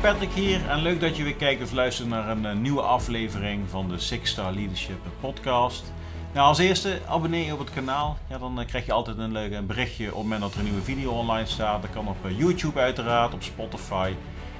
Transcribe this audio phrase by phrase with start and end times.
[0.00, 3.68] Patrick hier en leuk dat je weer kijkt of luistert naar een, eh, nieuwe aflevering
[3.68, 5.92] van de Six Star Leadership Podcast.
[6.32, 8.18] Nou, als eerste abonneer je op het kanaal.
[8.28, 10.64] Ja, dan eh, krijg je altijd een leuk berichtje op het moment dat er een
[10.64, 11.82] nieuwe video online staat.
[11.82, 14.12] Dat kan op eh, YouTube uiteraard, op Spotify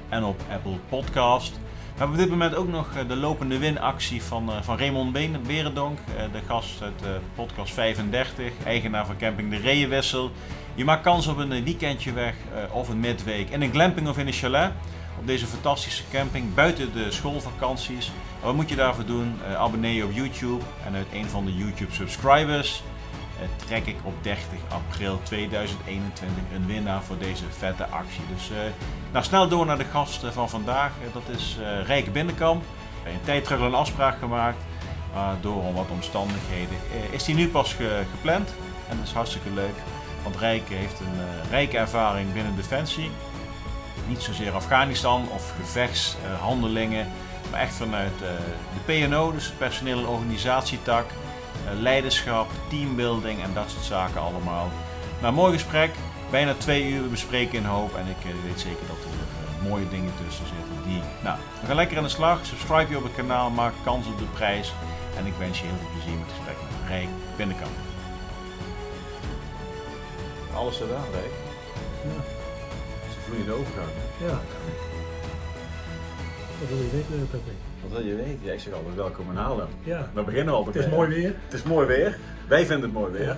[0.09, 1.51] en op Apple Podcast.
[1.51, 5.13] We hebben op dit moment ook nog de lopende winactie van, van Raymond
[5.47, 5.97] Berendonk,
[6.31, 10.31] de gast uit podcast 35, eigenaar van camping De Reeënwissel.
[10.75, 12.35] Je maakt kans op een weekendje weg
[12.71, 14.71] of een midweek in een glamping of in een chalet
[15.19, 18.11] op deze fantastische camping buiten de schoolvakanties.
[18.43, 19.39] Wat moet je daarvoor doen?
[19.47, 22.83] Uh, abonneer je op YouTube en uit een van de YouTube subscribers
[23.41, 28.21] uh, trek ik op 30 april 2021 een winnaar voor deze vette actie.
[28.35, 28.57] Dus uh,
[29.11, 30.91] nou, snel door naar de gast van vandaag.
[31.13, 32.63] dat is Rijke Binnenkamp.
[33.05, 34.63] een tijd terug een afspraak gemaakt.
[35.13, 36.77] Maar door wat omstandigheden
[37.11, 37.75] is die nu pas
[38.11, 38.53] gepland.
[38.89, 39.75] En dat is hartstikke leuk.
[40.23, 43.11] Want Rijke heeft een rijke ervaring binnen Defensie
[44.09, 47.07] niet zozeer Afghanistan of gevechtshandelingen,
[47.51, 48.29] maar echt vanuit eh,
[48.73, 54.69] de PNO, dus personeel- en organisatietak, eh, leiderschap, teambuilding en dat soort zaken allemaal.
[55.21, 55.91] Nou, mooi gesprek,
[56.29, 59.89] bijna twee uur, we bespreken een hoop en ik eh, weet zeker dat er mooie
[59.89, 60.83] dingen tussen zitten.
[60.85, 64.07] Die, nou, we gaan lekker aan de slag, subscribe je op het kanaal, maak kans
[64.07, 64.73] op de prijs
[65.17, 67.75] en ik wens je heel veel plezier met het gesprek met Rijk Binnenkamp.
[70.53, 71.33] Alles gedaan, Rijk.
[72.03, 72.37] Ja
[73.29, 73.89] vloeiende overgang.
[74.19, 74.39] Ja.
[76.59, 77.59] Wat wil je weten, Patrick?
[77.81, 78.39] Wat wil je weten?
[78.41, 79.67] Ja, ik zeg altijd welkom in Haarlem.
[79.83, 80.11] Ja.
[80.13, 81.35] We beginnen altijd Het is mooi weer.
[81.43, 82.17] Het is mooi weer.
[82.47, 83.25] Wij vinden het mooi weer.
[83.25, 83.37] Ja.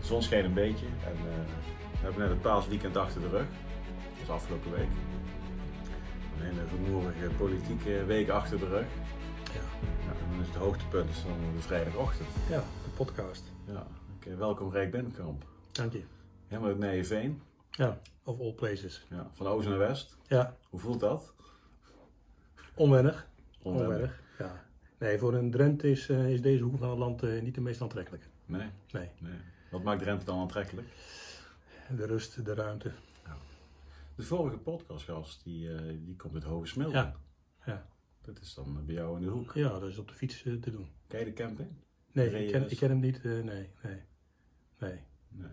[0.00, 1.32] De zon scheen een beetje en uh,
[1.92, 3.46] we hebben net het paasweekend achter de rug.
[4.18, 4.88] Dat was afgelopen week.
[6.38, 8.86] Een hele rumoerige politieke week achter de rug.
[9.44, 9.60] Ja.
[10.06, 12.28] ja en dan is het hoogtepunt is dan de vrijdagochtend.
[12.48, 13.44] Ja, de podcast.
[13.66, 14.36] Ja, okay.
[14.36, 15.44] welkom Rijk Benkamp.
[15.72, 16.02] Dank je.
[16.48, 17.42] Helemaal uit Nijeveen.
[17.76, 19.06] Ja, of all places.
[19.10, 20.16] Ja, van oost naar west.
[20.28, 20.56] Ja.
[20.70, 21.34] Hoe voelt dat?
[22.74, 23.28] Onwennig.
[23.62, 24.22] Onwennig.
[24.38, 24.64] Ja.
[24.98, 27.60] Nee, voor een Drent is, uh, is deze hoek van het land uh, niet de
[27.60, 28.26] meest aantrekkelijke.
[28.46, 28.68] Nee.
[28.92, 29.10] nee.
[29.18, 29.38] nee.
[29.70, 30.88] Wat maakt Drenthe dan aantrekkelijk?
[31.96, 32.92] De rust, de ruimte.
[33.24, 33.36] Ja.
[34.14, 37.16] De vorige podcastgast, die, uh, die komt uit Hoge Ja.
[37.64, 37.86] ja.
[38.20, 39.52] Dat is dan bij jou in de hoek.
[39.54, 40.88] Ja, dat is op de fiets te doen.
[41.06, 41.68] Ken je de camping?
[42.12, 43.22] Nee, ik ken, ik ken, hem niet.
[43.22, 43.70] nee, nee.
[44.78, 45.00] Nee.
[45.30, 45.48] Nee,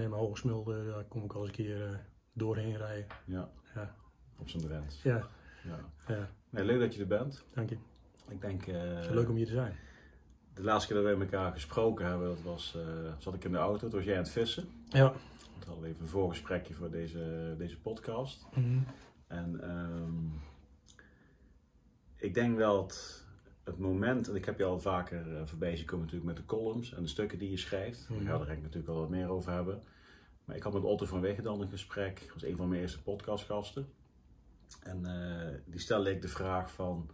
[0.00, 1.96] nee maar Hogesmilde, daar kom ik al eens een keer uh,
[2.32, 3.06] doorheen rijden.
[3.24, 3.50] Ja.
[3.74, 3.94] ja.
[4.38, 5.02] Op zijn Drents.
[5.02, 5.28] Ja.
[5.64, 5.78] ja.
[6.06, 6.28] ja.
[6.50, 7.44] Nee, leuk dat je er bent.
[7.54, 7.76] Dank je.
[8.28, 8.66] Ik denk...
[8.66, 9.74] Uh, leuk om hier te zijn.
[10.54, 12.76] De laatste keer dat we met elkaar gesproken hebben, dat was,
[13.18, 14.68] zat ik in de auto, toen was jij aan het vissen.
[14.88, 15.12] Ja.
[15.58, 18.46] We hadden even een voorgesprekje voor deze, deze podcast.
[18.54, 18.86] Mm -hmm.
[19.26, 20.40] En um,
[22.16, 23.19] ik denk dat
[23.70, 26.54] het moment, en ik heb je al vaker uh, voorbij zien komen natuurlijk met de
[26.56, 28.08] columns en de stukken die je schrijft.
[28.08, 28.24] Mm.
[28.24, 29.82] Daar ga er natuurlijk al wat meer over hebben.
[30.44, 33.02] Maar ik had met Otto van dan een gesprek, dat was een van mijn eerste
[33.02, 33.88] podcastgasten.
[34.82, 37.10] En uh, die stelde ik de vraag van,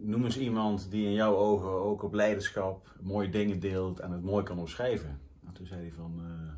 [0.00, 4.22] noem eens iemand die in jouw ogen ook op leiderschap mooie dingen deelt en het
[4.22, 5.20] mooi kan omschrijven.
[5.46, 6.52] En toen zei hij van, uh,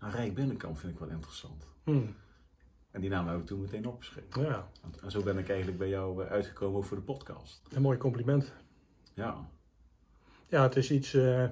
[0.00, 1.66] nou, Rijk Binnenkamp vind ik wel interessant.
[1.84, 2.14] Mm.
[2.92, 4.42] En die naam heb ik toen meteen opgeschreven.
[4.42, 4.68] Ja.
[5.02, 7.62] En zo ben ik eigenlijk bij jou uitgekomen voor de podcast.
[7.70, 8.52] Een mooi compliment.
[9.14, 9.48] Ja.
[10.48, 11.48] Ja, het is iets uh,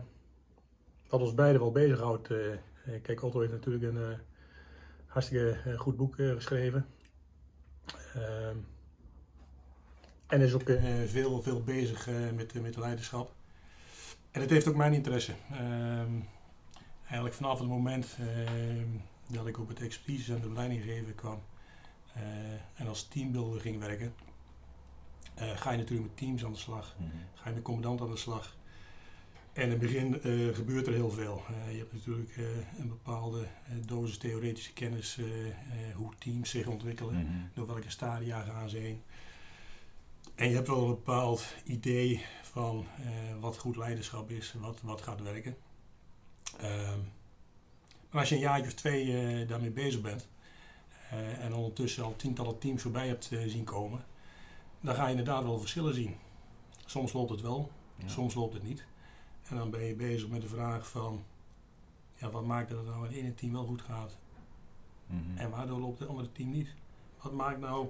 [1.08, 2.30] wat ons beiden wel bezighoudt.
[2.30, 2.38] Uh,
[3.02, 4.18] kijk, Otto heeft natuurlijk een uh,
[5.06, 6.86] hartstikke goed boek geschreven.
[8.14, 8.56] Ehm,
[10.26, 10.70] en is ook
[11.06, 13.32] veel, veel bezig met, met leiderschap.
[14.30, 15.32] En het heeft ook mijn interesse.
[15.50, 16.20] Ehm,
[17.02, 18.88] eigenlijk vanaf het moment ehm,
[19.32, 21.42] dat ik op het expertise en de leidinggeven kwam
[22.16, 22.22] uh,
[22.74, 24.14] en als teambuilder ging werken,
[25.38, 26.96] uh, ga je natuurlijk met teams aan de slag.
[26.98, 27.20] Mm -hmm.
[27.34, 28.58] Ga je met commandant aan de slag.
[29.52, 31.42] En in het begin uh, gebeurt er heel veel.
[31.70, 32.36] je hebt natuurlijk
[32.78, 33.46] een bepaalde
[33.86, 35.20] dosis theoretische kennis
[35.94, 37.50] hoe teams zich ontwikkelen, mm -hmm.
[37.54, 39.02] door welke stadia gaan ze heen.
[40.34, 42.86] En je hebt wel een bepaald idee van
[43.40, 45.56] wat goed leiderschap is, wat, wat gaat werken.
[46.58, 46.98] Ehm,
[48.10, 50.28] maar als je een jaartje of twee uh, daarmee bezig bent
[51.12, 54.04] uh, en ondertussen al tientallen teams voorbij hebt uh, zien komen,
[54.80, 56.16] dan ga je inderdaad wel verschillen zien.
[56.86, 58.08] Soms loopt het wel, ja.
[58.08, 58.84] soms loopt het niet.
[59.48, 61.24] En dan ben je bezig met de vraag van,
[62.14, 64.16] ja, wat maakt dat het nou het ene team wel goed gaat
[65.06, 65.38] mm -hmm.
[65.38, 66.74] en waardoor loopt het andere team niet?
[67.22, 67.88] Wat maakt nou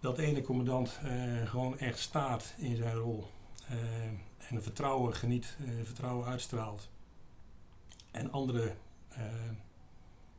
[0.00, 1.00] dat de ene commandant
[1.44, 3.26] gewoon echt staat in zijn rol
[4.48, 6.88] en vertrouwen geniet, vertrouwen uitstraalt
[8.10, 8.74] en andere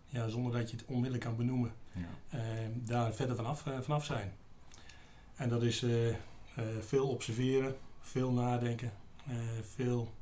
[0.05, 2.39] ja, zonder dat je het onmiddellijk kan benoemen, ja.
[2.39, 2.41] uh,
[2.73, 4.33] daar verder vanaf, uh, vanaf zijn.
[5.35, 5.85] En dat is
[6.79, 8.91] veel observeren, veel nadenken,
[9.61, 10.13] veel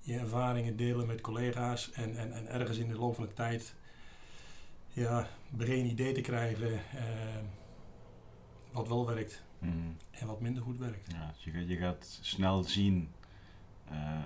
[0.00, 3.74] je ervaringen delen met collega's en, en, en ergens in de loop van de tijd
[4.92, 5.28] ja,
[5.58, 7.38] een idee te krijgen eh,
[8.72, 9.96] wat wel werkt Mm.
[10.10, 11.12] en wat minder goed werkt.
[11.12, 13.10] Ja, dus je, gaat, je gaat snel zien,
[13.88, 14.20] eh,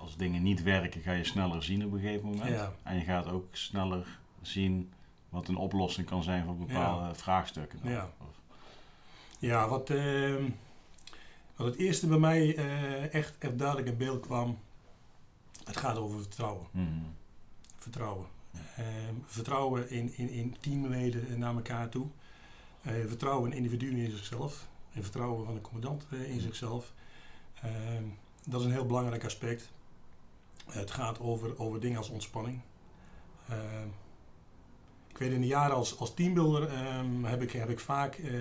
[0.00, 2.50] als dingen niet werken, ga je sneller zien op een gegeven moment.
[2.50, 2.72] Ja.
[2.82, 4.92] En je gaat ook sneller zien
[5.28, 7.78] wat een oplossing kan zijn voor bepaalde vraagstukken.
[7.82, 7.92] dan.
[7.92, 8.10] Ja.
[9.38, 10.50] Ja, wat, ehm,
[11.56, 14.58] wat het eerste bij mij eh, echt, echt duidelijk in beeld kwam,
[15.64, 16.66] het gaat over vertrouwen.
[16.70, 17.14] Mm.
[17.76, 18.26] Vertrouwen.
[18.76, 22.06] Ehm, vertrouwen in, in, in teamleden naar elkaar toe.
[22.82, 24.68] Eh, vertrouwen in individuen in zichzelf.
[24.92, 26.92] En vertrouwen van de commandant eh, in zichzelf.
[27.62, 28.04] Ehm,
[28.46, 29.70] dat is een heel belangrijk aspect.
[30.72, 32.60] Het gaat over, over dingen als ontspanning.
[33.48, 33.88] Ehm,
[35.08, 38.32] ik weet in de jaren als, als teambuilder ehm, heb, ik, heb ik vaak eh,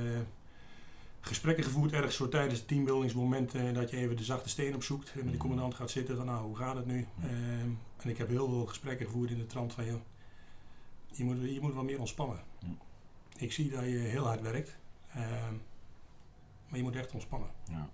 [1.20, 5.12] gesprekken gevoerd ergens zo tijdens het teambuildingsmoment eh, dat je even de zachte steen opzoekt
[5.12, 7.08] en met de commandant gaat zitten van nou hoe gaat het nu?
[7.22, 10.02] Ehm, en ik heb heel veel gesprekken gevoerd in de trant van joh,
[11.12, 12.40] je moet, je moet wat meer ontspannen.
[12.60, 12.68] Ja.
[13.38, 14.78] Ik zie dat je heel hard werkt,
[16.68, 17.50] maar je moet echt ontspannen.
[17.72, 17.90] Ja.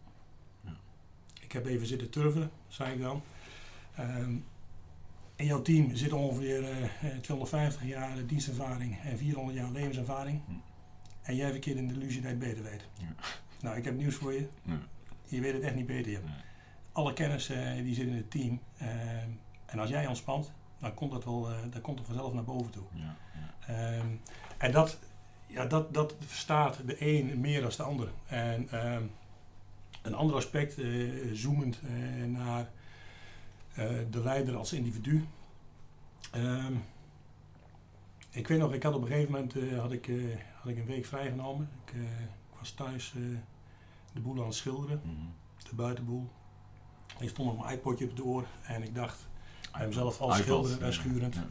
[1.41, 3.21] Ik heb even zitten turven, zei ik dan.
[3.95, 4.35] Ehm,
[5.35, 10.41] in jouw team zit ongeveer eh, eh, 250 jaar dienstervaring en 400 jaar levenservaring.
[10.45, 10.51] Hm.
[11.21, 12.87] En jij verkeert in de illusie dat je het beter weet.
[12.93, 13.15] Ja.
[13.61, 14.47] Nou, ik heb nieuws voor je.
[14.61, 14.79] Ja.
[15.25, 16.11] Je weet het echt niet beter.
[16.11, 16.21] Nee.
[16.91, 18.59] Alle kennis eh, die zit in het team.
[18.77, 19.29] Ehm,
[19.65, 22.71] en als jij ontspant, dan komt dat wel eh, dan komt het vanzelf naar boven
[22.71, 22.83] toe.
[22.93, 23.15] Ja.
[23.33, 23.73] Ja.
[23.73, 24.07] Ehm,
[24.57, 24.99] en dat,
[25.47, 28.11] ja, dat, dat verstaat de een meer dan de ander.
[28.25, 28.69] En
[30.05, 30.87] een ander aspect, eh,
[31.33, 32.67] zoomend eh, naar eh,
[34.09, 35.27] de leider als individu.
[36.31, 36.73] Ehm,
[38.29, 40.15] ik weet nog, ik had op een gegeven moment eh, had ik, eh,
[40.61, 41.69] had ik een week vrijgenomen.
[41.85, 43.21] Ik, eh, ik was thuis eh,
[44.13, 45.15] de boel aan het schilderen, Mhm.
[45.69, 46.29] de buitenboel.
[47.19, 49.27] Ik stond met mijn iPodje op het oor en ik dacht
[49.71, 51.33] bij mezelf al iPod, schilderend en schurend.
[51.35, 51.47] Ja.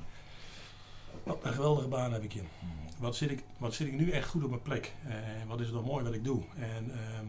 [1.22, 2.42] Wat een geweldige baan heb ik hier.
[2.42, 3.02] Mhm.
[3.02, 4.94] Wat zit ik, wat zit ik nu echt goed op mijn plek?
[5.06, 5.16] Eh,
[5.46, 6.42] wat is het wel mooi wat ik doe?
[6.56, 7.26] En ehm,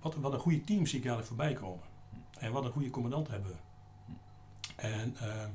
[0.00, 1.84] wat, wat een goede team zie ik eigenlijk voorbij komen.
[2.38, 3.56] En wat een goede commandant hebben we.
[4.76, 5.48] En ehm,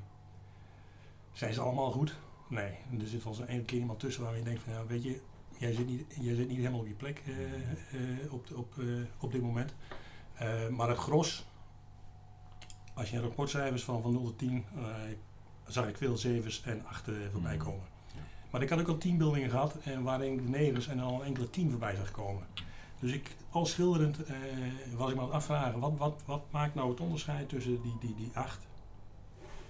[1.34, 2.16] zijn ze allemaal goed?
[2.48, 5.04] Nee, er zit wel eens één keer iemand tussen waar je denkt van, ja, weet
[5.04, 5.22] je,
[5.58, 7.34] jij zit niet, jij zit niet helemaal op je plek eh,
[8.24, 8.86] eh, op, op, eh,
[9.20, 9.74] op dit moment.
[10.36, 11.46] Eh, maar het gros,
[12.94, 14.84] als je rapportcijfers van, van 0 tot 10, eh,
[15.68, 17.64] zag ik veel zevens en achten voorbij Mhm.
[17.66, 17.86] komen.
[18.16, 18.22] Ja.
[18.50, 21.22] Maar ik had ook al teambuildingen gehad en waarin ik de negers en dan een
[21.26, 22.44] enkele tien voorbij zag komen.
[23.00, 24.36] Dus ik, al schilderend, eh,
[24.96, 27.98] was ik me aan het afvragen, wat, wat, wat maakt nou het onderscheid tussen die,
[28.00, 28.68] die, die acht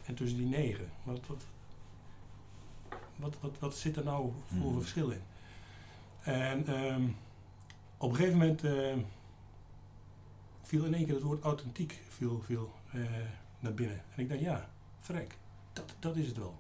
[0.10, 0.90] en tussen die negen?
[1.04, 1.44] Wat, wat,
[3.16, 4.80] wat, wat, wat zit er nou voor Mhm.
[4.80, 5.22] verschil in?
[6.24, 7.04] En ehm,
[7.98, 8.98] op een gegeven moment eh,
[10.62, 13.02] viel in één keer het woord authentiek viel, viel, eh,
[13.60, 14.02] naar binnen.
[14.16, 14.70] En ik dacht, ja,
[15.00, 15.38] vrek,
[15.74, 16.56] dat, dat is het wel.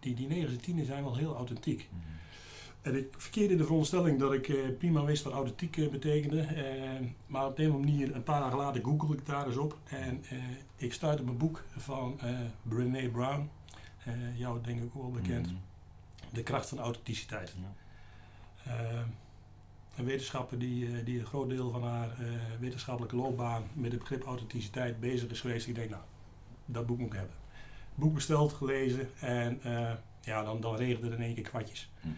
[0.00, 1.88] Die, die negers en tienen zijn wel heel authentiek.
[1.90, 2.00] Mhm.
[2.82, 6.40] En ik verkeerde in de veronderstelling dat ik eh, prima wist wat authentiek eh, betekende.
[6.40, 9.56] Eh, maar op een of andere manier, een paar dagen later, googelde ik daar eens
[9.56, 9.78] op.
[9.84, 10.38] En eh,
[10.76, 13.48] ik stuitte op een boek van eh Brené Brown.
[14.04, 15.46] Eh, jou denk ik ook wel bekend.
[15.46, 15.56] Mhm.
[16.32, 17.54] De kracht van authenticiteit.
[17.60, 19.04] Ja.
[19.96, 22.16] Een wetenschapper die, die een groot deel van haar
[22.60, 25.66] wetenschappelijke loopbaan met het begrip authenticiteit bezig is geweest.
[25.66, 26.02] Ik denk, nou,
[26.64, 27.36] dat boek moet ik hebben.
[27.94, 29.60] Boek besteld, gelezen en
[30.20, 31.90] ja, dan, dan regende er in één keer kwartjes.
[32.00, 32.08] Hm.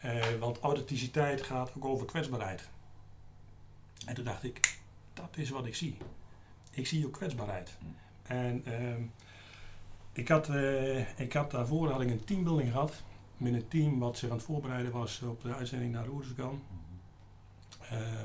[0.00, 2.68] Eh, want authenticiteit gaat ook over kwetsbaarheid.
[4.06, 4.78] En toen dacht ik,
[5.14, 5.96] dat is wat ik zie.
[6.70, 7.76] Ik zie ook kwetsbaarheid.
[7.78, 8.32] Hm.
[8.32, 9.02] En ehm,
[10.12, 13.02] ik, had, eh, ik had daarvoor had ik een teambuilding gehad.
[13.36, 16.62] Met een team wat zich aan het voorbereiden was op de uitzending naar Oeruzgan.
[16.68, 17.94] Mhm.
[17.94, 18.20] Eh,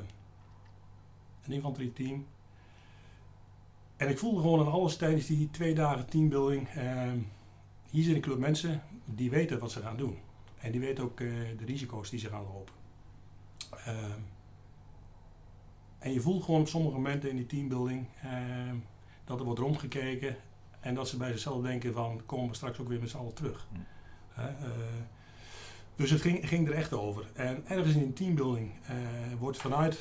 [1.45, 2.25] een infanterieteam.
[3.97, 6.69] En ik voelde gewoon aan alles tijdens die twee dagen teambuilding.
[6.69, 7.17] ehm,
[7.89, 10.17] hier zit een club mensen die weten wat ze gaan doen.
[10.63, 11.27] En die weten ook eh,
[11.57, 12.73] de risico's die ze gaan lopen.
[13.85, 14.19] Ehm,
[15.99, 18.75] en je voelt gewoon op sommige momenten in die teambuilding ehm,
[19.25, 20.35] dat er wordt rondgekeken.
[20.79, 23.33] En dat ze bij zichzelf denken van komen we straks ook weer met z'n allen
[23.33, 23.67] terug.
[24.29, 24.69] Hè, eh,
[25.95, 27.25] dus het ging, ging er echt over.
[27.33, 28.95] En ergens in een teambuilding eh,
[29.39, 29.99] wordt vanuit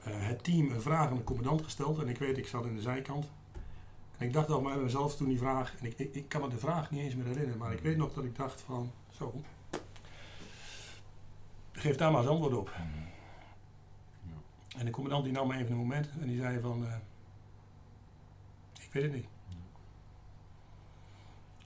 [0.00, 1.98] het team een vraag aan de commandant gesteld.
[1.98, 3.30] En ik weet, ik zat in de zijkant.
[4.18, 6.48] En ik dacht al bij mezelf toen die vraag, en ik, ik, ik kan me
[6.48, 9.42] de vraag niet eens meer herinneren, maar ik weet nog dat ik dacht van, zo,
[11.72, 12.70] geef daar maar eens antwoord op.
[12.70, 13.02] Mhm.
[14.78, 16.94] En de commandant die nam me even een moment en die zei van, eh,
[18.80, 19.26] ik weet het niet.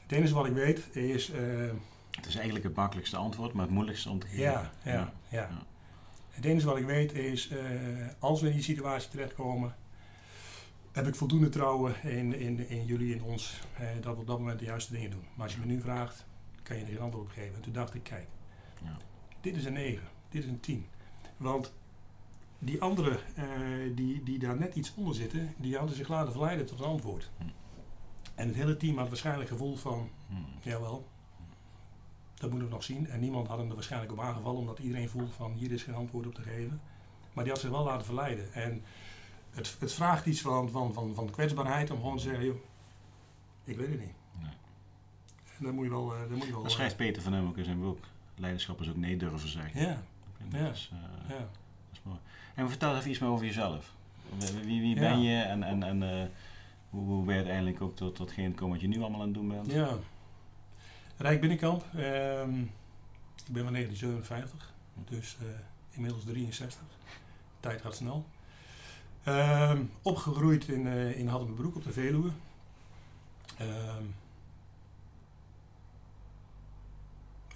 [0.03, 1.71] Het enige wat ik weet is, eh,
[2.11, 4.43] Het is eigenlijk het makkelijkste antwoord, maar het moeilijkste om te geven.
[4.43, 5.13] Ja, ja, ja.
[5.29, 5.49] Ja.
[6.31, 7.59] Het enige wat ik weet is, eh,
[8.19, 9.75] als we in die situatie terechtkomen,
[10.93, 14.39] heb ik voldoende trouwen in, in, in jullie, in ons, eh, dat we op dat
[14.39, 15.25] moment de juiste dingen doen.
[15.35, 16.27] Maar als je me nu vraagt,
[16.69, 17.55] kan je er geen antwoord op geven.
[17.55, 18.27] En toen dacht ik, kijk,
[18.85, 18.97] Ja.
[19.41, 20.87] dit is een 9, dit is een 10.
[21.37, 21.73] Want
[22.59, 23.45] die anderen eh,
[23.95, 27.31] die, die daar net iets onder zitten, die hadden zich laten verleiden tot een antwoord.
[27.39, 27.45] Hm.
[28.35, 30.47] En het hele team had waarschijnlijk het gevoel van, Hmm.
[30.63, 31.09] jawel,
[32.35, 33.07] dat moeten we nog zien.
[33.09, 35.95] En niemand had hem er waarschijnlijk op aangevallen, omdat iedereen voelde van, hier is geen
[35.95, 36.81] antwoord op te geven.
[37.33, 38.53] Maar die had zich wel laten verleiden.
[38.53, 38.83] En
[39.51, 42.57] het, het vraagt iets van, van, van, van kwetsbaarheid om gewoon te zeggen, joh,
[43.65, 44.15] ik weet het niet.
[45.59, 46.15] Dan moet je wel...
[46.15, 48.05] eh, dan moet je wel Dat schrijft Peter van Hem ook in zijn boek.
[48.37, 49.81] Leiderschap is ook nee durven zeggen.
[49.81, 50.03] Ja,
[50.51, 50.69] Dat Ja.
[50.71, 51.37] is, eh, ja.
[51.39, 51.49] dat
[51.93, 52.19] is mooi.
[52.55, 53.93] En vertel even iets meer over jezelf.
[54.65, 55.01] Wie, wie, Ja.
[55.01, 56.27] ben je en, en, en eh,
[56.91, 59.35] hoe, hoe ben je uiteindelijk ook tot datgene gekomen wat je nu allemaal aan het
[59.35, 59.73] doen bent?
[59.73, 59.89] Ja.
[61.17, 61.85] Rijk Binnenkamp.
[61.95, 62.59] ehm,
[63.47, 64.73] ik ben van 1957,
[65.09, 65.47] dus eh,
[65.91, 66.81] inmiddels 63.
[67.61, 68.25] Tijd gaat snel.
[69.23, 72.31] Ehm, opgegroeid in, eh in Haddenbroek op de Veluwe.
[73.57, 74.03] Ehm,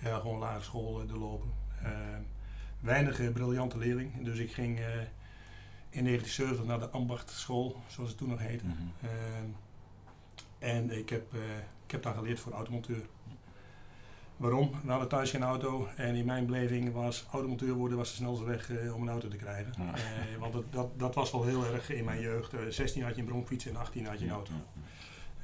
[0.02, 1.50] ja, gewoon lagere school eh, doorlopen.
[1.82, 2.22] Ehm,
[2.80, 4.84] weinig eh, briljante leerling, dus ik ging eh,
[5.90, 8.64] in 1970 naar de ambachtschool, zoals het toen nog heette.
[8.64, 8.76] Mhm.
[9.00, 9.48] Ehm,
[10.58, 11.34] en ik heb,
[11.84, 13.06] ik heb daar geleerd voor automonteur.
[14.36, 14.70] Waarom?
[14.84, 18.44] We hadden thuis geen auto en in mijn beleving was automonteur worden was de snelste
[18.44, 19.72] weg om een auto te krijgen.
[19.78, 20.38] Ja.
[20.38, 22.54] Want dat, dat, dat was wel heel erg in mijn jeugd.
[22.54, 24.52] Eh, 16 had je een bromfiets en 18 had je een auto.
[24.52, 24.82] ja.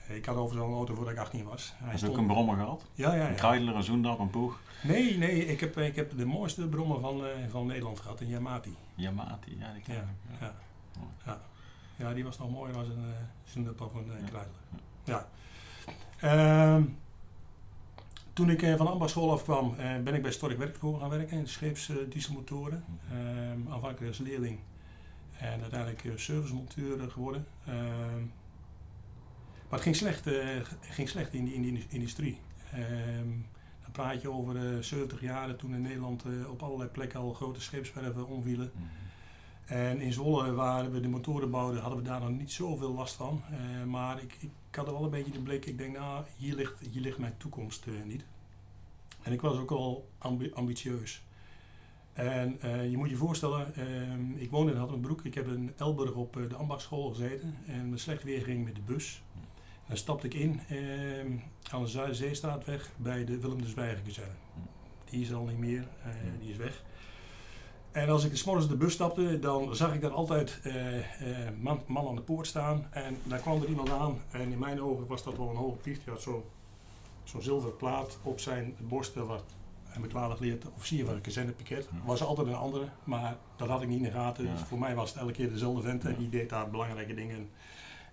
[0.09, 1.75] Ik had overigens al een auto voordat ik 18 was.
[1.77, 2.85] Hij Heb je ook een brommer gehad?
[2.95, 3.37] Ja, ja, Een ja.
[3.37, 4.61] Kreidler, een Zoendap, een Poeg?
[4.83, 8.29] Nee, nee, ik heb, ik heb de mooiste brommer van, eh, van Nederland gehad, een
[8.29, 8.77] Yamati.
[8.95, 10.41] Yamati, ja, die ken Ja, ik.
[10.41, 10.55] Ja.
[11.25, 11.41] ja.
[11.97, 12.13] Ja.
[12.13, 14.41] die was nog mooier als een uh, Zundap of een uh,
[15.05, 15.29] Ja.
[16.21, 16.83] Ehm,
[18.33, 21.39] toen ik eh, van de ambachtsschool afkwam, eh, ben ik bij Stork Werkspoor gaan werken
[21.39, 22.85] in scheepsdieselmotoren.
[23.11, 24.59] Ehm aanvankelijk als leerling
[25.39, 27.47] en uiteindelijk eh, servicemonteur eh, geworden.
[29.69, 30.47] Maar het ging slecht, eh,
[30.81, 32.39] ging slecht in, die, in die industrie.
[32.73, 33.29] Ehm,
[33.83, 37.33] dan praat je over eh 70 jaar toen in Nederland eh, op allerlei plekken al
[37.33, 38.71] grote scheepswerven omvielen.
[38.75, 38.85] Mhm.
[39.65, 43.15] En in Zwolle, waar we de motoren bouwden, hadden we daar nog niet zoveel last
[43.15, 43.43] van.
[43.51, 45.67] Eh, maar ik, ik had er wel een beetje de blik.
[45.67, 48.25] Ik denk, nou, hier ligt, hier ligt mijn toekomst eh, niet.
[49.23, 51.23] En ik was ook al ambi- ambitieus.
[52.13, 55.25] En eh, je moet je voorstellen, ehm, ik woonde in Haddenbroek.
[55.25, 57.55] Ik heb in Elburg op eh, de ambachtschool gezeten.
[57.67, 59.23] En met slecht weer ging met de bus.
[59.89, 61.31] Dan stapte ik in ehm,
[61.71, 64.33] aan de Zuiderzeestraatweg bij de Willem de Zwijger kazerne.
[65.11, 66.83] Die is al niet meer, eh, die is weg.
[67.93, 71.53] En als ik s morgens de bus stapte, dan zag ik daar altijd eh eh,
[71.61, 72.87] man, man aan de poort staan.
[72.91, 74.19] En daar kwam er iemand aan.
[74.31, 76.05] En in mijn ogen was dat wel een hoge pief.
[76.05, 76.45] Die had zo-
[77.25, 79.27] zo'n zilveren plaat op zijn borsten.
[79.27, 79.45] Wat
[79.95, 81.89] een bekwaardig geleerd officier van een kazernepiket.
[82.05, 84.45] Was altijd een andere, maar dat had ik niet in de gaten.
[84.45, 84.53] Ja.
[84.53, 86.05] Dus voor mij was het elke keer dezelfde vent.
[86.05, 87.49] En die deed daar belangrijke dingen.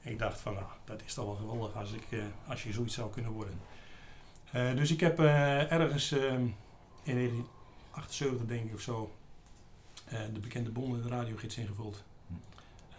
[0.05, 2.95] Ik dacht van, nou, dat is toch wel geweldig als, ik, eh, als je zoiets
[2.95, 3.59] zou kunnen worden.
[4.51, 6.55] Eh, dus ik heb eh, ergens eh, in
[7.03, 9.11] 1978 denk ik of zo
[10.33, 12.03] de bekende bonden de radiogids ingevuld.
[12.27, 12.33] Hm.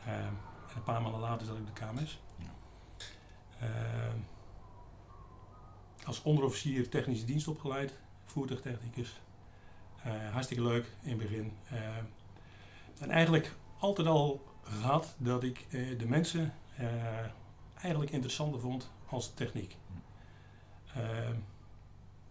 [0.06, 0.36] Eh, en
[0.76, 2.20] een paar maanden later zat ik op de KMS.
[2.36, 2.54] Ja.
[3.58, 4.14] Eh,
[6.04, 9.20] als onderofficier technische dienst opgeleid, voertuigtechnicus.
[10.02, 11.52] Eh, hartstikke leuk in het begin.
[12.98, 16.86] En eigenlijk altijd al gehad dat ik de mensen eh,
[17.80, 19.76] eigenlijk interessanter vond als de techniek.
[20.94, 21.28] Eh,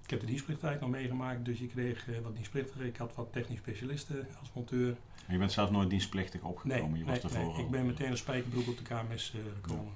[0.04, 2.86] ik heb de dienstplichttijd nog meegemaakt, dus je kreeg eh, wat dienstplichtigen.
[2.86, 4.88] Ik had wat technisch specialisten als monteur.
[5.26, 6.98] Maar Je bent zelf nooit dienstplichtig Nee, opgekomen.
[7.00, 9.94] je nee, was ervoor nee, ik ben meteen als spijkerbroek op de KMS eh, gekomen.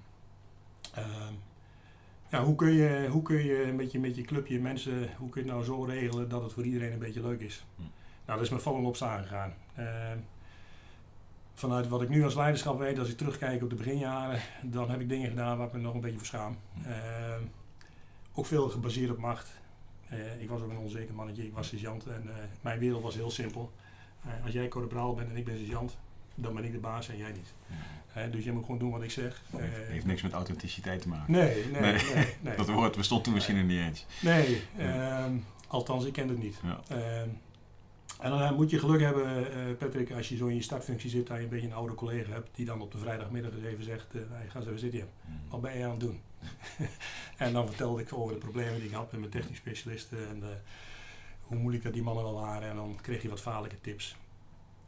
[0.93, 1.33] Ehm,
[2.29, 5.41] ja, hoe kun je, hoe kun je met, je met je clubje mensen, hoe kun
[5.43, 7.65] je het nou zo regelen dat het voor iedereen een beetje leuk is?
[7.75, 7.81] Hm.
[8.25, 9.53] Nou, dat is me vallen op staan gegaan.
[11.59, 14.89] Ehm, vanuit wat ik nu als leiderschap weet, als ik terugkijk op de beginjaren, dan
[14.89, 16.57] heb ik dingen gedaan waar ik me nog een beetje voor schaam.
[16.73, 16.89] Hm.
[16.89, 17.41] Ehm,
[18.33, 19.49] ook veel gebaseerd op macht.
[20.09, 23.15] Eh, ik was ook een onzeker mannetje, ik was sergeant en eh, mijn wereld was
[23.15, 23.71] heel simpel.
[24.23, 25.97] Eh, als jij corporaal bent en ik ben sergeant,
[26.35, 27.53] dan ben ik de baas en jij niet.
[28.31, 29.41] Dus jij moet gewoon doen wat ik zeg.
[29.57, 31.31] Heeft, heeft niks met authenticiteit te maken.
[31.31, 31.91] nee, nee, nee.
[32.13, 32.35] Nee.
[32.41, 32.55] nee.
[32.65, 34.05] Dat woord bestond toen misschien nog niet eens.
[34.21, 35.33] Nee, ehm,
[35.67, 36.59] althans, ik ken het niet.
[36.63, 36.79] Ja.
[38.19, 41.09] En dan eh, moet je geluk hebben, eh, Patrick, als je zo in je startfunctie
[41.09, 43.63] zit, dat je een beetje een oude collega hebt, die dan op de vrijdagmiddag eens
[43.63, 45.37] even zegt, eh hey, ga eens even zitten, Mhm.
[45.49, 46.19] wat ben je aan het doen?
[47.37, 50.43] en dan vertelde ik over de problemen die ik had met mijn technisch specialisten en
[51.41, 52.69] hoe moeilijk dat die mannen wel waren.
[52.69, 54.15] En dan kreeg je wat vaarlijke tips.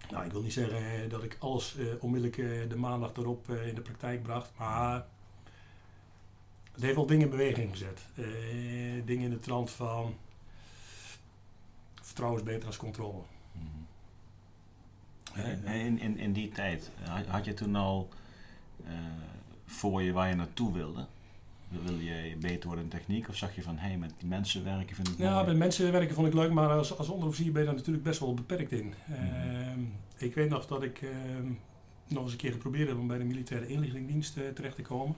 [0.10, 3.82] Nou, ik wil niet zeggen dat ik alles eh, onmiddellijk de maandag erop in de
[3.82, 5.06] praktijk bracht, maar
[6.72, 8.02] het heeft wel dingen in beweging gezet.
[9.06, 10.16] Dingen in de trant van
[12.12, 13.22] vertrouwen is beter als controle.
[13.52, 13.66] Mhm.
[15.40, 16.92] Eh, En in, in, in die tijd,
[17.28, 18.10] had, je toen al
[18.86, 18.94] eh,
[19.66, 21.06] voor je waar je naartoe wilde?
[21.84, 23.30] Wil je beter worden in techniek?
[23.30, 25.46] Of zag je van, hé, hey, met die mensen werken vind ik Ja, mooi?
[25.46, 28.20] met mensen werken vond ik leuk, maar als, als onderofficier ben je daar natuurlijk best
[28.20, 28.94] wel beperkt in.
[29.12, 29.80] Ehm,
[30.18, 31.52] ik weet nog dat ik ehm,
[32.08, 35.16] nog eens een keer geprobeerd heb om bij de militaire inlichtingendienst eh, terecht te komen.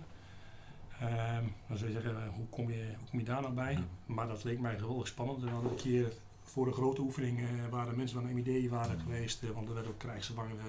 [1.00, 3.74] Ehm, dan zou je zeggen, eh, hoe kom je, hoe kom je daar nou bij?
[3.74, 3.84] Ja.
[4.06, 5.42] Maar dat leek mij geweldig spannend.
[5.42, 6.12] We hadden een keer
[6.44, 9.74] voor een grote oefening eh, waren mensen van de MID waren geweest, eh, want er
[9.74, 10.66] werden ook krijgsgevangenen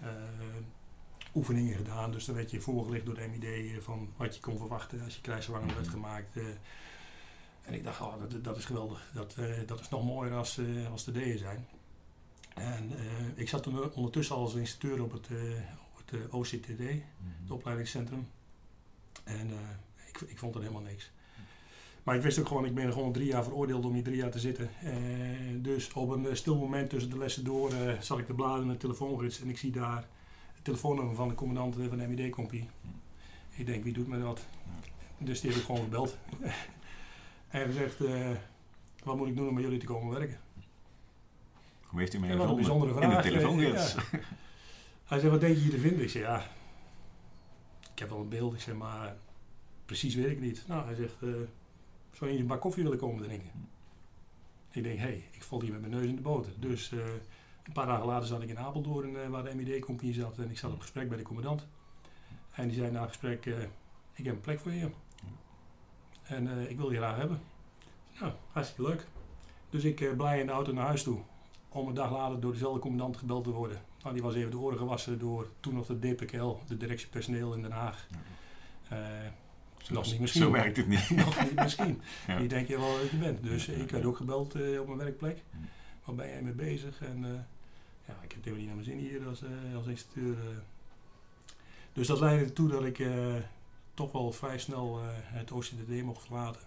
[0.00, 0.14] eh, eh,
[1.34, 2.10] oefeningen gedaan.
[2.12, 5.20] Dus dan werd je voorgelegd door de MID van wat je kon verwachten als je
[5.20, 5.90] krijgsgevangen werd Mhm.
[5.94, 6.36] gemaakt.
[7.62, 9.10] en ik dacht, oh, dat, dat is geweldig.
[9.14, 11.66] Dat, dat is nog mooier als, eh, als de D'en zijn.
[12.54, 12.90] En
[13.34, 15.28] ik zat ondertussen al als instructeur op het,
[15.92, 16.98] op het OCTD, Mhm.
[17.42, 18.26] het opleidingscentrum.
[19.24, 19.50] En
[20.08, 21.10] ik, ik vond er helemaal niks.
[22.04, 24.30] Maar ik wist ook gewoon, ik ben gewoon drie jaar veroordeeld om hier drie jaar
[24.30, 24.70] te zitten.
[24.82, 24.92] Eh,
[25.56, 28.62] dus op een eh, stil moment tussen de lessen door eh, zat ik te bladeren
[28.62, 30.06] in de telefoongids en ik zie daar
[30.54, 32.68] het telefoonnummer van de commandant van de MID-compie.
[33.56, 34.46] Ik denk, wie doet me dat?
[35.18, 36.16] Dus die heb ik gewoon gebeld.
[37.48, 37.98] en gezegd,
[39.04, 40.40] wat moet ik doen om bij jullie te komen werken?
[41.86, 43.22] Hoe heeft u mij een bijzondere In de vraag.
[43.22, 43.94] telefoongids.
[43.94, 44.02] ja.
[45.04, 46.02] Hij zei, wat denk je hier te vinden?
[46.02, 46.46] Ik zei, ja,
[47.92, 48.54] ik heb wel een beeld.
[48.54, 49.16] Ik zei, maar
[49.84, 50.64] precies weet ik niet.
[50.66, 51.14] Nou, hij zegt,
[52.14, 53.50] zou je een bak koffie willen komen drinken?
[54.70, 56.52] Ik denk, hé, hey, ik val hier met mijn neus in de boter.
[56.58, 56.98] Dus eh,
[57.62, 60.38] een paar dagen later zat ik in Apeldoorn, eh, waar de MID-compagnie zat.
[60.38, 61.66] En ik zat op gesprek bij de commandant.
[62.52, 63.62] En die zei na het gesprek, eh,
[64.12, 64.90] ik heb een plek voor je.
[66.22, 67.40] En ik wil je graag hebben.
[68.20, 69.06] Nou, hartstikke leuk.
[69.70, 71.18] Dus ik blij in de auto naar huis toe
[71.68, 73.82] om een dag later door dezelfde commandant gebeld te worden.
[74.02, 77.54] Nou, die was even de oren gewassen door toen nog de DPKL, de directie personeel
[77.54, 78.06] in Den Haag.
[78.88, 78.94] Zo,
[79.90, 80.42] Nog niet misschien.
[80.42, 81.10] zo werkt het niet.
[81.10, 82.02] nog niet misschien.
[82.26, 82.38] Ja.
[82.38, 83.42] Die denk je wel dat je bent.
[83.42, 85.42] Dus ik werd ook gebeld eh, op mijn werkplek.
[86.04, 87.00] Waar ben jij mee bezig?
[87.00, 87.30] En eh,
[88.06, 90.36] ja, ik heb helemaal niet naar mijn zin hier als, eh, als instructeur.
[91.92, 93.06] Dus dat leidde ertoe dat ik
[93.94, 96.60] toch wel vrij snel het OCDD mocht verlaten.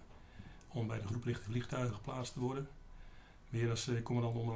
[0.68, 2.68] Om bij de groep lichte vliegtuigen geplaatst te worden.
[3.48, 4.54] Weer als commandant onder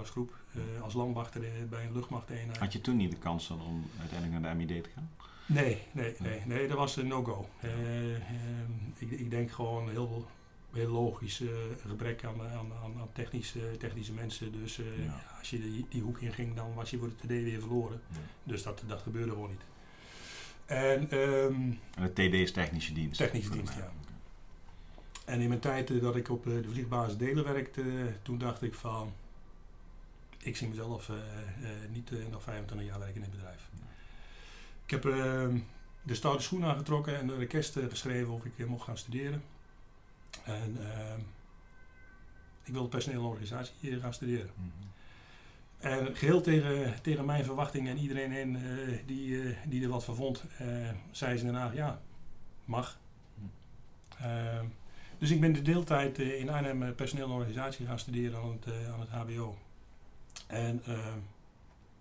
[0.82, 2.58] als landwachter bij een luchtmachteenheid.
[2.58, 5.10] Had je toen niet de kans dan om uiteindelijk naar de MID te gaan?
[5.46, 7.48] Nee, nee, nee, nee, dat was een no-go.
[7.60, 10.26] Eh, ehm, ik, ik denk gewoon heel,
[10.72, 11.48] heel logisch eh,
[11.86, 14.52] gebrek aan, aan, aan, technische, technische mensen.
[14.52, 15.22] Dus eh, Ja.
[15.38, 18.00] als je die, die hoek in ging, dan was je voor de TD weer verloren.
[18.44, 19.60] Dus dat, dat gebeurde gewoon niet.
[20.66, 21.54] En, ehm,
[21.94, 23.18] En de TD is technische dienst?
[23.18, 23.92] Technische dienst, ja.
[25.24, 29.12] en in mijn tijd dat ik op de vliegbasis Delen werkte, toen dacht ik van...
[30.38, 31.10] Ik zie mezelf
[31.92, 33.68] niet nog 25 jaar werken in het bedrijf.
[34.92, 35.58] Ik heb ehm,
[36.02, 39.42] de stoute schoen aangetrokken en een request eh, geschreven of ik eh, mocht gaan studeren.
[40.44, 41.20] En ehm,
[42.62, 44.50] ik wilde personeel en organisatie hier gaan studeren.
[44.54, 44.68] Mhm.
[45.78, 50.04] En geheel tegen, tegen mijn verwachtingen en iedereen in, eh, die, eh, die er wat
[50.04, 50.66] van vond, eh,
[51.10, 52.00] zei ze daarna, ja,
[52.64, 52.98] mag.
[54.18, 54.66] Ehm,
[55.18, 58.50] dus ik ben de deeltijd eh, in Arnhem eh, personeel en organisatie gaan studeren aan
[58.50, 59.58] het, eh, aan het HBO.
[60.46, 60.82] En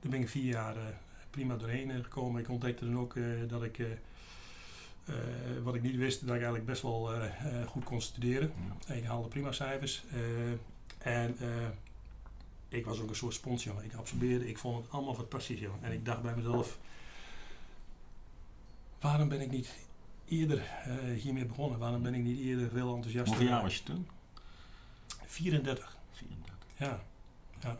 [0.01, 0.83] daar ben ik vier jaar eh,
[1.31, 2.41] prima doorheen eh, gekomen.
[2.41, 3.85] Ik ontdekte dan ook eh, dat ik, eh,
[5.63, 7.11] wat ik niet wist, dat ik eigenlijk best wel
[7.65, 8.51] goed kon studeren.
[8.87, 8.93] Ja.
[8.93, 10.03] Ik haalde prima cijfers.
[10.97, 11.37] en
[12.69, 13.83] ik was ook een soort spons, jongen.
[13.83, 15.83] Ik absorbeerde, ik vond het allemaal fantastisch, jongen.
[15.83, 16.77] En ik dacht bij mezelf,
[18.99, 19.69] waarom ben ik niet
[20.27, 20.63] eerder
[21.15, 21.79] hiermee begonnen?
[21.79, 23.35] Waarom ben ik niet eerder veel enthousiaster?
[23.35, 24.07] Hoeveel jaar was je toen?
[25.25, 26.55] 34, 34.
[26.77, 27.03] ja.
[27.59, 27.79] Ja.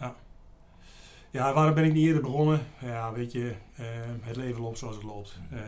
[0.00, 0.16] Ja.
[1.30, 2.66] Ja, waarom ben ik niet eerder begonnen?
[2.80, 3.86] Ja, weet je, eh,
[4.20, 5.38] het leven loopt zoals het loopt.
[5.50, 5.60] Eh,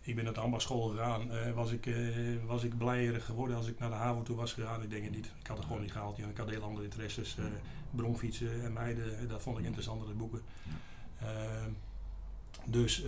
[0.00, 1.30] ik ben naar de ambachtsschool gegaan.
[1.32, 1.96] Eh, was, ik, eh,
[2.46, 4.82] was ik blijer geworden als ik naar de HAVO toe was gegaan?
[4.82, 5.32] Ik denk het niet.
[5.40, 6.18] Ik had het gewoon niet gehaald.
[6.18, 7.36] Ik had heel andere interesses.
[7.38, 7.44] eh
[7.90, 10.40] bromfietsen en meiden, dat vond ik interessantere boeken.
[11.18, 11.26] Eh,
[12.64, 13.04] dus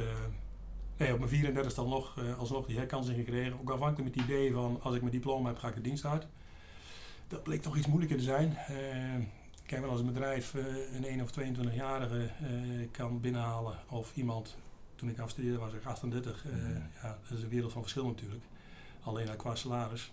[0.96, 3.60] nee, op mijn 34 dan nog, alsnog die herkansing gekregen.
[3.60, 6.04] Ook afhankelijk met het idee van als ik mijn diploma heb, ga ik de dienst
[6.04, 6.26] uit.
[7.28, 8.56] Dat bleek toch iets moeilijker te zijn.
[9.72, 14.56] Kijk, wel als een bedrijf eh, een 1 of 22-jarige eh, kan binnenhalen of iemand
[14.94, 16.44] toen ik afstudeerde was ik 38.
[16.44, 16.72] eh, Mhm.
[17.02, 18.44] ja, dat is een wereld van verschil natuurlijk.
[19.02, 20.12] Alleen al qua salaris.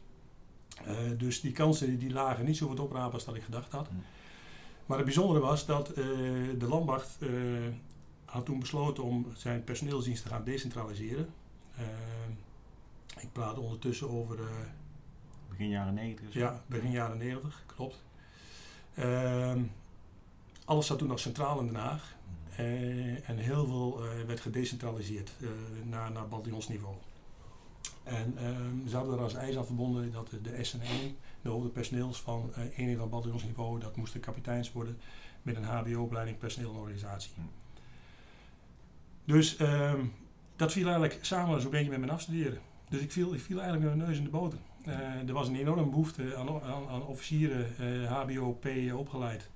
[1.18, 3.90] Dus die kansen die, lagen niet zo wat oprapen als dat ik gedacht had.
[3.92, 4.00] Mhm.
[4.86, 5.88] Maar het bijzondere was dat
[6.58, 7.30] de landmacht eh,
[8.26, 11.30] had toen besloten om zijn personeelsdienst te gaan decentraliseren.
[13.20, 14.40] Ik praat ondertussen over
[15.50, 16.32] Begin jaren 90.
[16.32, 16.40] zo?
[16.40, 18.04] ja, begin jaren 90, klopt.
[19.00, 19.64] Ehm,
[20.66, 22.16] alles zat toen nog centraal in Den Haag.
[22.26, 22.62] Mhm.
[22.62, 25.50] Eh, en heel veel eh, werd gedecentraliseerd eh,
[25.84, 26.96] naar, naar bataljonsniveau.
[28.04, 32.22] En ehm, ze hadden er als eis aan verbonden dat de, de SN1, de hoofdpersoneels
[32.22, 35.00] van eh eenheid van bataljonsniveau, dat moesten kapiteins worden
[35.42, 37.32] met een HBO-opleiding personeel en organisatie.
[37.36, 37.42] Hm.
[39.26, 40.06] Dus ehm,
[40.56, 42.60] dat viel eigenlijk samen zo'n beetje met mijn afstuderen.
[42.90, 44.60] dus ik viel, ik viel eigenlijk met mijn neus in de boter.
[44.90, 47.68] Eh, er was een enorme behoefte aan, aan, aan officieren,
[48.08, 49.50] HBO, P opgeleid.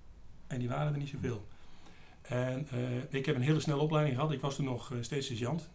[0.47, 1.47] En die waren er niet zoveel.
[2.21, 2.67] En
[3.09, 4.31] ik heb een hele snelle opleiding gehad.
[4.31, 5.69] Ik was toen nog steeds sergeant.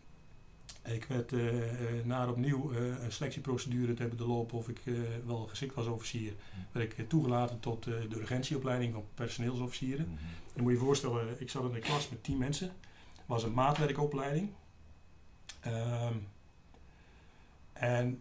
[0.85, 1.51] Ik werd uh,
[2.05, 4.81] na opnieuw een selectieprocedure te hebben doorlopen of ik
[5.27, 6.33] wel geschikt was officier,
[6.73, 10.09] werd ik toegelaten tot de urgentieopleiding van personeelsofficieren.
[10.09, 10.18] Mm
[10.55, 12.73] Dan moet je je voorstellen, ik zat in een klas met 10 mensen.
[13.27, 14.51] Was een maatwerkopleiding.
[15.61, 16.14] Ehm,
[17.73, 18.21] en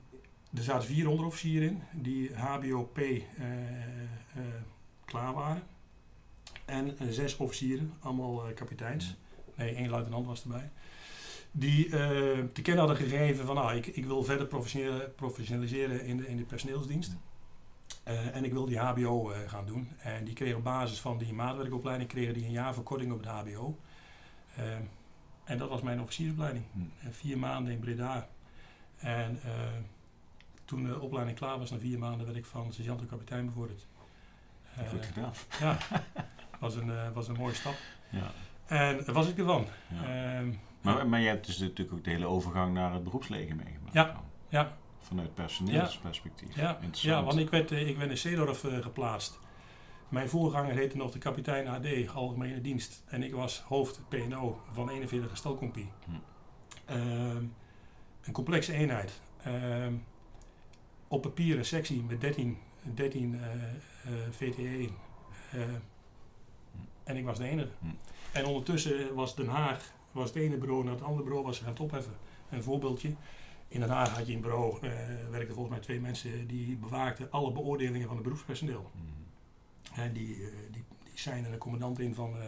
[0.54, 3.16] er zaten vier onderofficieren in die HBOP uh,
[5.06, 5.64] klaar waren.
[6.66, 9.16] En zes officieren, allemaal kapiteins.
[9.56, 10.70] Nee, één luitenant was erbij
[11.52, 14.48] die te kennen hadden gegeven van nou, ik, ik wil verder
[15.16, 17.16] professionaliseren in de, in de personeelsdienst.
[18.08, 19.90] Uh, en ik wil die HBO uh, gaan doen.
[19.98, 23.28] En die kregen op basis van die maatwerkopleiding kregen die een jaar verkorting op het
[23.28, 23.78] HBO.
[25.44, 26.66] en dat was mijn officiersopleiding.
[26.74, 27.12] Hm.
[27.12, 28.30] vier maanden in Breda.
[28.98, 29.40] En
[30.68, 33.88] toen de opleiding klaar was, na vier maanden, werd ik van sergeant tot kapitein bevorderd.
[34.90, 35.34] Goed gedaan.
[35.60, 35.78] Ja,
[36.60, 37.76] was een, was een mooie stap.
[38.10, 38.32] Ja.
[38.66, 39.66] En daar was ik ervan.
[39.88, 40.38] Ja.
[40.38, 43.94] Ehm, maar, maar je hebt dus natuurlijk ook de hele overgang naar het beroepsleger meegemaakt.
[43.94, 44.78] Ja, ja.
[45.00, 46.56] Vanuit personeelsperspectief.
[46.56, 49.40] Ja, ja want ik werd, eh, ik ben in Zeedorf uh, geplaatst.
[50.10, 53.04] Mijn voorganger heette nog de kapitein AD, Algemene Dienst.
[53.08, 55.90] En ik was hoofd PNO van 41 stelcompie.
[56.06, 56.12] Hm.
[56.86, 57.44] Ehm,
[58.24, 59.22] een complexe eenheid.
[59.44, 59.94] Ehm,
[61.08, 63.42] op papier een sectie met 13, 13 uh,
[64.32, 64.90] VTE.
[67.04, 67.72] en ik was de enige.
[67.80, 67.88] Hm.
[68.32, 71.78] En ondertussen was Den Haag was het ene bureau naar het andere bureau was gaan
[71.78, 72.14] opheffen.
[72.50, 73.16] Een voorbeeldje.
[73.68, 74.92] In Den Haag had je een bureau, uh,
[75.32, 78.92] werkten volgens mij twee mensen die bewaakten alle beoordelingen van het beroepspersoneel.
[78.94, 80.14] Mm.
[80.14, 82.44] die, uh, die, die zijn er een commandant in van uh,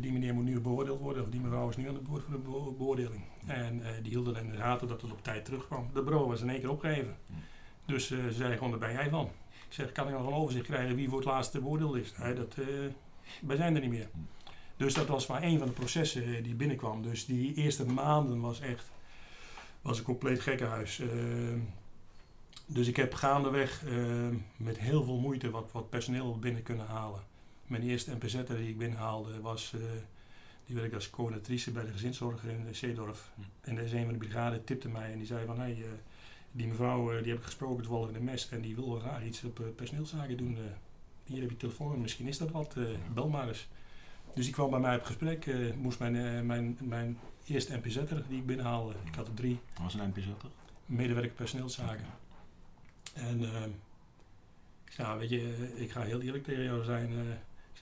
[0.00, 2.32] die meneer moet nu beoordeeld worden of die mevrouw is nu aan de boord voor
[2.32, 3.24] de beoordeling.
[3.46, 5.90] En die hielden in de gaten dat het op tijd terugkwam.
[5.92, 7.16] De bureau was in één keer opgegeven.
[7.86, 9.30] Dus ze zeiden gewoon, daar ben jij van.
[9.68, 12.14] Ik zeg, kan ik nog een overzicht krijgen wie voor het laatste beoordeeld is?
[12.18, 12.54] Nee, dat,
[13.40, 14.08] wij zijn er niet meer.
[14.76, 17.02] Dus dat was maar één van de processen eh, die binnenkwam.
[17.02, 18.90] Dus die eerste maanden was echt
[19.82, 20.98] was een compleet gekkenhuis.
[20.98, 21.08] Uh,
[22.66, 27.20] dus ik heb gaandeweg uh, met heel veel moeite wat, wat personeel binnen kunnen halen.
[27.72, 29.82] Mijn eerste NPZ'er die ik binnenhaalde was, uh,
[30.66, 33.32] die werkte als coördinatrice bij de gezinszorg in Zeedorf.
[33.34, 33.40] Hm.
[33.60, 35.84] En deze een van de brigade tipte mij en die zei van, hé, hey,
[36.50, 39.44] die mevrouw die heb ik gesproken toevallig in de mes en die wil graag iets
[39.44, 40.58] op personeelszaken doen.
[41.24, 42.76] hier heb je telefoon, misschien is dat wat,
[43.14, 43.68] bel maar eens.
[44.34, 45.46] Dus die kwam bij mij op gesprek.
[45.46, 48.94] Uh, moest mijn, uh, mijn, mijn eerste NPZ'er die ik binnenhaalde.
[49.04, 49.60] Ik had er drie.
[49.74, 50.50] Wat was een NPZ'er?
[50.86, 52.06] Medewerker personeelszaken.
[53.14, 53.64] En uh,
[54.84, 57.10] ik zei, nou, weet je, ik ga heel eerlijk tegen jou zijn.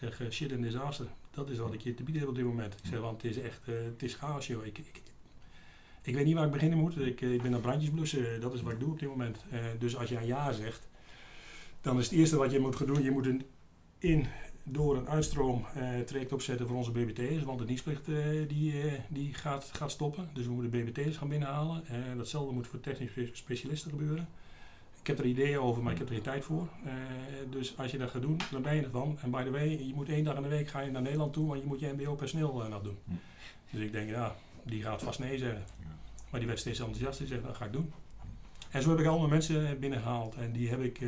[0.01, 1.07] Zeg, shit and disaster.
[1.31, 2.75] Dat is wat ik je te bieden heb op dit moment.
[2.75, 4.67] Ik zeg, want het is echt, het is chaos joh.
[4.67, 5.03] Ik, ik,
[6.03, 6.99] ik weet niet waar ik beginnen moet.
[6.99, 8.41] Ik, ik ben aan brandjes blussen.
[8.41, 9.45] Dat is wat ik doe op dit moment.
[9.79, 10.89] dus als jij ja zegt,
[11.81, 13.43] dan is het eerste wat je moet gaan doen, je moet een
[13.99, 14.27] in
[14.63, 18.75] door een uitstroom uh, traject opzetten voor onze BBT's, want de dienstplicht uh, die,
[19.09, 20.31] die gaat, gaat stoppen.
[20.33, 21.85] Dus we moeten BBT's gaan binnenhalen.
[22.17, 24.29] datzelfde moet voor technische specialisten gebeuren.
[25.01, 26.69] Ik heb er ideeën over, maar ik heb er geen tijd voor.
[27.51, 29.19] dus als je dat gaat doen, dan ben je ervan.
[29.23, 31.33] En by the way, je moet één dag in de week ga je naar Nederland
[31.33, 32.99] toe, want je moet je MBO-personeel nog doen.
[33.05, 33.13] Hm.
[33.71, 35.65] Dus ik denk, ja, die gaat vast nee zeggen.
[36.31, 37.93] Maar die werd steeds enthousiast en zegt, dat ga ik doen.
[38.71, 41.01] En zo heb ik allemaal mensen binnengehaald en die heb ik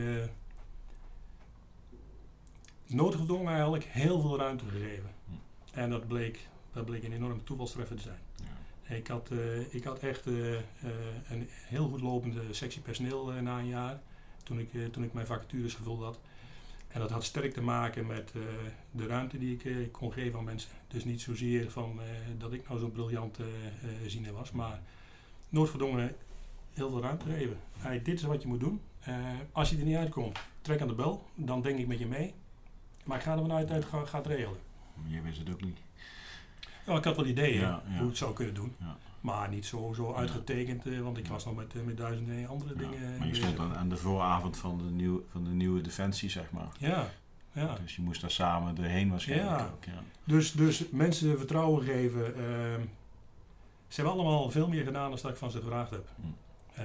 [2.87, 5.11] noodgedwongen eigenlijk heel veel ruimte gegeven.
[5.27, 5.79] Hm.
[5.79, 8.19] En dat bleek, dat bleek een enorme toevalstreffer te zijn.
[8.97, 10.59] Ik, had, uh, ik had echt uh, uh,
[11.29, 14.01] een heel goed lopende sectie personeel na een jaar,
[14.43, 16.21] toen ik, toen ik mijn vacatures gevuld had.
[16.89, 18.33] En dat had sterk te maken met
[18.91, 20.71] de ruimte die ik kon geven aan mensen.
[20.89, 22.01] Dus niet zozeer van
[22.39, 23.45] dat ik nou zo'n briljante
[24.07, 24.81] ziener was, maar
[25.49, 26.17] noodgedwongen
[26.73, 27.57] heel veel ruimte geven.
[27.79, 28.81] Hey, dit is wat je moet doen.
[29.53, 32.35] als je er niet uitkomt, trek aan de bel, dan denk ik met je mee.
[33.05, 34.59] Maar ik ga er vanuit dat het gaat regelen.
[35.07, 35.79] Je wist het ook niet.
[36.87, 38.75] Ja, ik had wel ideeën hoe ik het zou kunnen doen.
[38.79, 38.97] Ja.
[39.21, 42.75] Maar niet zo, zo uitgetekend, eh, want ik was nog met, eh, met duizenden andere
[42.75, 43.19] dingen.
[43.19, 46.51] Maar je stond aan, aan de vooravond van de, nieuw, van de nieuwe defensie, zeg
[46.51, 46.69] maar.
[46.79, 47.09] Ja.
[47.53, 47.77] Ja.
[47.83, 49.67] Dus je moest daar samen doorheen waarschijnlijk ja.
[49.67, 49.85] ook.
[49.85, 50.03] Ja.
[50.25, 52.27] Dus, dus mensen vertrouwen geven.
[52.27, 52.37] Uh,
[53.89, 56.09] ze hebben allemaal veel meer gedaan dan dat ik van ze gevraagd heb.
[56.17, 56.81] Hm.
[56.81, 56.85] Uh,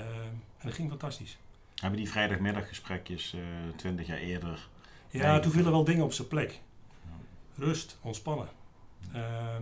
[0.57, 1.37] en dat ging fantastisch.
[1.75, 3.41] Hebben die vrijdagmiddaggesprekjes uh,
[3.75, 4.67] twintig jaar eerder
[5.09, 6.61] ja, toen vielen wel dingen op zijn plek.
[7.55, 8.47] Rust, ontspannen.
[9.15, 9.55] Uh,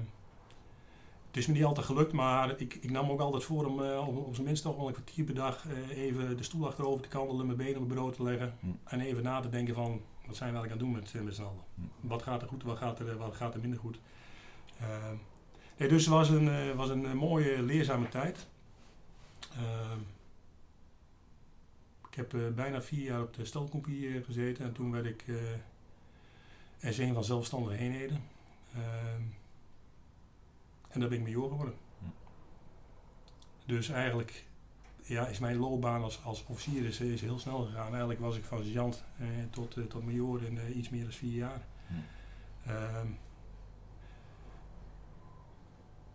[1.36, 4.08] het is me niet altijd gelukt, maar ik, ik nam ook altijd voor om uh,
[4.08, 7.08] op, zijn minst toch wel een kwartier per dag uh, even de stoel achterover te
[7.08, 8.67] kandelen, mijn benen op het bureau te leggen hm.
[8.84, 11.36] en even na te denken van wat zijn we eigenlijk aan het doen met, met
[11.36, 11.63] z'n allen.
[11.76, 12.08] Hm.
[12.08, 14.00] Wat gaat er goed, wat gaat er, wat gaat er minder goed.
[14.80, 15.15] Ehm,
[15.78, 18.48] nee, dus het was een, was een mooie leerzame tijd.
[19.56, 20.00] Ehm,
[22.10, 25.24] ik heb eh, bijna vier jaar op de stelcompie eh, gezeten en toen werd ik
[25.28, 25.38] uh,
[26.93, 28.24] S1 van zelfstandige eenheden.
[30.96, 31.74] En daar ben ik major geworden.
[32.00, 32.06] Hm.
[33.66, 34.46] Dus eigenlijk
[35.04, 37.90] ja, is mijn loopbaan als, als officier is, is heel snel gegaan.
[37.90, 41.36] Eigenlijk was ik van sergeant eh, tot, tot major in eh, iets meer dan vier
[41.38, 41.62] jaar.
[41.88, 41.94] Hm.
[42.70, 43.08] Ehm,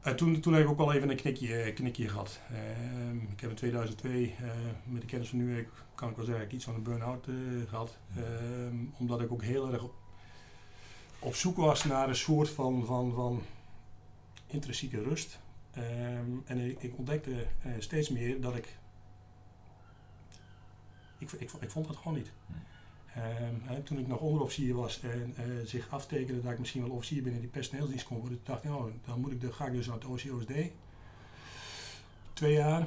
[0.00, 2.40] en toen, toen heb ik ook wel even een knikje, knikje gehad.
[2.50, 4.50] Ehm, ik heb in 2002, eh,
[4.84, 7.34] met de kennis van nu, kan ik wel zeggen, iets van een burn-out eh,
[7.68, 7.98] gehad.
[8.16, 9.94] Ehm, omdat ik ook heel erg op,
[11.18, 13.42] op zoek was naar een soort van, van, van
[14.50, 15.40] intrinsieke rust.
[15.70, 18.76] Ehm, en ik, ik ontdekte eh, steeds meer dat ik,
[21.18, 21.50] ik, ik.
[21.60, 22.32] Ik vond het gewoon niet.
[23.14, 26.90] Ehm, hè, toen ik nog onderofficier was en eh, zich aftekende dat ik misschien wel
[26.90, 29.72] officier binnen die personeelsdienst kon worden, dacht ik, oh, dan moet ik, dan ga ik
[29.72, 30.52] dus naar het OCOSD.
[32.32, 32.86] Twee jaar.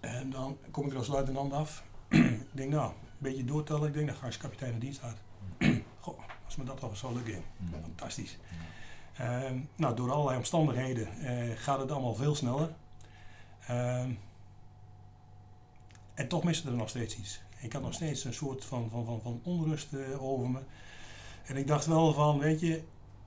[0.00, 1.84] En dan kom ik er als luitenant af.
[2.08, 3.88] ik denk, nou, een beetje doortellen.
[3.88, 5.16] Ik denk, dan ga ik als kapitein in dienst uit.
[6.00, 7.42] Goh, als me dat toch zo lukken.
[7.82, 8.38] Fantastisch.
[9.22, 12.74] Ehm, nou, door allerlei omstandigheden uh, gaat het allemaal veel sneller.
[13.66, 14.10] Ehm,
[16.14, 17.40] en toch miste er nog steeds iets.
[17.60, 20.58] Ik had nog steeds een soort van, van, van, van onrust uh, over me.
[21.44, 22.82] En ik dacht wel van, weet je,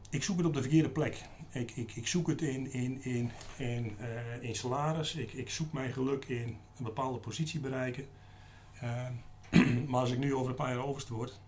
[0.10, 1.22] ik zoek het op de verkeerde plek.
[1.50, 5.16] Ik, ik, ik zoek het in, in, in, in, uh, in salaris.
[5.16, 8.06] Ik, ik zoek mijn geluk in een bepaalde positie bereiken.
[8.84, 9.08] Uh,
[9.90, 11.40] maar als ik nu over een paar jaar overste word,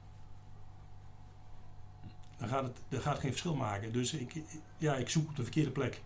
[2.37, 3.93] dan gaat het, dat gaat geen verschil maken.
[3.93, 4.33] Dus ik,
[4.77, 6.01] ja, ik zoek op de verkeerde plek.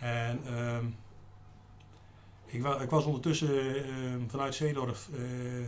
[0.00, 0.78] En uh,
[2.46, 5.66] ik, ik, was ondertussen uh, vanuit Zeedorf uh,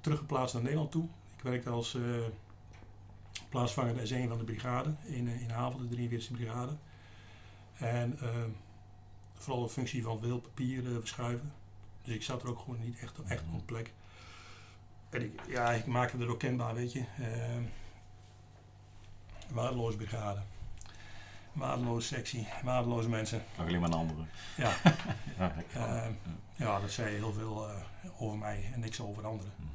[0.00, 1.08] teruggeplaatst naar Nederland toe.
[1.36, 1.96] Ik werkte als
[3.48, 6.76] plaatsvanger S1 van de brigade in, in Havel, de 43e brigade.
[7.74, 8.50] En ehm,
[9.34, 11.52] vooral de functie van veel papier verschuiven.
[12.02, 13.92] Dus ik zat er ook gewoon niet echt, echt op plek.
[15.10, 17.04] En ik, ja, ik maakte er ook kenbaar, weet je.
[17.18, 17.62] Ehm,
[19.52, 20.40] waardeloze brigade.
[21.52, 23.42] Waardeloze sectie, waardeloze mensen.
[23.56, 24.22] Nog alleen maar een andere.
[24.56, 24.76] Ja.
[25.38, 26.06] ja, uh,
[26.56, 27.74] ja, dat zei heel veel uh,
[28.18, 29.52] over mij en niks over anderen.
[29.56, 29.70] Mm.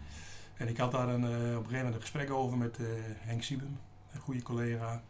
[0.57, 2.77] En ik had daar een, uh, op een gegeven moment een gesprek over met
[3.19, 3.79] Henk Siebem,
[4.12, 5.01] een goede collega.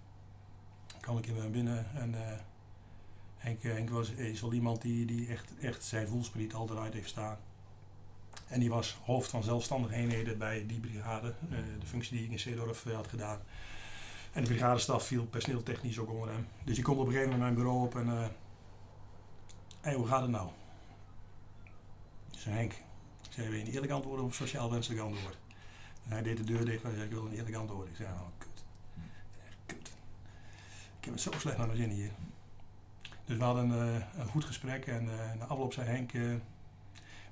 [0.99, 2.15] Kan ik hem binnen en
[3.38, 7.10] Henk, Henk was, is wel iemand die, die echt, echt zijn voelspriet altijd uit heeft
[7.10, 7.38] staan.
[8.47, 11.34] En die was hoofd van zelfstandige eenheden bij die brigade,
[11.80, 13.39] de functie die ik in Zeedorf had gedaan.
[14.34, 16.48] En de brigadestaf viel personeeltechnisch ook onder hem.
[16.63, 18.08] Dus die komt op een gegeven moment mijn bureau op en...
[18.08, 18.26] Uh,
[19.82, 20.50] hey, hoe gaat het nou?
[22.32, 25.38] Ik zei, Henk, ik zei, wil je een eerlijk antwoord of een sociaal wenselijk antwoord?
[26.06, 27.89] En hij deed de deur dicht en zei, ik wil een eerlijk antwoord.
[27.89, 28.63] Ik zei, oh, kut.
[29.65, 29.88] kut.
[31.00, 32.12] Ik heb het zo slecht naar mijn zin hier.
[33.26, 36.12] Dus we hadden uh, een goed gesprek en uh, na afloop zei Henk...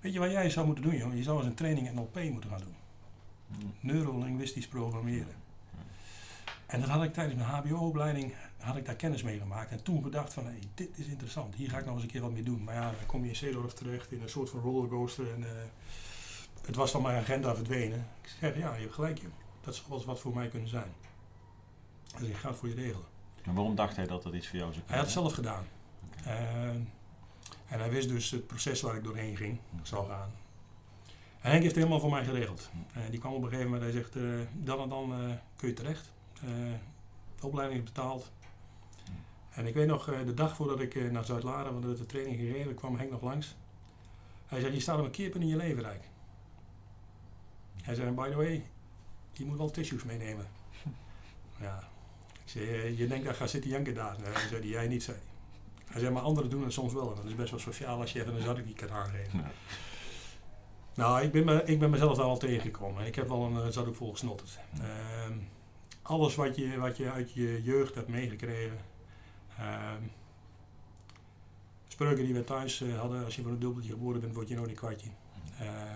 [0.01, 1.15] weet je wat jij zou moeten doen, joh?
[1.15, 2.75] Je zou eens een training NLP moeten gaan doen.
[3.47, 3.73] Hmm.
[3.79, 5.40] Neurolinguistisch programmeren.
[6.71, 9.71] En dat had ik tijdens mijn HBO-opleiding had ik daar kennis mee gemaakt.
[9.71, 12.21] En toen gedacht van, hey, dit is interessant, hier ga ik nog eens een keer
[12.21, 12.63] wat mee doen.
[12.63, 15.33] Maar ja, dan kom je in Zeedorf terecht in een soort van rollercoaster.
[15.33, 15.47] En uh,
[16.65, 18.07] het was van mijn agenda verdwenen.
[18.21, 19.31] Ik zeg, ja, je hebt gelijk, joh.
[19.61, 20.91] dat zou wel eens wat voor mij kunnen zijn.
[22.19, 23.05] Dus ik ga het voor je regelen.
[23.43, 25.33] En waarom dacht hij dat dat iets voor jou zou kunnen Hij had het zelf
[25.33, 25.65] gedaan.
[26.19, 26.41] Okay.
[26.41, 26.69] Uh,
[27.67, 30.31] en hij wist dus het proces waar ik doorheen ging, zou gaan.
[31.41, 32.69] En Henk heeft het helemaal voor mij geregeld.
[32.97, 35.73] Uh, die kwam op een gegeven moment, hij zegt, uh, dan en dan kun je
[35.73, 36.11] terecht.
[36.41, 36.49] Eh,
[37.39, 38.31] de opleiding is betaald.
[39.49, 42.37] En ik weet nog, eh, de dag voordat ik eh, naar Zuid-Laren, want de training
[42.37, 43.55] gereden, kwam Henk nog langs.
[44.45, 46.03] Hij zei, je staat op een keerpunt in je leven, Rijk.
[47.81, 48.63] Hij zei, by the way,
[49.31, 50.47] je moet wel tissues meenemen.
[51.59, 51.89] ja.
[52.43, 54.15] Ik zei, je denkt dat ga zitten janken daar.
[54.21, 55.17] Nee, hij zei, jij niet, zei
[55.85, 55.99] hij.
[55.99, 57.09] zei, maar anderen doen het soms wel.
[57.09, 59.39] En dat is best wel sociaal als je even een zakje kan aangeven.
[59.39, 59.51] Ja.
[60.95, 63.05] Nou, ik ben, me, ik ben mezelf daar al tegengekomen.
[63.05, 64.59] Ik heb wel een zakdoek vol gesnotterd.
[64.71, 64.83] Ja.
[66.01, 68.77] Alles wat je, wat je uit je jeugd hebt meegekregen.
[69.59, 69.91] Uh,
[71.87, 74.55] spreuken die we thuis uh, hadden, als je voor een dubbeltje geboren bent, word je
[74.55, 75.09] nooit een kwartje.
[75.61, 75.91] Uh,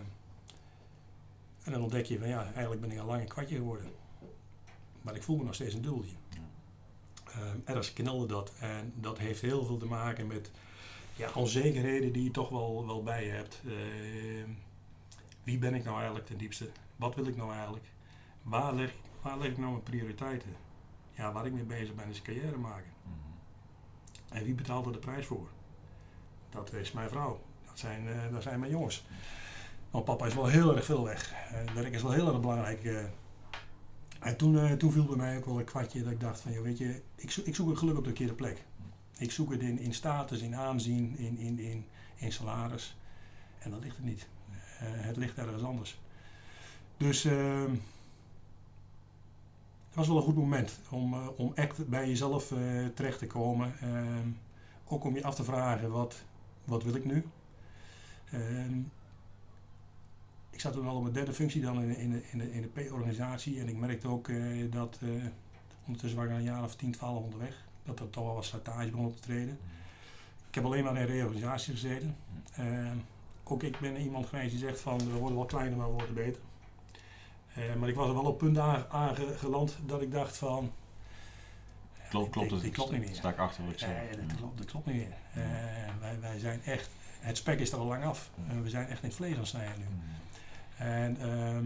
[1.63, 3.91] en dan ontdek je van ja, eigenlijk ben ik al lang een kwartje geworden.
[5.01, 6.15] Maar ik voel me nog steeds een dubbeltje.
[7.65, 8.53] Ergens knelde dat.
[8.59, 10.51] En dat heeft heel veel te maken met
[11.15, 13.61] ja, onzekerheden die je toch wel, wel bij je hebt.
[13.65, 14.49] Ehm,
[15.43, 16.69] wie ben ik nou eigenlijk ten diepste?
[16.95, 17.85] Wat wil ik nou eigenlijk?
[18.41, 20.55] Waar leg ik waar leg ik nou mijn prioriteiten?
[21.11, 22.91] Ja, waar ik mee bezig ben is carrière maken.
[24.29, 25.47] En wie betaalt er de prijs voor?
[26.49, 27.41] Dat is mijn vrouw.
[27.65, 29.05] Dat zijn, uh, dat zijn mijn jongens.
[29.91, 31.33] Want papa is wel heel erg veel weg.
[31.33, 32.83] Uh, werk is wel heel erg belangrijk.
[32.83, 33.03] Uh.
[34.19, 36.63] En toen, toen viel bij mij ook wel een kwartje dat ik dacht van, joh,
[36.63, 38.63] weet je, ik, zo ik zoek een geluk op de verkeerde plek.
[39.17, 41.85] Ik zoek het in, in status, in aanzien, in, in, in,
[42.15, 42.97] in salaris.
[43.59, 44.27] En dat ligt het niet.
[44.79, 45.99] Eh, het ligt ergens anders.
[46.97, 47.27] Dus
[49.95, 53.19] ehm, het was wel een goed moment om, eh, om echt bij jezelf eh, terecht
[53.19, 53.73] te komen.
[53.81, 54.29] Ehm,
[54.87, 56.23] ook om je af te vragen, wat,
[56.65, 57.25] wat wil ik nu?
[58.31, 58.79] Ehm,
[60.49, 62.61] ik zat toen al op mijn derde functie dan in, in, de, in de, in
[62.61, 63.59] de P-organisatie.
[63.59, 64.29] En ik merkte ook
[64.69, 64.99] dat,
[65.85, 68.89] ondertussen waren we een jaar of 10, 12 onderweg, dat er toch wel wat slijtage
[68.89, 69.57] begon op te treden.
[70.47, 72.15] Ik heb alleen maar in reorganisatie gezeten.
[73.43, 76.15] ook ik ben iemand geweest die zegt van, we worden wel kleiner, maar we worden
[76.15, 76.41] beter.
[77.57, 78.57] Uh, maar ik was er wel op punt
[78.89, 80.71] aangeland dat ik dacht van...
[82.09, 83.15] Klopt, klopt klopt niet meer.
[83.15, 83.93] Sta ik achter wat ik zei.
[83.93, 85.13] Nee, dat, klopt, dat klopt niet meer.
[85.37, 85.43] Uh,
[85.99, 86.89] wij, wij zijn echt...
[87.19, 88.29] Het spek is er al lang af.
[88.51, 89.85] Uh, we zijn echt in het vlees aan het snijden nu.
[90.77, 91.63] En, ehm,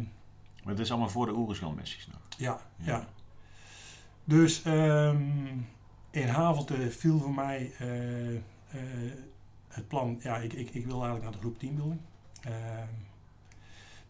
[0.63, 2.21] maar het is allemaal voor de Oerisgal-missies nog?
[2.37, 2.85] Ja, ja.
[2.85, 3.07] ja.
[4.23, 5.67] Dus um,
[6.09, 7.71] in Havelte viel voor mij
[9.67, 10.19] het plan...
[10.21, 12.01] Ja, ik, ik, ik wil eigenlijk naar de groep teambuilding.
[12.41, 12.87] Ehm,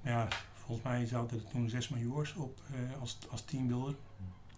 [0.02, 0.28] ja,
[0.70, 3.96] Volgens mij zaten er toen zes majoors op uh, als, als teambuilder.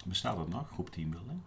[0.06, 1.40] Bestaat dat nog, groep teambuilding?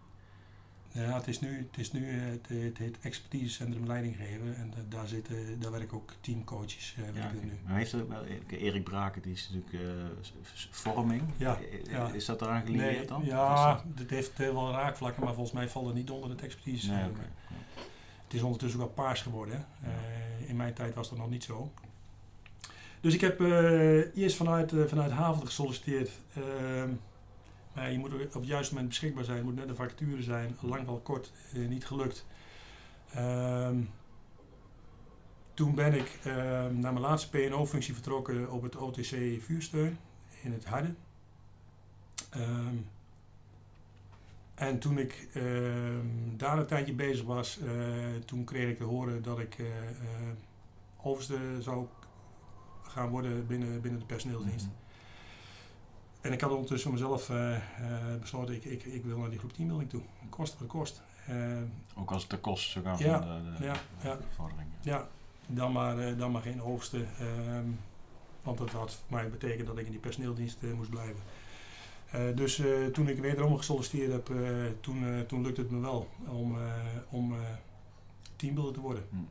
[0.91, 4.73] Ja, het is nu, het, is nu eh, het, het heet expertisecentrum leiding geven en
[4.89, 6.95] daar, zitten, daar werken ook teamcoaches.
[6.99, 7.59] Uh, ja, nu.
[7.65, 8.05] Maar heeft er,
[8.47, 10.05] Erik Braken, die is natuurlijk uh,
[10.69, 11.23] vorming.
[11.37, 11.57] Ja,
[12.13, 13.25] Is dat eraan gelieerd nee, dan?
[13.25, 16.91] Ja, het heeft wel raakvlakken, maar volgens mij valt het niet onder het expertise.
[16.91, 17.29] Nee, okay.
[18.23, 19.65] Het is ondertussen ook al paars geworden.
[20.47, 21.71] in mijn tijd was dat nog niet zo.
[23.05, 25.11] Dus ik heb uh, eerst vanuit, uh, vanuit
[25.43, 26.09] gesolliciteerd.
[26.37, 26.43] Uh,
[27.73, 29.43] maar je moet op het juiste moment beschikbaar zijn.
[29.43, 30.57] Moet net een vacature zijn.
[30.61, 32.25] Lang wel kort, uh, niet gelukt.
[33.13, 33.81] Ehm,
[35.53, 39.97] toen ben ik ehm, naar mijn laatste PNO-functie vertrokken op het OTC vuursteun
[40.41, 40.93] in het Harde.
[44.55, 45.29] en toen ik
[46.37, 47.59] daar een tijdje bezig was,
[48.25, 49.57] toen kreeg ik te horen dat ik
[51.01, 51.87] overste zou
[52.95, 54.65] gaan worden binnen, binnen de personeelsdienst.
[54.65, 54.75] Mhm.
[56.21, 57.57] En ik had ondertussen mezelf uh,
[58.19, 60.01] besloten, ik, ik, ik wil naar die groep teambuilding toe.
[60.29, 61.01] Kost wat kost.
[61.29, 61.57] Uh,
[61.95, 64.17] Ook als het de kost zou gaan ja, van de, de, ja, ja.
[64.35, 64.69] vordering.
[64.81, 65.07] Ja,
[65.47, 67.05] dan maar, dan maar geen hoogste.
[67.19, 67.65] Ehm,
[68.43, 71.21] want dat had voor mij betekend dat ik in die personeelsdienst moest blijven.
[72.35, 72.61] dus
[72.93, 74.31] toen ik wederom gesolliciteerd heb,
[74.81, 76.57] toen, toen lukte het me wel om,
[77.09, 77.35] om
[78.35, 79.03] teambuilder te worden.
[79.09, 79.23] Mhm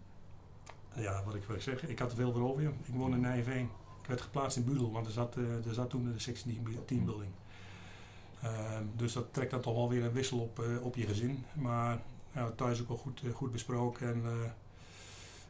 [0.97, 2.63] ja, wat ik wil zeggen, ik had er veel over.
[2.63, 3.71] Ik woon in Nijveen.
[4.03, 7.33] Ik werd geplaatst in Budel, want er zat, uh, er zat toen de 16 teambuilding.
[8.45, 11.45] Uh, dus dat trekt dan toch wel weer een wissel op, uh, op je gezin.
[11.53, 12.01] Maar
[12.33, 14.09] ja, thuis ook wel goed, uh, goed besproken.
[14.09, 14.17] En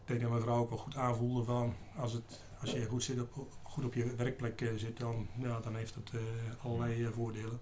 [0.00, 3.02] ik denk dat mijn vrouw ook wel goed aanvoelde van als, het, als je goed,
[3.02, 6.10] zit op, goed op je werkplek zit, dan, ja, dan heeft het
[6.62, 7.60] allerlei voordelen.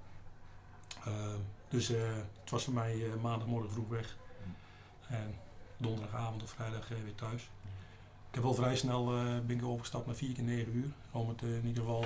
[1.68, 4.16] dus het was voor mij maandagmorgen vroeg weg.
[5.08, 5.34] En
[5.76, 7.50] donderdagavond of vrijdag weer thuis.
[8.32, 10.92] Ik heb wel vrij snel uh, ben ik overgestapt naar 4 keer 9 uur.
[11.10, 12.04] Om het uh, in ieder geval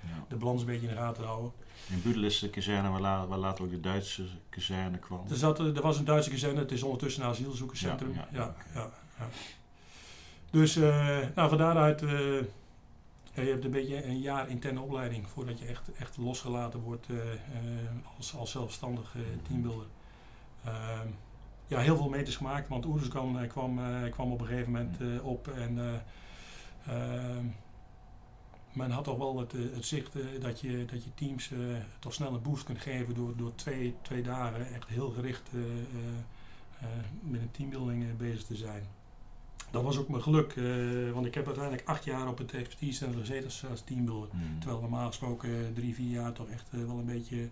[0.00, 0.24] ja.
[0.28, 1.52] de balans een beetje in de gaten te houden.
[1.88, 5.26] In Budel is de kazerne waar, la waar, later ook de Duitse kazerne kwam.
[5.30, 8.14] Er, zat, er was een Duitse kazerne, het is ondertussen een asielzoekerscentrum.
[8.14, 9.28] Ja, ja, ja, ja
[10.50, 10.74] Dus
[11.34, 12.46] nou, van daaruit, je
[13.34, 17.06] hebt een beetje een jaar interne opleiding voordat je echt, echt losgelaten wordt
[18.16, 19.86] als, als zelfstandig teambuilder.
[21.72, 25.26] Ja, heel veel meters gemaakt, want Oeruzgan kwam, uh, kwam op een gegeven moment uh,
[25.26, 26.02] op en
[26.86, 27.44] ehm,
[28.72, 31.50] men had toch wel het, het zicht dat, je, dat je teams
[31.98, 35.50] toch snel een boost kunt geven door, door twee, twee dagen echt heel gericht
[37.20, 38.82] met een teambuilding bezig te zijn.
[39.70, 40.54] Dat was ook mijn geluk,
[41.12, 44.28] want ik heb uiteindelijk acht jaar op het expertise gezeten als, als teambuilder.
[44.32, 44.58] Mm.
[44.58, 47.48] Terwijl normaal gesproken drie, vier jaar toch echt wel een beetje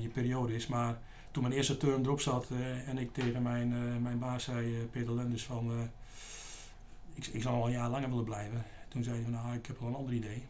[0.00, 0.66] je periode is.
[0.66, 0.98] Maar
[1.30, 4.76] toen mijn eerste turn erop zat uh, en ik tegen mijn, uh, mijn baas zei,
[4.76, 5.90] uh, Peter Lenders, van
[7.14, 8.64] ik, ik zou al een jaar langer willen blijven.
[8.88, 10.46] Toen zei hij van nou, ik heb wel een ander idee.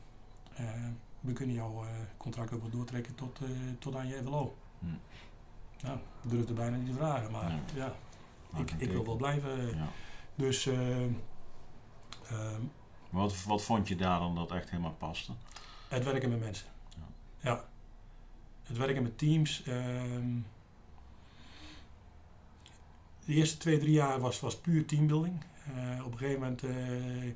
[1.20, 1.84] we kunnen jouw
[2.16, 3.40] contract ook wel doortrekken tot,
[3.78, 4.56] tot aan je FLO.
[4.78, 4.86] Hm.
[5.82, 7.94] Nou, ik durfde bijna niet te vragen, maar ja,
[8.56, 9.76] ik, ik wil wel blijven.
[9.76, 9.88] Ja.
[10.34, 10.66] Dus...
[10.66, 11.12] Ehm,
[13.10, 15.32] wat, wat vond je daar dan dat echt helemaal paste?
[15.88, 16.66] Het werken met mensen.
[16.96, 17.06] Ja.
[17.50, 17.64] ja.
[18.62, 19.62] Het werken met teams.
[19.62, 20.38] Ehm,
[23.30, 25.34] de eerste twee, drie jaar was, was puur teambuilding.
[25.76, 26.72] Uh, op een gegeven moment uh,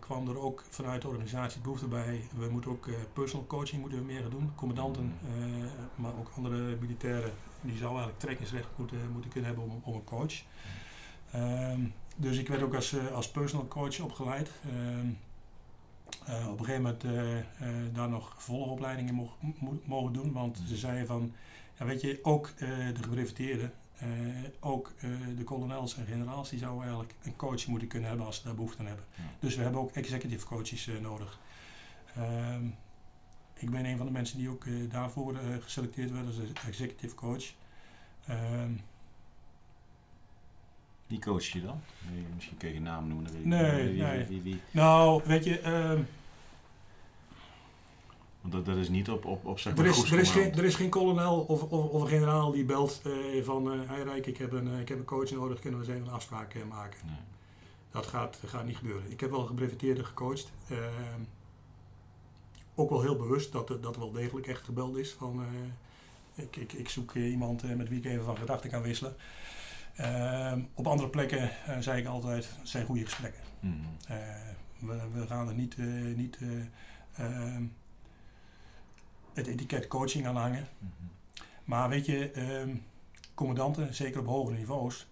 [0.01, 2.21] kwam er ook vanuit de organisatie behoefte bij.
[2.39, 4.53] We moeten ook uh, personal coaching moeten we meer gaan doen.
[4.55, 5.13] Commandanten,
[5.95, 10.05] maar ook andere militairen, die zouden eigenlijk trekkingsrecht moeten, moeten kunnen hebben om, om een
[10.05, 10.35] coach.
[11.31, 11.81] Ehm,
[12.17, 14.51] dus ik werd ook als, als personal coach opgeleid.
[14.69, 15.09] Ehm,
[16.51, 19.29] op een gegeven moment daar nog volgopleidingen
[19.85, 21.33] mogen doen, want ze zeiden van,
[21.79, 24.09] ja, weet je, ook de gebrefteerden Eh,
[24.61, 28.37] ook eh, de kolonels en generaals die zouden eigenlijk een coach moeten kunnen hebben als
[28.37, 29.05] ze daar behoefte aan hebben.
[29.15, 29.23] Ja.
[29.41, 31.39] Dus we hebben ook executive coaches eh, nodig.
[32.17, 32.65] Ehm,
[33.55, 37.45] ik ben een van de mensen die ook daarvoor geselecteerd werden als executive coach.
[38.27, 38.73] Ehm,
[41.07, 41.81] Wie coach je dan?
[42.11, 43.25] Nee, Misschien kun je je naam noemen.
[43.25, 44.25] dan weet ik Nee, wie, nee.
[44.27, 46.03] Wie, wie, nou, weet je, ehm,
[48.45, 50.65] Want dat, dat is niet op, op, op zeg er, is, er, is geen, er
[50.65, 54.27] is geen kolonel of, of, of een generaal die belt eh, van eh hey Rijk,
[54.27, 56.55] ik heb, een, eh, ik heb een coach nodig, kunnen we eens even een afspraak
[56.55, 56.99] eh, maken.
[57.07, 57.17] Nee.
[57.91, 59.11] Dat gaat, gaat niet gebeuren.
[59.11, 60.51] Ik heb wel gebreveteerden gecoacht.
[62.75, 65.13] Ook wel heel bewust dat, er- dat wel degelijk echt gebeld is.
[65.13, 68.71] Van, eh, ik, ik, ik zoek eh, iemand eh, met wie ik even van gedachten
[68.71, 69.17] kan wisselen.
[69.97, 73.41] Ehm, op andere plekken eh, zei ik altijd, het zijn goede gesprekken.
[73.61, 73.75] Mhm.
[74.09, 74.19] Eh,
[74.79, 75.87] we, we gaan er niet, eh,
[76.17, 77.63] niet eh, ehm,
[79.35, 80.69] het etiket coaching aan hangen.
[80.79, 80.91] Mhm.
[81.65, 82.75] Maar weet je, ehm,
[83.35, 85.07] commandanten, zeker op hogere niveaus,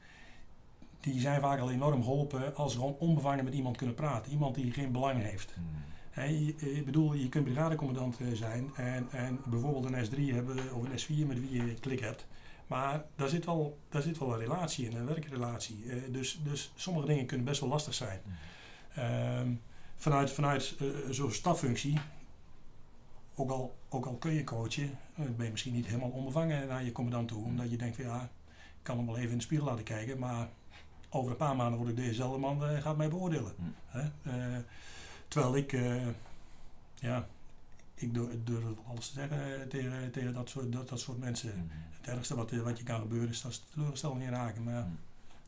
[1.01, 4.33] die zijn vaak al enorm geholpen als ze gewoon onbevangen met iemand kunnen praten.
[4.33, 5.55] Iemand die geen belang heeft.
[5.57, 6.31] Mhm.
[6.35, 10.83] Je- ik bedoel, je kunt brigadecommandant eh, zijn en, en bijvoorbeeld een S3 hebben of
[10.85, 12.27] een S4 met wie je klik hebt.
[12.67, 15.85] Maar daar zit wel, daar zit wel een relatie in, een werkrelatie.
[15.89, 18.21] Eh, dus, dus sommige dingen kunnen best wel lastig zijn.
[18.95, 19.53] Ehm,
[19.97, 21.99] vanuit vanuit eh, zo'n staffunctie,
[23.35, 26.85] ook al, ook al kun je coachen, eh, ben je misschien niet helemaal onbevangen naar
[26.85, 27.45] je commandant toe.
[27.45, 28.23] Omdat je denkt van ja,
[28.53, 30.49] ik kan hem wel even in de spiegel laten kijken, maar
[31.09, 33.55] over een paar maanden word ik dezezelfde man, eh, gaat mij beoordelen.
[33.57, 33.75] Mm.
[33.87, 34.01] Hè?
[34.01, 34.59] Eh,
[35.29, 35.77] terwijl ik,
[36.95, 37.27] ja,
[37.95, 38.15] ik
[38.47, 41.51] durf, alles te zeggen tegen, tegen dat, soort, dat, dat soort mensen.
[41.51, 41.77] Mhm.
[41.91, 44.63] Het ergste wat, wat je kan gebeuren is dat ze teleurstelling in raken.
[44.63, 44.89] Maar ja,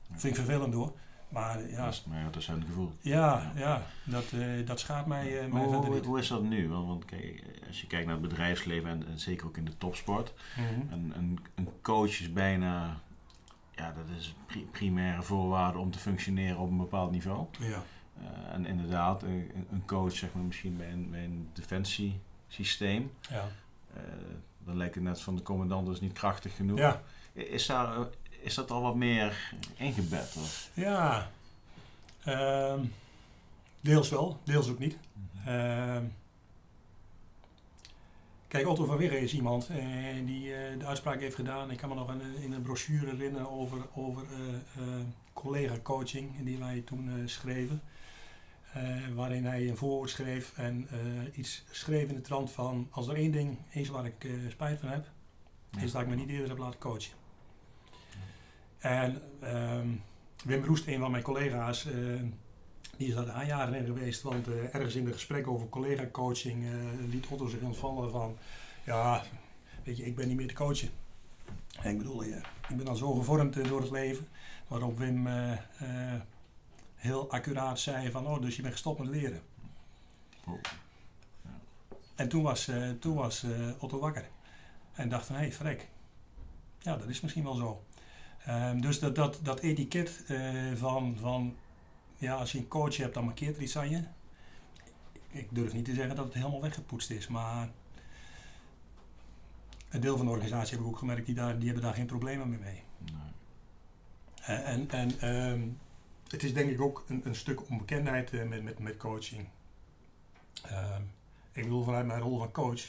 [0.08, 0.18] Mm.
[0.18, 0.92] vind ik vervelend hoor.
[1.34, 2.92] Maar ja, Dat is, maar ja, dat is een gevoel.
[3.00, 6.42] ja, ja dat, eh, dat schaadt mij, eh, mij Hoe, verder hoe, hoe is dat
[6.42, 6.68] nu?
[6.68, 9.78] Want, want kijk, als je kijkt naar het bedrijfsleven en, en zeker ook in de
[9.78, 10.92] topsport, Mhm.
[10.92, 13.00] een, een, een coach is bijna,
[13.74, 17.46] ja, dat is pri- primaire voorwaarde om te functioneren op een bepaald niveau.
[17.58, 17.82] Ja.
[18.18, 23.44] Eh, en inderdaad, een, een coach, zeg maar, misschien bij een, bij een defensiesysteem, Ja.
[24.64, 26.78] dan lijkt het net van de commandant is niet krachtig genoeg.
[26.78, 27.02] Ja.
[27.32, 28.06] Is, daar,
[28.44, 30.34] is dat al wat meer ingebed?
[30.36, 30.70] Of?
[30.74, 31.30] ja.
[32.24, 32.84] Ehm,
[33.80, 34.96] deels wel, deels ook niet.
[35.46, 36.04] Ehm,
[38.48, 39.76] kijk, Otto van Wigge is iemand eh,
[40.24, 41.70] die eh, de uitspraak heeft gedaan.
[41.70, 44.82] Ik kan me nog in, in een brochure herinneren over, over eh,
[45.32, 47.82] collega-coaching die wij toen schreven.
[49.14, 50.88] Waarin hij een voorwoord schreef en
[51.34, 52.88] iets schreef in de trant van...
[52.90, 55.06] als er één ding is waar ik spijt van heb,
[55.80, 57.12] is dat ik me niet eerder heb laten coachen.
[58.84, 59.88] En ehm,
[60.44, 61.94] Wim Roest, een van mijn collega's, eh,
[62.96, 64.22] die is daar aanjaren in geweest.
[64.22, 68.36] Want eh, ergens in de gesprek over collega-coaching eh, liet Otto zich ontvallen van...
[68.84, 69.22] Ja,
[69.84, 70.90] weet je, ik ben niet meer te coachen.
[71.82, 72.36] En ik bedoel, ja,
[72.68, 74.28] ik ben dan zo gevormd door het leven.
[74.68, 75.28] Waarop Wim
[76.94, 78.26] heel accuraat zei van...
[78.26, 79.40] Oh, dus je bent gestopt met leren.
[80.46, 80.60] Oh.
[82.14, 82.70] En toen was,
[83.00, 83.46] toen was
[83.78, 84.28] Otto wakker.
[84.92, 85.88] En dacht van, hé, hey.
[86.78, 87.82] Ja, dat is misschien wel zo.
[88.44, 91.56] Ehm, dus dat, dat, dat etiket eh, van, van,
[92.16, 94.02] ja, als je een coach hebt, dan markeert er iets aan je.
[95.28, 97.68] Ik durf niet te zeggen dat het helemaal weggepoetst is, maar
[99.88, 102.06] een deel van de organisatie heb ik ook gemerkt, die, daar, die hebben daar geen
[102.06, 102.82] problemen meer mee.
[102.98, 103.32] Nee.
[104.42, 105.68] Eh, En, en ehm,
[106.28, 109.48] het is denk ik ook een, een stuk onbekendheid eh, met, met, met coaching.
[110.62, 111.02] Ehm,
[111.52, 112.82] ik bedoel, vanuit mijn rol van coach,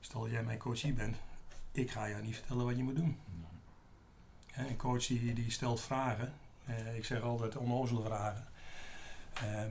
[0.00, 1.16] stel dat jij mijn coachie bent,
[1.72, 3.18] ik ga jou niet vertellen wat je moet doen.
[4.56, 6.32] Een coach die, die stelt vragen,
[6.66, 8.46] Eh, ik zeg altijd onnozele vragen.
[9.34, 9.70] Ehm,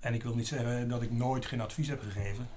[0.00, 2.48] en ik wil niet zeggen dat ik nooit geen advies heb gegeven.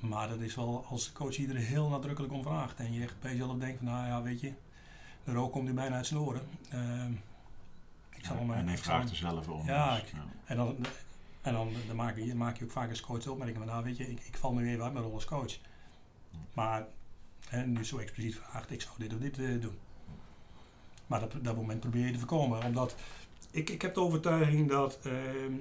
[0.00, 2.78] Maar dat is wel als de coach iedereen heel nadrukkelijk om vraagt.
[2.78, 4.52] En je echt bij jezelf denkt van, nou ja, weet je,
[5.24, 6.42] de rook komt nu bijna uit zijn oren.
[6.70, 7.12] Ehm,
[8.10, 9.66] ik zal Ja, en hij ik zal- vraagt er zelf om.
[9.66, 10.12] Ja, dus, ik-
[10.44, 10.76] En dan,
[11.42, 13.84] en dan, dan maak, je, maak je ook vaak als coach de opmerking van, nou
[13.84, 15.58] weet je, ik, ik val nu even uit mijn rol als coach.
[16.52, 16.84] Maar
[17.48, 19.78] hè, nu zo expliciet vraagt, ik zou dit of dit eh, doen.
[21.06, 22.64] Maar dat, dat moment probeer je te voorkomen.
[22.64, 22.94] Omdat
[23.50, 25.52] ik, ik heb de overtuiging dat ehm,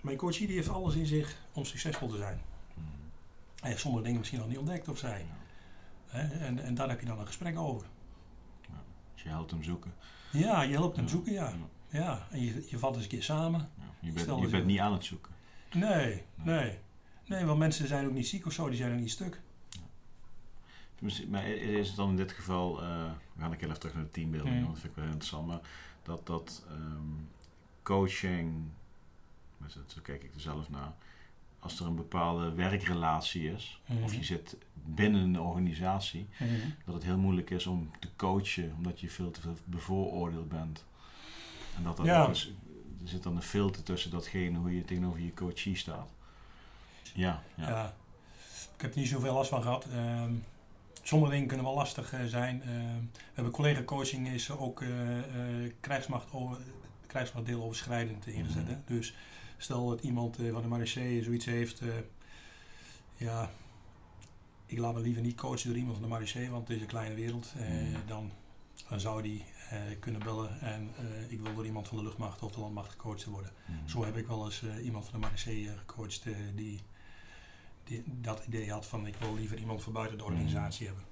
[0.00, 2.40] mijn coachie die heeft alles in zich om succesvol te zijn.
[2.74, 2.86] Mhm.
[3.60, 5.26] Hij heeft sommige dingen misschien nog niet ontdekt of zij.
[6.06, 7.86] Hè, en, en daar heb je dan een gesprek over.
[9.14, 9.94] Dus je helpt hem zoeken.
[10.32, 11.10] Ja, je helpt hem Ja.
[11.10, 11.52] zoeken, ja.
[11.90, 13.60] Ja, en je, je valt eens een keer samen.
[13.78, 13.84] Ja.
[14.00, 15.32] Je bent, je bent niet aan het zoeken.
[15.74, 16.78] Nee, nee.
[17.26, 19.40] Nee, want mensen zijn ook niet ziek of zo, die zijn ook niet stuk.
[21.28, 22.86] Maar is het dan in dit geval, eh,
[23.34, 24.62] we gaan een keer even terug naar de teambuilding, Mm.
[24.62, 25.60] want dat vind ik wel interessant, maar
[26.02, 27.02] dat, dat ehm,
[27.82, 28.54] coaching,
[29.56, 30.92] maar zo kijk ik er zelf naar,
[31.58, 36.28] als er een bepaalde werkrelatie is, of je zit binnen een organisatie,
[36.84, 40.84] dat het heel moeilijk is om te coachen omdat je veel te veel bevooroordeeld bent.
[41.76, 42.28] En dat er, Ja.
[42.28, 42.48] er
[43.04, 46.10] zit dan een filter tussen datgene hoe je tegenover je coachie staat.
[47.14, 47.68] Ja, ja.
[47.68, 47.94] Ja.
[48.76, 49.84] Ik heb er niet zoveel last van gehad.
[49.92, 50.32] Ehm,
[51.02, 52.62] sommige dingen kunnen wel lastig eh, zijn.
[52.62, 52.70] Ehm,
[53.14, 56.58] we hebben collega-coaching is ook eh, eh, krijgsmacht, over,
[57.06, 58.62] krijgsmachtdeel overschrijdend ingezet.
[58.62, 58.70] Mhm.
[58.72, 58.78] hè.
[58.86, 59.14] Dus
[59.56, 61.80] stel dat iemand eh, van de Marechaussee zoiets heeft.
[61.80, 61.88] eh,
[63.16, 63.50] ja,
[64.66, 66.88] ik laat me liever niet coachen door iemand van de Marechaussee, want het is een
[66.88, 67.52] kleine wereld.
[67.58, 68.06] Eh, Mhm.
[68.06, 68.30] dan,
[68.88, 72.42] dan zou die eh, kunnen bellen en eh, ik wil door iemand van de luchtmacht
[72.42, 73.52] of de landmacht gecoacht worden.
[73.66, 73.88] Mhm.
[73.88, 76.80] Zo heb ik wel eens eh, iemand van de Marseille eh, gecoacht eh, die,
[77.88, 81.04] die dat idee had van ik wil liever iemand van buiten de organisatie hebben.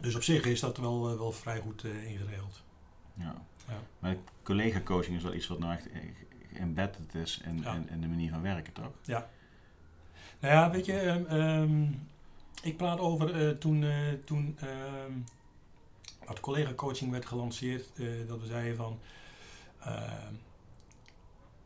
[0.00, 2.62] Dus op zich is dat wel, eh, wel vrij goed eh, ingeregeld.
[3.14, 3.34] Ja.
[3.68, 3.80] Ja.
[3.98, 5.88] Maar collega-coaching is wel iets wat nou echt
[6.54, 7.74] embedded is in, Ja.
[7.74, 8.90] in, in de manier van werken, toch?
[10.40, 11.82] Nou ja, weet je, ehm, ehm,
[12.62, 15.12] ik praat over eh, toen, eh, toen ehm,
[16.26, 18.98] dat collega-coaching werd gelanceerd, eh, dat we zeiden van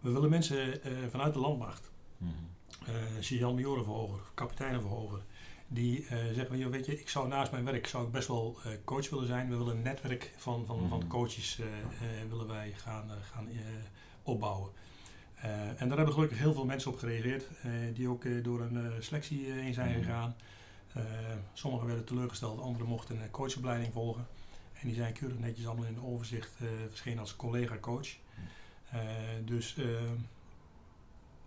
[0.01, 2.31] we willen mensen eh, vanuit de landmacht Mhm.
[2.31, 2.37] eh
[3.21, 5.21] sergeant-majoren verhogen, kapiteinen verhogen.
[5.69, 8.29] Die eh, zeggen, van, joh, weet je, ik zou naast mijn werk zou ik best
[8.29, 9.49] wel eh, coach willen zijn.
[9.49, 11.07] We willen een netwerk van, van, van Mhm.
[11.09, 13.57] coaches eh, eh, willen wij gaan, eh, gaan eh,
[14.23, 14.71] opbouwen.
[15.35, 18.61] Eh, en daar hebben gelukkig heel veel mensen op gereageerd, eh, die ook eh, door
[18.61, 19.99] een eh, selectie eh, heen zijn Mhm.
[19.99, 20.37] gegaan.
[20.93, 21.03] Eh,
[21.53, 24.27] sommigen werden teleurgesteld, anderen mochten een coachopleiding volgen.
[24.81, 28.09] En die zijn keurig netjes allemaal in overzicht eh, verschenen als collega-coach.
[28.91, 29.01] Eh,
[29.45, 29.85] dus eh,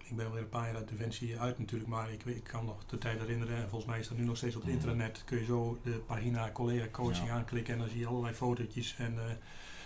[0.10, 2.86] ik ben alweer een paar jaar uit Defensie uit natuurlijk, maar ik, ik kan nog
[2.86, 3.56] de tijd herinneren.
[3.56, 4.80] En volgens mij is dat nu nog steeds op het Mhm.
[4.80, 5.22] intranet.
[5.26, 7.34] Kun je zo de pagina collega coaching Ja.
[7.34, 9.36] aanklikken en dan zie je allerlei fotootjes en, eh,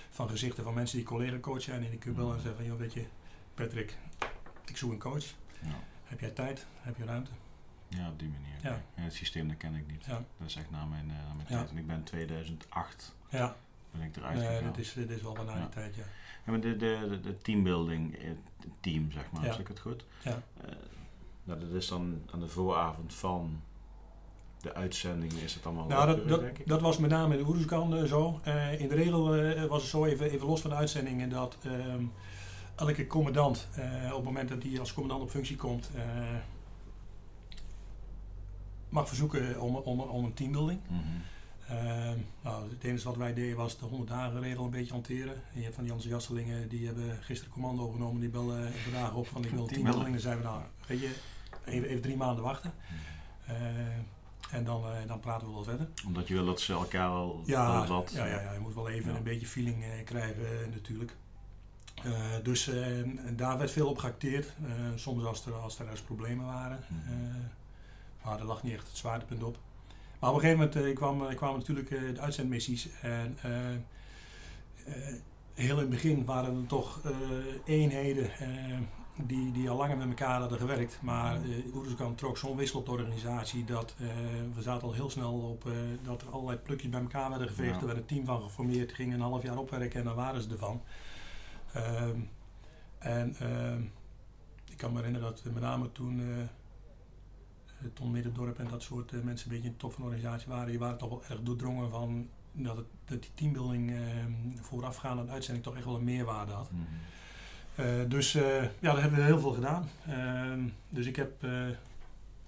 [0.10, 1.84] van gezichten van mensen die collega coach zijn.
[1.84, 3.06] En die kun je bellen en zeggen van, joh, weet je,
[3.54, 3.98] Patrick,
[4.66, 5.26] ik zoek een coach.
[5.62, 5.80] Ja.
[6.04, 6.66] Heb jij tijd?
[6.82, 7.32] Heb je ruimte?
[7.88, 8.48] ja, op die manier.
[8.62, 8.82] Ja.
[8.94, 10.06] het systeem dat ken ik niet.
[10.06, 10.24] Ja.
[10.38, 11.58] Dat is echt na mijn, eh, na mijn Ja.
[11.58, 11.70] tijd.
[11.70, 13.56] En ik ben in 2008 Ja,
[13.92, 14.64] ben ik eruit nee, gegaan.
[14.64, 16.04] dat is, dit is wel bijna die tijd, ja.
[16.50, 19.52] Ja, maar de, de, de, teambuilding, eh, het team zeg maar, Ja.
[19.52, 20.06] zeg ik het goed?
[20.24, 20.42] Ja.
[20.62, 20.72] Eh,
[21.44, 23.62] nou, dat is dan aan de vooravond van
[24.62, 28.04] de uitzending is het allemaal Nou, dat, dat, was met name in de Oeruzkan eh,
[28.04, 28.40] zo.
[28.78, 29.28] In de regel
[29.68, 32.04] was het zo, even, even los van de uitzendingen, dat ehm,
[32.76, 33.68] elke commandant,
[34.06, 35.90] op het moment dat hij als commandant op functie komt,
[38.90, 40.80] mag verzoeken om, om, om een teambuilding.
[40.90, 40.98] Ehm,
[42.44, 45.34] nou, het enige wat wij deden was de 100 dagen regel een beetje hanteren.
[45.34, 49.28] En je hebt van die enthousiastelingen, die hebben gisteren commando genomen, die bellen vandaag op
[49.28, 50.10] van ik wil een teambuilding.
[50.12, 51.16] Dan zijn we nou, weet je,
[51.66, 52.74] even, even drie maanden wachten.
[53.46, 53.56] Mhm.
[53.56, 55.88] Eh, en dan, eh, dan praten we wel verder.
[56.06, 58.12] Omdat je wil dat ze elkaar al Ja, wat...
[58.16, 59.18] ja, ja, ja, je moet wel even Ja.
[59.18, 61.16] een beetje feeling eh, krijgen eh, natuurlijk.
[62.44, 64.54] Dus eh, en- en daar werd veel op geacteerd.
[64.96, 66.80] Soms als er, als er ergens problemen waren.
[66.90, 69.58] Eh, maar daar lag niet echt het zwaartepunt op.
[70.20, 72.90] Maar op een gegeven moment eh, kwam, eh, kwamen natuurlijk eh, de uitzendmissies.
[73.02, 73.38] En
[75.54, 77.02] heel in het begin waren er toch
[77.66, 78.30] eenheden
[79.16, 81.00] die, die al langer met elkaar hadden gewerkt.
[81.02, 83.96] Maar uh, Oeruzkan trok zo'n wissel op de organisatie dat
[84.56, 85.70] we zaten al heel snel op
[86.04, 87.74] dat er allerlei plukjes bij elkaar werden geveegd.
[87.74, 87.80] Ja.
[87.80, 90.50] Er werd een team van geformeerd, ging een half jaar opwerken en dan waren ze
[90.50, 90.82] ervan.
[91.74, 92.20] Ehm,
[92.98, 93.82] en ehm,
[94.72, 96.22] ik kan me herinneren dat met name toen
[97.94, 100.48] Ton Middendorp en dat soort eh, mensen een beetje in de top van de organisatie
[100.48, 105.20] waren, die waren toch wel erg doordrongen van dat, het, dat die teambuilding ehm, voorafgaand
[105.20, 106.72] aan uitzending toch echt wel een meerwaarde had.
[106.72, 106.82] Mhm.
[107.76, 109.90] Eh, dus eh, ja, daar hebben we heel veel gedaan.
[110.08, 110.60] Ehm,
[110.90, 111.46] dus ik heb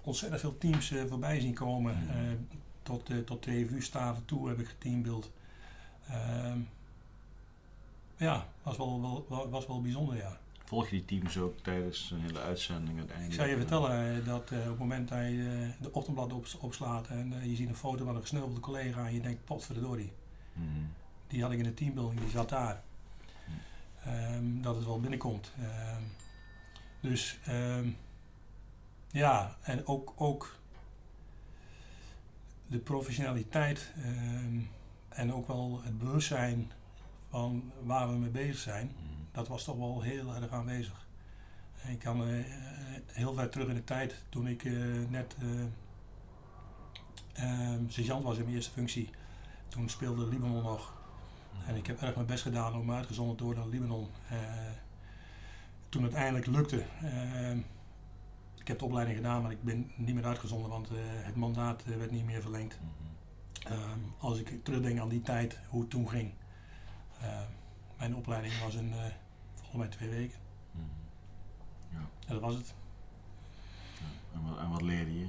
[0.00, 1.94] ontzettend veel teams voorbij zien komen.
[2.08, 2.16] Eh,
[2.82, 5.30] tot, tot TVU-staven toe heb ik geteambuild.
[6.08, 6.58] Ehm
[8.16, 10.38] ja, was wel, wel, wel- was wel bijzonder, ja.
[10.72, 13.34] Volg je die teams ook tijdens een hele uitzending uiteindelijk?
[13.34, 16.32] Ik zou je vertellen eh, dat eh, op het moment dat je eh, de ochtendblad
[16.32, 20.12] ops- opslaat en je ziet een foto van een gesneuvelde collega en je denkt, potverdorie,
[20.52, 20.66] Mhm.
[21.26, 22.82] die had ik in de teambuilding, die zat daar.
[24.04, 25.52] Ehm, dat het wel binnenkomt.
[25.60, 26.02] Ehm,
[27.00, 27.88] dus ehm,
[29.10, 30.56] ja, en ook, ook
[32.66, 33.92] de professionaliteit
[35.08, 36.70] en ook wel het bewustzijn
[37.30, 39.11] van waar we mee bezig zijn, Mhm.
[39.32, 41.06] Dat was toch wel heel erg aanwezig.
[41.88, 42.44] Ik kan eh,
[43.06, 44.72] heel ver terug in de tijd, toen ik eh,
[45.08, 45.48] net eh
[47.32, 49.10] ehm, sergeant was in mijn eerste functie,
[49.68, 50.92] toen speelde Libanon nog.
[51.66, 54.08] En ik heb erg mijn best gedaan om uitgezonden te worden naar Libanon.
[55.88, 56.84] Toen het eindelijk lukte.
[57.00, 57.56] eh,
[58.58, 60.88] ik heb de opleiding gedaan, maar ik ben niet meer uitgezonden, want
[61.22, 62.78] het mandaat werd niet meer verlengd.
[62.80, 63.72] Mhm.
[63.72, 66.32] Ehm, als ik terugdenk aan die tijd, hoe het toen ging.
[67.98, 68.92] Mijn opleiding was een,
[69.78, 70.38] mij twee weken.
[70.70, 70.84] Mhm.
[72.26, 72.74] En dat was het.
[73.98, 74.38] Ja.
[74.38, 75.26] En, wat, en wat leerde je?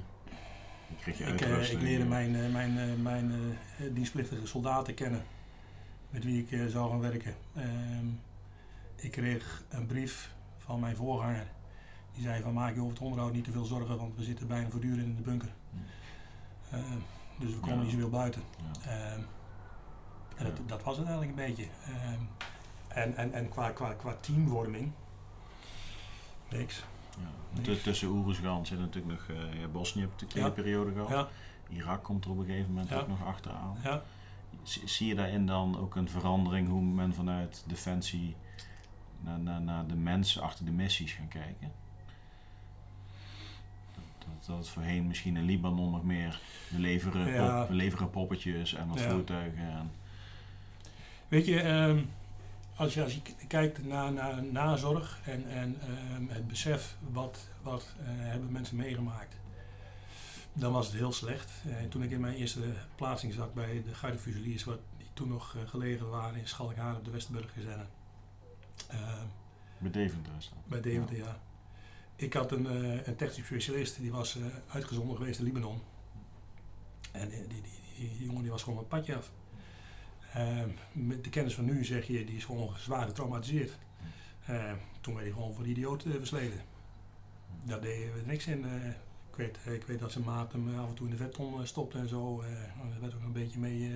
[0.88, 3.58] Je kreeg je Ik, eh, ik leerde mijn, eh, mijn, eh, mijn
[3.92, 5.22] dienstplichtige soldaten kennen
[6.10, 7.34] met wie ik zou gaan werken.
[7.54, 8.06] Ehm,
[8.96, 11.46] ik kreeg een brief van mijn voorganger.
[12.12, 14.46] Die zei van maak je over het onderhoud niet te veel zorgen, want we zitten
[14.46, 15.52] bijna voortdurend in de bunker.
[16.70, 16.98] Ehm,
[17.38, 17.82] dus we komen Ja.
[17.82, 18.42] niet zoveel buiten.
[18.56, 18.90] Ja.
[18.90, 19.20] Ehm,
[20.36, 20.62] en dat, Ja.
[20.66, 21.68] dat was het eigenlijk een beetje.
[22.94, 24.92] En en, en qua, qua, qua teamvorming,
[26.50, 26.84] niks.
[27.56, 27.62] Ja.
[27.74, 30.62] T- Tussen Oeruzgan zit natuurlijk nog eh ja, Bosnië, heb je natuurlijk Ja.
[30.62, 31.08] periode gehad.
[31.10, 31.28] Ja,
[31.76, 33.76] Irak komt er op een gegeven moment ook nog achteraan.
[34.84, 38.36] Zie je daarin dan ook een verandering hoe men vanuit Defensie
[39.20, 41.72] naar, naar, naar de mensen achter de missies gaan kijken?
[43.94, 47.58] Dat, dat, dat het voorheen misschien in Libanon nog meer we leveren, Ja.
[47.60, 49.68] pop- we leveren poppetjes en wat voertuigen.
[49.70, 49.90] En,
[51.28, 51.98] Weet je, ehm,
[52.76, 57.94] als je, als je kijkt naar, naar nazorg en, en ehm, het besef wat, wat
[57.98, 59.36] eh, hebben mensen meegemaakt,
[60.52, 61.50] dan was het heel slecht.
[61.66, 64.18] Eh, toen ik in mijn eerste plaatsing zat bij de Garde
[64.64, 67.86] wat die toen nog eh, gelegen waren in Schalkhaar op de Westerburgkazerne.
[68.88, 69.26] Ehm
[69.78, 70.68] bij Deventer is dat.
[70.68, 71.40] bij Deventer, ja.
[72.16, 75.80] Ik had een, eh, een technisch specialist, die was uitgezonden geweest in Libanon.
[77.12, 79.30] En die, die, die, die jongen die was gewoon een padje af.
[80.34, 83.78] Ehm, met de kennis van nu zeg je, die is gewoon zwaar getraumatiseerd.
[84.46, 86.60] Ehm, toen werd hij gewoon voor idioot eh, versleten.
[87.64, 88.64] Daar deden we niks in.
[88.64, 88.88] eh.
[89.30, 91.66] ik, weet, eh, ik weet dat zijn maat hem af en toe in de vetton
[91.66, 92.40] stopte en zo.
[92.40, 92.50] eh,
[92.90, 93.92] daar werd ook een beetje mee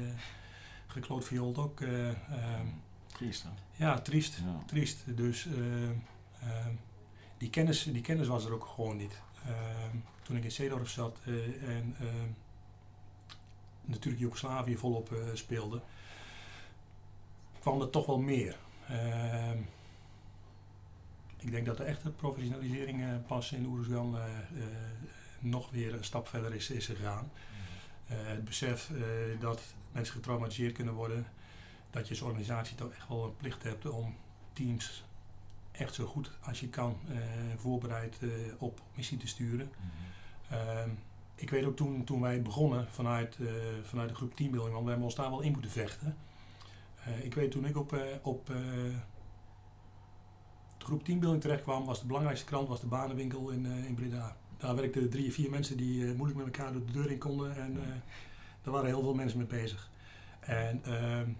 [0.86, 1.80] gekloot viold ook.
[1.80, 2.08] eh.
[2.08, 2.66] Ehm,
[3.06, 3.48] Triest hè?
[3.84, 4.62] ja, triest Ja.
[4.66, 5.16] triest.
[5.16, 5.48] Dus
[7.38, 9.20] die, kennis, die kennis was er ook gewoon niet.
[10.22, 11.18] Toen ik in Zeedorf zat
[11.66, 11.96] en
[13.84, 15.80] natuurlijk Joegoslavië volop speelde,
[17.68, 18.56] kwam er toch wel meer.
[18.88, 19.58] Ehm,
[21.36, 24.66] ik denk dat de echte professionalisering eh, pas in Oeruzgan eh, eh,
[25.40, 27.30] nog weer een stap verder is, is gegaan.
[28.06, 28.90] Eh, het besef
[29.40, 29.62] dat
[29.92, 31.26] mensen getraumatiseerd kunnen worden,
[31.90, 34.16] dat je als organisatie toch echt wel een plicht hebt om
[34.52, 35.04] teams
[35.72, 36.96] echt zo goed als je kan
[37.56, 38.18] voorbereid
[38.58, 39.70] op missie te sturen.
[40.50, 40.90] Ehm,
[41.34, 43.38] ik weet ook toen, toen wij begonnen vanuit,
[43.82, 46.16] vanuit de groep teambuilding, want wij hebben ons daar wel in moeten vechten.
[47.04, 48.56] Eh, ik weet toen ik op, eh, op eh,
[50.78, 54.36] de groep teambuilding terecht kwam, was de belangrijkste krant was de banenwinkel in, in Breda.
[54.56, 57.56] Daar werkten drie of vier mensen die moeilijk met elkaar door de deur in konden
[57.56, 57.74] en
[58.62, 59.90] daar waren heel veel mensen mee bezig.
[60.40, 61.30] En ehm,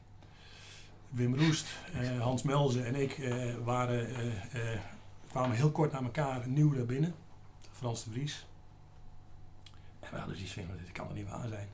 [1.08, 1.66] Wim Roest,
[2.18, 3.20] Hans Melzen en ik
[3.64, 4.08] waren,
[5.28, 7.14] kwamen heel kort na elkaar nieuw daar binnen.
[7.72, 8.46] Frans de Vries.
[10.00, 11.68] En we hadden zoiets van, dit kan er niet waar zijn.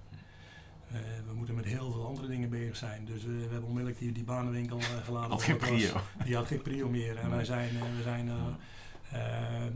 [0.92, 3.04] Eh, we moeten met heel veel andere dingen bezig zijn.
[3.04, 5.30] Dus we hebben onmiddellijk die, die banenwinkel eh, gelaten.
[5.30, 5.68] Had geen was.
[5.68, 6.00] prio.
[6.24, 7.16] Die had geen prio meer.
[7.16, 8.30] En wij zijn, eh, we zijn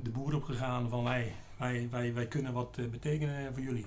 [0.02, 3.86] de boer opgegaan van wij, wij, wij, wij kunnen wat betekenen voor jullie.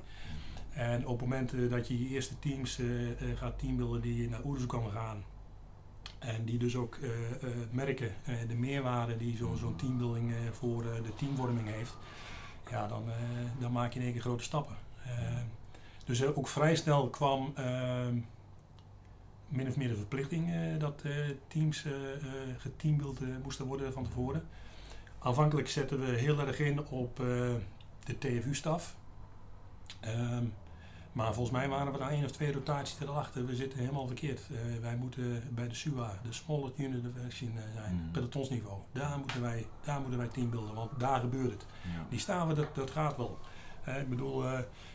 [0.70, 2.80] En op het moment dat je je eerste teams
[3.36, 5.24] gaat teambeelden die naar Oeruzkan gaan.
[6.20, 7.10] En die dus ook eh,
[7.72, 8.12] merken
[8.48, 11.98] de meerwaarde die zo- zo'n teambuilding eh, voor de teamvorming heeft.
[12.70, 13.04] Ja, dan,
[13.60, 14.76] dan maak je in één keer grote stappen.
[16.06, 18.16] Dus eh, ook vrij snel kwam ehm,
[19.48, 21.14] min of meer de verplichting eh, dat eh,
[21.48, 21.86] teams
[22.58, 24.44] geteambeeld moesten worden van tevoren.
[25.20, 27.16] Aanvankelijk zetten we heel erg in op
[28.04, 28.96] de TFU-staf.
[30.00, 30.46] Ehm,
[31.12, 33.46] maar volgens mij waren we daar één of twee rotaties erachter.
[33.46, 34.42] We zitten helemaal verkeerd.
[34.82, 38.12] Wij moeten bij de SUA, de Smallest Unit of Action, zijn, Mm.
[38.12, 38.80] pelotonsniveau.
[38.92, 41.66] Daar moeten wij, daar moeten wij teambeelden, want daar gebeurt het.
[41.84, 42.06] Ja.
[42.10, 43.40] Die staven, dat, dat gaat wel.
[43.86, 44.44] Ik bedoel,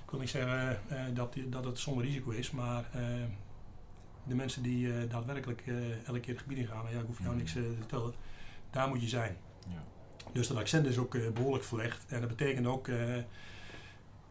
[0.06, 3.00] ik wil niet zeggen eh, dat, dat het zonder risico is, maar eh,
[4.24, 5.62] de mensen die eh, daadwerkelijk
[6.06, 7.38] elke keer het gebied in gaan, ja, ik hoef jou Mhm.
[7.38, 8.14] niks te vertellen,
[8.70, 9.36] daar moet je zijn.
[9.68, 9.84] Ja.
[10.32, 12.06] Dus dat accent is ook eh, behoorlijk verlegd.
[12.08, 12.88] En dat betekent ook,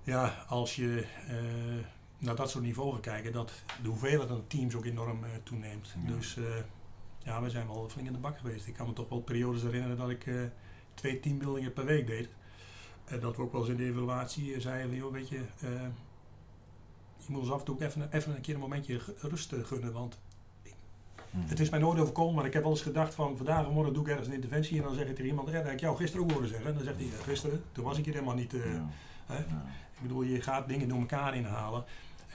[0.03, 1.05] ja, als je
[2.17, 3.51] naar dat soort niveau gaat kijken, dat
[3.81, 5.95] de hoeveelheid aan teams ook enorm toeneemt.
[6.05, 6.11] Ja.
[6.11, 6.37] Dus
[7.23, 8.67] ja, we zijn wel flink in de bak geweest.
[8.67, 10.25] Ik kan me toch wel periodes herinneren dat ik
[10.93, 12.29] twee teambuildingen per week deed.
[13.05, 15.41] En dat we ook wel eens in de evaluatie eh, zeiden van, joh, weet je,
[15.59, 15.69] eh,
[17.17, 19.93] je moet ons af en toe even, even een keer een momentje rust eh, gunnen,
[19.93, 20.17] want
[21.31, 21.43] Mm.
[21.47, 23.93] het is mij nooit overkomen, maar ik heb wel eens gedacht van vandaag of morgen
[23.93, 25.79] doe ik ergens een interventie en dan zeg ik tegen iemand, ja, dat heb ik
[25.79, 26.67] jou gisteren ook horen zeggen.
[26.67, 28.51] En dan zegt hij, "Ja, gisteren, toen was ik hier helemaal niet.
[28.51, 28.59] Ja.
[29.25, 29.37] hè?
[29.37, 29.65] Ja.
[29.95, 31.83] Ik bedoel, je gaat dingen door elkaar inhalen.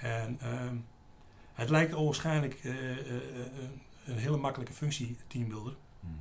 [0.01, 0.77] En ehm,
[1.55, 3.23] het lijkt waarschijnlijk eh, eh,
[4.05, 5.77] een hele makkelijke functie, teambuilder.
[6.01, 6.12] Mhm.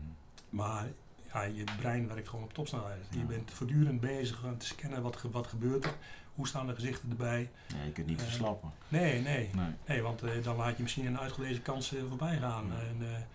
[0.50, 0.88] Maar
[1.34, 3.06] ja, je brein werkt gewoon op topsnelheid.
[3.10, 5.96] Je bent voortdurend bezig om te scannen wat, wat gebeurt er.
[6.36, 7.52] Hoe staan de gezichten erbij?
[7.68, 8.72] Ja, je kunt niet Eh, verslappen.
[8.88, 9.50] Nee, nee.
[9.54, 9.74] Nee.
[9.88, 12.66] Nee, want eh, dan laat je misschien een uitgelezen kans eh, voorbij gaan.
[12.66, 12.80] Ja.
[12.80, 13.28] En,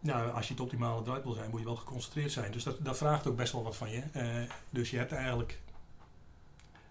[0.00, 2.52] nou, als je het optimale eruit wil zijn, moet je wel geconcentreerd zijn.
[2.52, 4.02] Dus dat, dat vraagt ook best wel wat van je.
[4.70, 5.60] Dus je hebt eigenlijk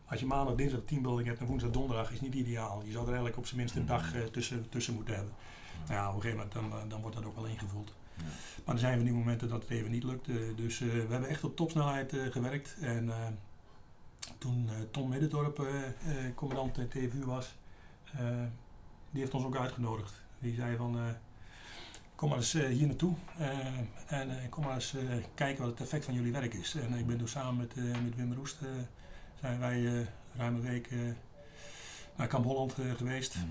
[0.09, 2.81] als je maandag, dinsdag teambuilding hebt en woensdag, donderdag is niet ideaal.
[2.85, 5.33] Je zou er eigenlijk op zijn minst een dag eh, tussen, tussen moeten hebben.
[5.87, 7.93] Nou ja, op een gegeven moment dan, dan wordt dat ook wel ingevuld.
[8.69, 10.27] Maar er zijn van die momenten dat het even niet lukt.
[10.27, 12.75] eh, dus eh, we hebben echt op topsnelheid eh, gewerkt.
[12.81, 13.11] En
[14.37, 15.67] toen Tom Middendorp,
[16.35, 17.55] commandant TVU was,
[19.11, 20.23] die heeft ons ook uitgenodigd.
[20.39, 20.97] Die zei van,
[22.15, 23.13] kom maar eens hier naartoe
[24.07, 24.95] en kom maar eens
[25.33, 26.75] kijken wat het effect van jullie werk is.
[26.75, 28.57] En ik ben toen samen met, met Wim Roest,
[29.39, 30.89] zijn wij ruim een week
[32.15, 33.35] naar Kamp Holland geweest.
[33.35, 33.45] Mhm.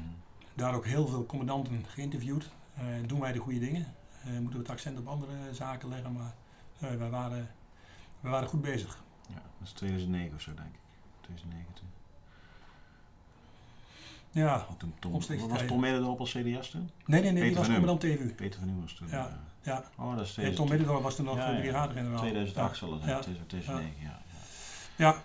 [0.55, 2.51] Daar ook heel veel commandanten geïnterviewd.
[3.07, 3.87] Doen wij de goede dingen?
[4.25, 6.13] Eh, moeten we het accent op andere zaken leggen?
[6.13, 6.33] Maar
[6.79, 7.49] eh, wij, waren,
[8.21, 9.03] wij waren goed bezig.
[9.29, 10.81] Ja, dat is 2009 of zo, denk ik.
[11.21, 11.87] 2009 toen.
[14.31, 15.63] Ja, toen Tom, Omstreeks was.
[15.67, 16.91] Tom Middendorp als CDS toen?
[17.07, 18.35] nee, nee, nee, Peter die was van commandant TVU.
[18.35, 19.09] Peter van Nieuw was toen.
[19.09, 21.61] Ja, Ja, Oh, dat is en Tom 2000 Middendorp was toen nog Ja, ja.
[21.61, 22.19] brigadegeneraal.
[22.21, 22.87] 2008 Ja.
[22.87, 23.21] zal het zijn, Ja.
[23.23, 24.19] 2009, ja.
[24.97, 25.07] ja.
[25.07, 25.23] Ja.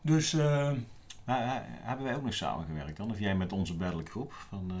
[0.00, 0.72] Dus, eh,
[1.24, 3.10] hebben wij ook nog samengewerkt dan?
[3.10, 4.76] Of jij met onze battlegroep van eh,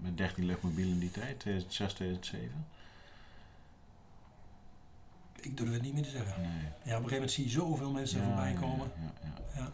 [0.00, 2.66] met, met 13 luchtmobielen in die tijd, 2006, 2007?
[5.40, 6.42] ik durf het niet meer te zeggen.
[6.42, 6.50] Nee.
[6.50, 8.90] Ja, op een gegeven moment zie je zoveel mensen Ja, voorbij komen.
[8.96, 9.12] Ja,
[9.56, 9.72] ja,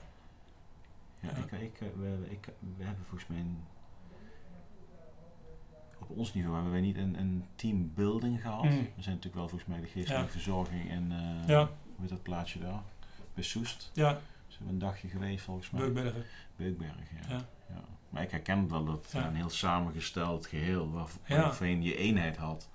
[1.21, 1.31] ja.
[1.31, 3.65] Ik, ik, eh, we, ik, we hebben volgens mij een-
[5.99, 8.63] op ons niveau hebben wij niet een, een teambuilding gehad.
[8.65, 8.71] Mm.
[8.71, 12.59] We zijn natuurlijk wel volgens mij de geestelijke verzorging en eh, Ja, hoe dat plaatsje
[12.59, 12.83] daar?
[13.35, 13.91] Bij Soest.
[13.95, 15.81] ja, Zijn we een dagje geweest volgens mij.
[15.81, 16.25] Beukbergen.
[16.57, 16.97] Beukberg,
[17.29, 17.37] ja.
[17.69, 17.81] Ja.
[18.17, 19.27] Maar ik herken wel dat Ja.
[19.27, 22.69] een heel samengesteld geheel waar, waarvan je eenheid had.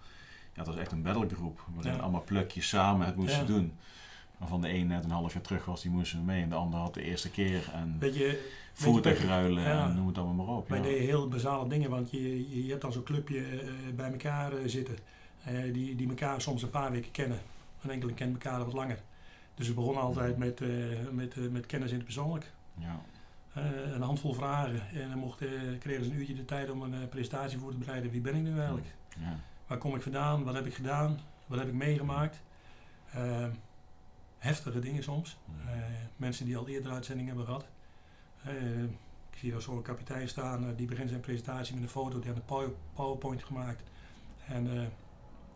[0.54, 3.74] Ja, het was echt een battlegroep waarin allemaal plukjes samen het moesten doen.
[4.38, 6.42] Waarvan de een net een half jaar terug was, die moesten mee.
[6.44, 7.70] En de ander had de eerste keer.
[7.74, 9.86] En Weet je, voertuigruilen Ja.
[9.90, 10.70] en noem het allemaal maar op.
[10.70, 14.54] wij deden heel basale dingen, want je, je, hebt dan zo'n clubje eh, bij elkaar
[14.54, 14.98] eh, zitten.
[15.44, 17.40] eh, die, die elkaar soms een paar weken kennen.
[17.82, 19.00] Een enkele kent elkaar wat langer.
[19.56, 20.70] Dus we begonnen altijd met, eh,
[21.12, 22.52] met, eh, met kennis in het persoonlijk.
[22.78, 23.02] Ja.
[23.54, 24.90] Eh, een handvol vragen.
[24.90, 27.78] En dan mochten, kregen ze een uurtje de tijd om een eh, presentatie voor te
[27.78, 28.12] bereiden.
[28.12, 28.88] Wie ben ik nu eigenlijk?
[29.20, 29.40] Ja.
[29.68, 30.44] Waar kom ik vandaan?
[30.44, 31.20] Wat heb ik gedaan?
[31.46, 32.42] Wat heb ik meegemaakt?
[34.38, 35.38] Heftige dingen soms.
[36.18, 37.66] Mensen die al eerder uitzendingen hebben gehad.
[38.44, 42.28] Eh, ik zie daar zo'n kapitein staan, die begint zijn presentatie met een foto, die
[42.28, 43.84] had een power- PowerPoint gemaakt.
[44.48, 44.68] En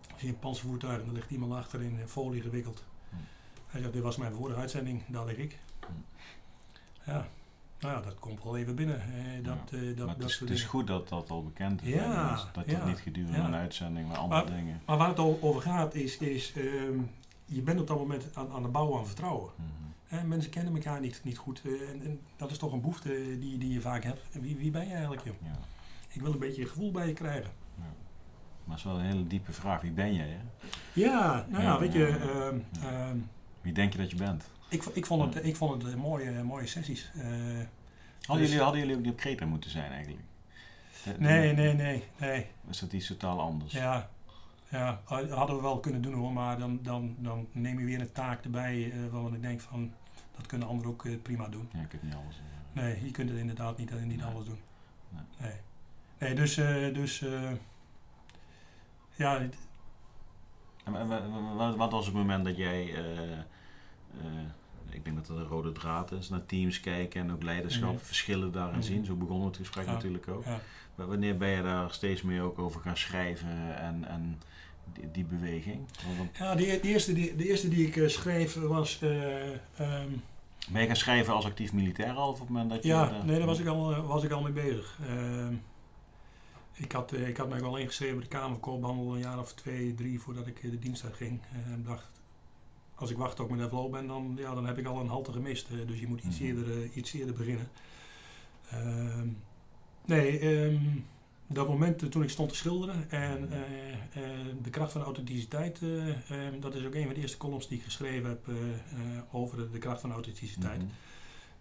[0.07, 2.83] ik zie een panzervoertuig en er ligt iemand achter in folie gewikkeld.
[3.67, 5.59] Hij zegt, dit was mijn vorige uitzending, daar lig ik.
[7.05, 7.27] Ja,
[7.79, 9.01] nou ja, dat komt wel even binnen.
[9.01, 11.83] Eh, dat, eh, dat, maar het dat is, het is goed dat dat al bekend
[11.83, 11.93] is.
[11.93, 14.81] Ja, dat ja, dat niet gedurende een uitzending, maar andere Maar- dingen.
[14.85, 16.99] Maar waar het over gaat is, is ehm,
[17.45, 19.49] je bent op dat moment aan, aan de bouw aan vertrouwen.
[20.07, 21.61] En mensen kennen elkaar niet, niet goed.
[21.65, 24.21] eh, en, en dat is toch een behoefte die, die je vaak hebt.
[24.31, 25.35] Wie, wie ben je eigenlijk, joh?
[25.43, 25.51] Ja.
[26.09, 27.51] Ik wil een beetje een gevoel bij je krijgen.
[27.77, 27.83] Ja.
[28.63, 29.81] Maar het is wel een hele diepe vraag.
[29.81, 30.27] Wie ben jij?
[30.27, 30.39] Hè?
[30.93, 33.17] Ja, nou ja, weet je, ehm, ehm,
[33.61, 34.49] Wie denk je dat je bent?
[34.69, 37.11] Ik, ik vond het, ik vond het eh, mooie, mooie sessies.
[37.15, 37.21] Eh,
[38.25, 40.23] Hadden, Dus- jullie, hadden jullie ook niet op Kreta moeten zijn eigenlijk?
[41.17, 42.47] Nee, nee, nee, nee.
[42.69, 43.73] Is dat iets totaal anders?
[43.73, 44.09] Ja,
[44.69, 48.11] ja, hadden we wel kunnen doen hoor, maar dan, dan, dan neem je weer een
[48.11, 49.93] taak erbij eh, waarvan ik denk van,
[50.37, 51.69] dat kunnen anderen ook prima doen.
[51.73, 52.35] Ja, ik heb niet alles.
[52.35, 54.25] eh, Nee, je kunt het inderdaad niet, niet Nee.
[54.25, 54.59] alles doen.
[55.09, 55.21] Nee.
[55.37, 55.59] Nee.
[56.19, 56.55] Nee, dus,
[56.93, 57.23] dus
[59.15, 59.39] ja,
[60.83, 61.07] En
[61.55, 62.93] Wat, wat was het moment dat jij,
[64.89, 68.03] ik denk dat dat een rode draad is, naar teams kijken en ook leiderschap, Mhm.
[68.03, 68.85] verschillen daarin Mhm.
[68.87, 69.05] zien?
[69.05, 69.91] Zo begon het gesprek Ja.
[69.91, 70.45] natuurlijk ook.
[70.45, 70.59] ja.
[70.95, 74.39] Maar wanneer ben je daar steeds meer ook over gaan schrijven en, en
[74.93, 75.79] die, die beweging?
[76.17, 80.09] Want- ja die, die eerste, die, de eerste die ik eh, schreef was, eh, ehm,
[80.71, 82.89] Ben je gaan schrijven als actief militair al op het moment dat je...
[82.89, 84.99] ja, eh, nee, daar was ik al, eh, was ik al mee bezig.
[85.07, 85.53] Ehm,
[86.73, 89.39] ik, had, eh, ik had mij wel ingeschreven bij de Kamer van Koophandel een jaar
[89.39, 91.41] of twee, drie voordat ik eh, de dienst uitging.
[91.51, 92.11] En dacht,
[92.95, 95.07] als ik wacht tot ik met FLO ben, dan, ja, dan heb ik al een
[95.07, 95.67] halte gemist.
[95.87, 96.45] dus je moet iets, Mhm.
[96.47, 97.67] eerder, eh, iets eerder beginnen.
[98.69, 99.27] Ehm,
[100.05, 100.79] nee, ehm,
[101.47, 103.61] dat moment eh, toen ik stond te schilderen en eh,
[104.23, 107.67] eh, de kracht van authenticiteit, eh, ehm, dat is ook een van de eerste columns
[107.67, 108.47] die ik geschreven heb
[109.31, 110.81] over de, de kracht van authenticiteit.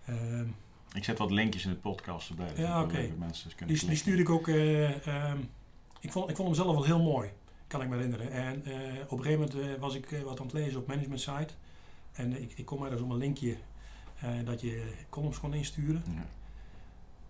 [0.04, 0.46] Mhm.
[0.94, 2.52] Ik zet wat linkjes in de podcast erbij.
[2.56, 3.10] Ja, oké.
[3.66, 4.48] die, die stuurde ik ook.
[6.00, 7.30] ik, vond, ik vond hem zelf wel heel mooi,
[7.74, 8.30] kan ik me herinneren.
[8.30, 10.86] En eh, op een gegeven moment eh, was ik eh, wat aan het lezen op
[10.86, 11.54] management site.
[12.12, 13.56] En ik, ik kom ergens om een linkje
[14.44, 16.02] dat je columns kon insturen.
[16.06, 16.26] Ja.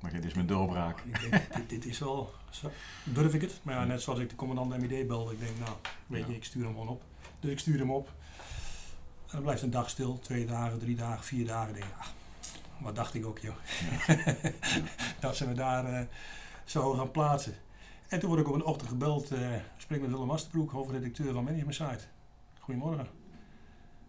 [0.01, 1.01] Maar dit is mijn doorbraak.
[1.01, 2.35] Ik denk, dit, dit is wel.
[3.05, 3.61] durf ik het?
[3.63, 5.77] Maar ja, net zoals ik de commandant MID belde, ik denk, nou,
[6.07, 6.37] weet je, Ja.
[6.37, 7.03] ik stuur hem gewoon op.
[7.41, 8.09] Dus ik stuur hem op.
[9.27, 11.75] En dan blijft een dag stil, twee dagen, drie dagen, vier dagen.
[11.75, 12.07] Ik denk, ah,
[12.79, 13.57] wat dacht ik ook, joh.
[15.21, 16.07] dat ze me daar eh,
[16.65, 17.55] zo gaan plaatsen.
[18.09, 21.45] En toen word ik op een ochtend gebeld, eh spreek met Willem Asterbroek, hoofdredacteur van
[21.45, 22.05] Management Site.
[22.59, 23.07] Goedemorgen.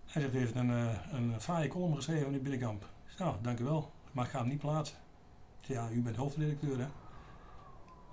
[0.05, 2.85] Hij zegt, u heeft een, uh, een fraaie column geschreven, meneer Binnenkamp.
[3.17, 4.97] Nou, dank u wel, maar ik ga hem niet plaatsen.
[5.59, 6.85] Ik zeg, ja, u bent hoofdredacteur, hè?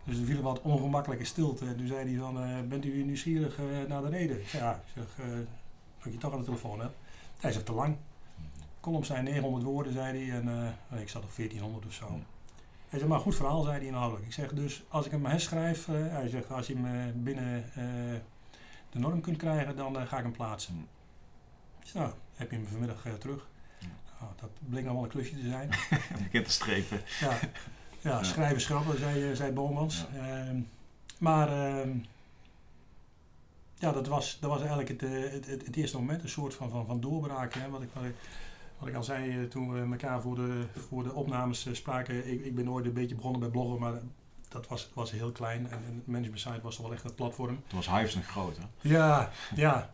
[0.04, 1.66] Dus er viel wat ongemakkelijke stilte.
[1.66, 4.40] En toen zei hij van, uh, bent u nieuwsgierig uh, naar de reden?
[4.52, 5.26] Ja, ik zeg,
[6.02, 6.94] dat je toch aan de telefoon hebt.
[7.40, 7.96] Hij zegt, te lang.
[8.80, 12.20] Column zijn 900 woorden, zei hij, en ik zat op 1400 of zo.
[12.92, 14.26] Hij zegt, maar goed verhaal, zei hij inhoudelijk.
[14.26, 17.64] Ik zeg, dus als ik hem herschrijf, hij zegt, als je hem binnen
[18.90, 20.88] de norm kunt krijgen, dan ga ik hem plaatsen.
[21.82, 23.46] Zo, heb je hem vanmiddag terug.
[24.22, 25.70] Oh, dat bleek nog wel een klusje te zijn.
[26.22, 27.00] Bekend te strepen.
[27.20, 27.38] Ja,
[28.00, 30.06] ja, schrijven, schrappen, zei, eh, zei Bomans.
[30.14, 30.44] Ja.
[30.44, 30.60] Uh,
[31.18, 31.94] maar uh,
[33.74, 36.54] ja, dat was, dat was eigenlijk het, eh, het, het, het, eerste moment, een soort
[36.54, 37.54] van, van, van doorbraak.
[37.54, 38.14] Hè, wat, ik, wat, ik,
[38.82, 42.32] wat ik al zei toen we elkaar voor de, voor de opnames spraken.
[42.32, 44.00] Ik, ik ben ooit een beetje begonnen bij bloggen, maar
[44.48, 45.70] dat was, was heel klein.
[45.70, 47.62] En, en Management Site was toch wel echt een platform.
[47.66, 48.64] Toen was Hives nog groot, hè?
[48.80, 49.90] Ja, ja.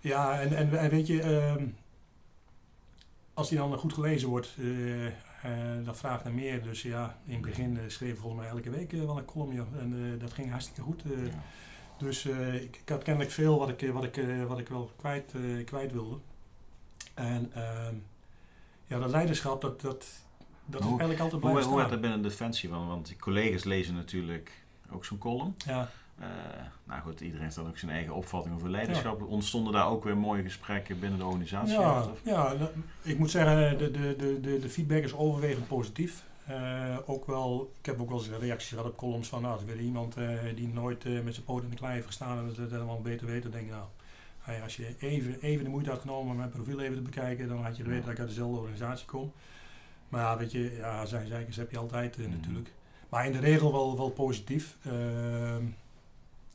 [0.00, 0.40] ja.
[0.40, 1.64] En, en, en weet je, uh,
[3.34, 5.12] als die dan goed gelezen wordt, uh, uh,
[5.84, 6.62] dat vraagt naar meer.
[6.62, 9.66] Dus ja, in het begin uh, schreef volgens mij elke week wel een column.
[9.78, 11.02] En dat ging hartstikke goed.
[11.06, 11.42] Ja.
[11.98, 15.34] Dus ik, ik, had kennelijk veel wat ik, wat ik, wat ik wel kwijt,
[15.64, 16.18] kwijt wilde.
[17.14, 17.94] En ehm,
[18.88, 20.06] ja, dat leiderschap, dat, dat,
[20.66, 22.68] dat hoe, is eigenlijk altijd blijven hoe, Hoe werd dat binnen Defensie?
[22.68, 24.50] Want, want collega's lezen natuurlijk
[24.90, 25.54] ook zo'n column.
[25.66, 25.90] Ja.
[26.20, 26.26] Uh,
[26.84, 29.20] nou goed, iedereen heeft dan ook zijn eigen opvatting over leiderschap.
[29.20, 29.26] Ja.
[29.26, 31.72] Ontstonden daar ook weer mooie gesprekken binnen de organisatie?
[31.72, 32.54] Ja, ja
[33.02, 36.26] ik moet zeggen, de, de, de, de feedback is overwegend positief.
[36.50, 39.64] Uh, ook wel, ik heb ook wel eens reacties gehad op columns van, nou, als
[39.64, 42.70] weer iemand uh, die nooit met zijn poot in de klei heeft gestaan en het
[42.70, 43.84] helemaal beter weet, dan denk ik, nou,
[44.62, 47.64] als je even, even de moeite had genomen om mijn profiel even te bekijken, dan
[47.64, 49.32] had je geweten dat ik uit dezelfde organisatie kom.
[50.08, 52.30] Maar ja, weet je, ja, zijn zeikers heb je altijd mm.
[52.30, 52.72] natuurlijk.
[53.08, 54.76] Maar in de regel wel, wel positief.
[54.84, 55.64] Ehm,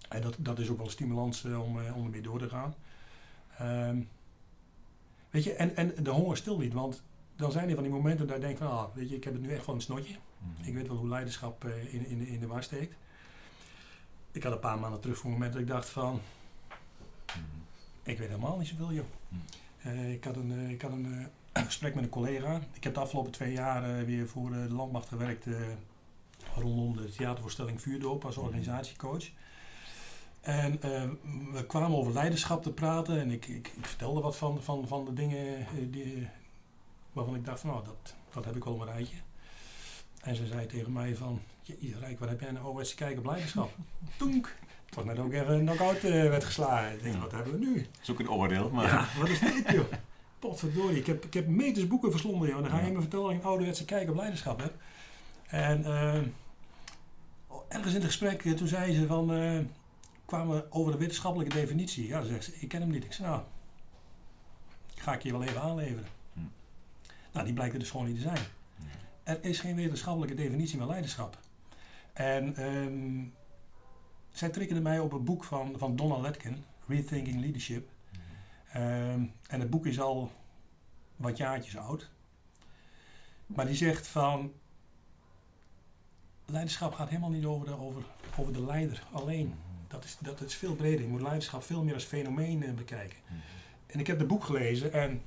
[0.10, 2.50] en dat, dat is ook wel een stimulans uh, om, uh, om ermee door te
[2.50, 2.76] gaan.
[3.62, 4.10] Um,
[5.30, 7.04] weet je, en, en de honger stil niet, want
[7.36, 9.34] dan zijn er van die momenten dat je denkt van, ah, weet je, ik heb
[9.34, 10.16] het nu echt van een snotje.
[10.38, 10.66] Mm-hmm.
[10.66, 12.96] Ik weet wel hoe leiderschap uh, in, in, in de war steekt.
[14.32, 16.22] Ik had een paar maanden terug voor een moment dat ik dacht van.
[18.04, 19.06] Ik weet helemaal niet zoveel joh.
[19.28, 20.12] Mm-hmm.
[20.12, 22.62] ik had een, ik had een gesprek met een collega.
[22.74, 25.46] Ik heb de afgelopen twee jaar weer voor de landmacht gewerkt
[26.56, 29.30] rondom de theatervoorstelling Vuurdoop als organisatiecoach.
[30.42, 31.04] En uh,
[31.52, 35.06] we kwamen over leiderschap te praten en ik, ik, ik, vertelde wat van, van, van
[35.06, 36.28] de dingen eh, die,
[37.14, 39.18] waarvan ik dacht van nou, dat, dat heb ik wel een rijtje.
[40.22, 41.42] En ze zei tegen mij van,
[42.00, 43.72] Rijk, wat heb jij nou over kijken op leiderschap?
[44.18, 44.56] Toenk!
[44.94, 46.94] Was net ook even een knock-out uh, werd geslagen.
[46.94, 47.76] Ik denk, wat hebben we nu?
[47.76, 48.86] Dat is ook een oordeel, maar...
[48.86, 49.86] Ja, wat is dit joh?
[50.40, 52.58] Potverdorie, ik heb, ik heb meters boeken verslonden joh.
[52.58, 54.74] En dan ga je me vertellen dat ik een ouderwetse kijk op leiderschap heb.
[55.48, 56.16] En uh,
[57.68, 59.30] ergens in het gesprek, toen zei ze van
[60.26, 62.08] kwamen we over de wetenschappelijke definitie.
[62.08, 63.04] Ja, zegt ze, ik ken hem niet.
[63.04, 63.42] Ik zei, nou,
[64.96, 66.08] ga ik je wel even aanleveren.
[66.34, 66.40] Hm.
[67.32, 68.40] Nou, die blijkt er dus gewoon niet te zijn.
[68.78, 68.84] Hm.
[69.24, 71.38] Er is geen wetenschappelijke definitie van leiderschap.
[72.14, 73.34] En um,
[74.34, 77.90] zij triggerde mij op een boek van, van Donna Letkin, Rethinking Leadership.
[78.72, 78.78] Hm.
[78.78, 80.32] Um, en het boek is al
[81.16, 82.10] wat jaartjes oud.
[83.46, 84.54] Maar die zegt van,
[86.46, 88.04] leiderschap gaat helemaal niet over de, over,
[88.38, 89.54] over de leider alleen
[89.94, 91.02] dat is, dat is veel breder.
[91.02, 93.18] Je moet leiderschap veel meer als fenomeen uh, bekijken.
[93.24, 93.42] Mm -hmm.
[93.86, 95.22] En ik heb het boek gelezen en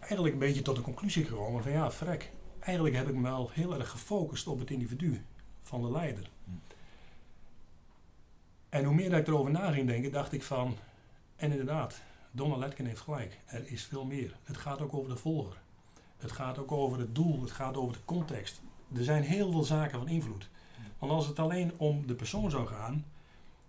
[0.00, 2.30] eigenlijk een beetje tot de conclusie gekomen van ja, frek.
[2.58, 5.24] Eigenlijk heb ik me wel heel erg gefocust op het individu
[5.62, 6.30] van de leider.
[6.44, 6.60] Mm.
[8.76, 10.76] En hoe meer dat ik erover na ging denken, dacht ik van,
[11.36, 12.00] en inderdaad,
[12.30, 13.38] Donald Letkin heeft gelijk.
[13.46, 14.36] Er is veel meer.
[14.44, 15.60] Het gaat ook over de volger.
[16.16, 17.40] Het gaat ook over het doel.
[17.40, 18.62] Het gaat over de context.
[18.94, 20.48] Er zijn heel veel zaken van invloed.
[20.98, 23.04] Want als het alleen om de persoon zou gaan,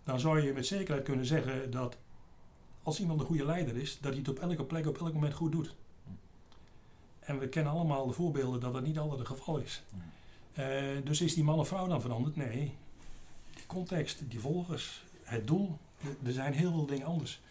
[0.04, 1.98] dan zou je met zekerheid kunnen zeggen dat
[2.84, 5.34] als iemand een goede leider is, dat hij het op elke plek op elk moment
[5.34, 5.76] goed doet.
[7.20, 9.84] En we kennen allemaal de voorbeelden dat dat niet altijd het geval is.
[10.60, 10.66] Uh,
[11.04, 12.36] dus is die man of vrouw dan veranderd?
[12.36, 12.78] Nee.
[13.68, 15.78] Context, die volgers, het doel,
[16.24, 17.42] er zijn heel veel dingen anders.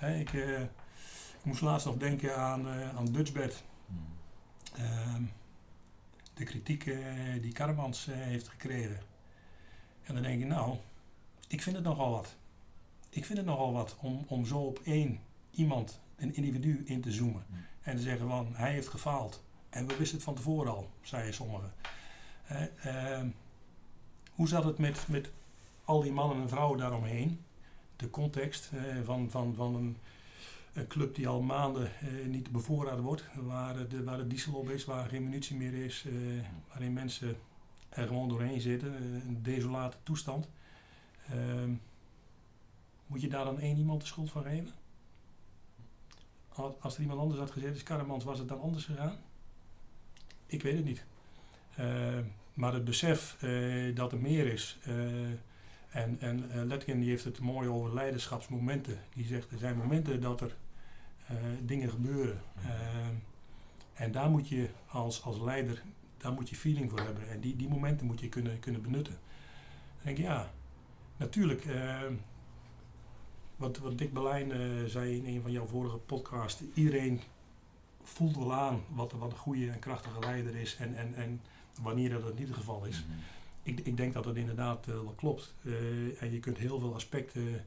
[0.00, 3.62] ik, uh, ik, moest laatst nog denken aan, uh, aan Dutchbed.
[4.74, 5.22] Ehm,
[6.34, 6.84] de kritiek
[7.40, 8.98] die Karmans heeft gekregen.
[10.02, 10.76] En dan denk ik, nou,
[11.48, 12.36] ik vind het nogal wat.
[13.10, 17.12] Ik vind het nogal wat om, om zo op één iemand, een individu, in te
[17.12, 17.44] zoomen.
[17.48, 17.64] Hmm.
[17.82, 19.44] En te zeggen van, hij heeft gefaald.
[19.68, 21.72] En we wisten het van tevoren al, zeiden sommigen.
[22.86, 23.20] Uh,
[24.32, 25.30] hoe zat het met, met
[25.86, 27.40] al die mannen en vrouwen daaromheen?
[27.96, 29.96] De context uh, van, van, van een,
[30.88, 33.24] club die al maanden uh, niet bevoorraad wordt.
[33.34, 36.02] Waar de, waar de diesel op is, waar geen munitie meer is.
[36.08, 36.42] Hmm.
[36.68, 37.36] waarin mensen
[37.88, 38.94] er gewoon doorheen zitten.
[39.02, 40.48] een desolate toestand.
[41.32, 41.80] Um,
[43.06, 44.70] moet je daar dan één iemand de schuld van geven?
[46.80, 49.16] Als, er iemand anders had gezeten, Karremans, was het dan anders gegaan?
[50.46, 51.04] Ik weet het niet.
[51.74, 52.18] Eh,
[52.54, 54.78] maar het besef eh, dat er meer is.
[54.82, 54.94] eh,
[55.96, 58.98] en en eh, Letkin die heeft het mooi over leiderschapsmomenten.
[59.14, 60.56] Die zegt er zijn momenten dat er
[61.26, 62.40] eh, dingen gebeuren.
[62.62, 63.06] Eh,
[63.94, 65.82] en daar moet je als, als leider
[66.16, 67.28] daar moet je feeling voor hebben.
[67.28, 69.12] En die, die momenten moet je kunnen, kunnen benutten.
[69.14, 70.50] Dan denk ik, ja,
[71.16, 71.66] natuurlijk.
[73.56, 74.52] wat, wat Dick Berlijn
[74.90, 76.62] zei in een van jouw vorige podcasts.
[76.74, 77.20] Iedereen
[78.02, 80.76] voelt wel aan wat, wat een goede en krachtige leider is.
[80.76, 81.40] En, en, en
[81.82, 83.04] wanneer dat niet het geval is.
[83.04, 83.18] Mhm.
[83.66, 85.54] Ik, ik denk dat dat inderdaad eh, wel klopt.
[85.64, 87.64] Eh, en je kunt heel veel aspecten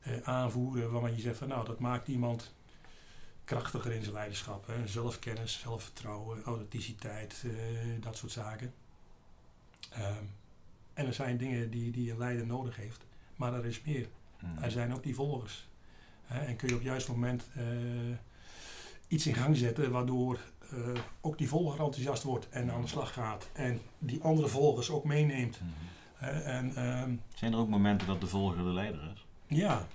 [0.00, 2.54] eh, aanvoeren waarvan je zegt van nou, dat maakt iemand
[3.44, 4.66] krachtiger in zijn leiderschap.
[4.66, 4.86] Hè?
[4.86, 7.44] Zelfkennis, zelfvertrouwen, authenticiteit,
[8.00, 8.74] dat soort zaken.
[9.90, 10.24] Ehm,
[10.94, 13.04] en er zijn dingen die, die een leider nodig heeft,
[13.36, 14.08] maar er is meer.
[14.40, 14.62] Mhm.
[14.62, 15.68] Er zijn ook die volgers.
[16.24, 16.40] Hè?
[16.40, 17.46] En kun je op het juiste moment
[19.08, 20.38] iets in gang zetten waardoor
[20.72, 23.48] eh, ook die volger enthousiast wordt en aan de slag gaat.
[23.52, 25.60] En die andere volgers ook meeneemt.
[25.60, 25.70] Mhm.
[26.14, 26.40] Hè?
[26.40, 29.26] En ehm, Zijn er ook momenten dat de volger de leider is?
[29.46, 29.86] ja,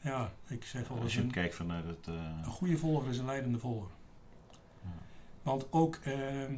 [0.00, 2.06] ja, ik zeg wel Als eens je een, kijkt vanuit het...
[2.06, 3.88] eh, een goede volger is een leidende volger.
[4.82, 4.88] Ja.
[5.42, 6.52] Want ook, ehm,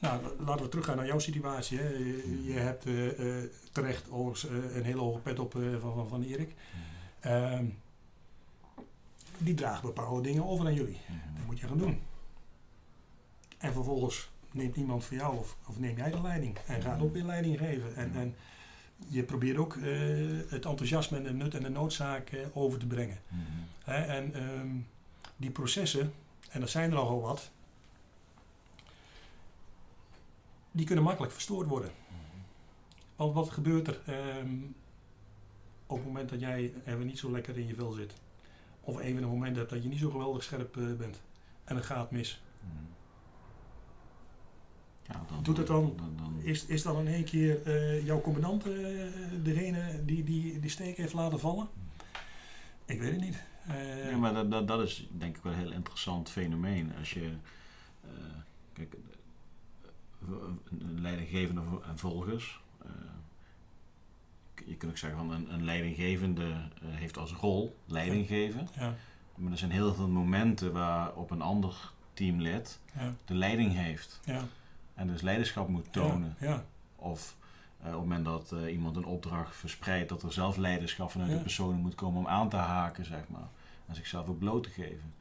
[0.00, 1.78] nou, laten we teruggaan naar jouw situatie.
[1.78, 1.88] Hè.
[1.88, 5.94] Je, je hebt eh, eh, terecht overigens eh, een hele hoge pet op eh, van,
[5.94, 6.54] van, van Erik.
[7.20, 7.64] Ehm,
[9.38, 11.00] die draagt bepaalde dingen over aan jullie.
[11.06, 11.36] Mhm.
[11.36, 12.00] Dat moet je gaan doen.
[13.58, 17.12] En vervolgens neemt iemand voor jou of, of neem jij de leiding en gaat ook
[17.12, 17.96] weer leiding geven.
[17.96, 18.34] En, en
[19.08, 19.82] je probeert ook eh,
[20.48, 23.18] het enthousiasme en de nut en de noodzaak eh, over te brengen.
[23.28, 23.40] Mhm.
[23.84, 24.68] Hè, en ehm,
[25.36, 26.12] die processen,
[26.50, 27.50] en dat zijn er nogal wat,
[30.70, 31.90] die kunnen makkelijk verstoord worden.
[33.16, 34.56] Want wat gebeurt er ehm,
[35.86, 38.14] op het moment dat jij even niet zo lekker in je vel zit?
[38.84, 41.20] Of even een moment hebt dat je niet zo geweldig scherp eh, bent
[41.64, 42.42] en het gaat mis.
[42.60, 42.72] Mhm.
[45.02, 48.20] Ja, dan, Doet het dan- dan, dan- Is, is dan in één keer eh, jouw
[48.20, 48.72] commandant eh,
[49.42, 51.68] degene die, die die steek heeft laten vallen?
[52.84, 53.42] Ik weet het niet.
[53.66, 56.92] Eh, Ja, maar dat, dat, dat is denk ik wel een heel interessant fenomeen.
[56.98, 57.32] Als je,
[58.04, 58.10] eh,
[58.72, 58.94] kijk,
[60.22, 60.28] eh,
[60.78, 62.60] leidinggevende en volgers.
[64.66, 68.68] Je kunt ook zeggen van een, een leidinggevende eh, heeft als rol leiding geven.
[68.78, 68.94] ja,
[69.34, 74.20] Maar er zijn heel veel momenten waarop een ander teamlid ja, de leiding heeft.
[74.24, 74.40] ja.
[74.94, 76.36] En dus leiderschap moet tonen.
[76.40, 76.64] Ja,
[76.96, 77.36] Of
[77.80, 81.30] eh, op het moment dat eh, iemand een opdracht verspreidt, dat er zelf leiderschap vanuit
[81.30, 83.48] de personen moet komen om aan te haken, zeg maar.
[83.86, 85.14] En zichzelf ook bloot te geven.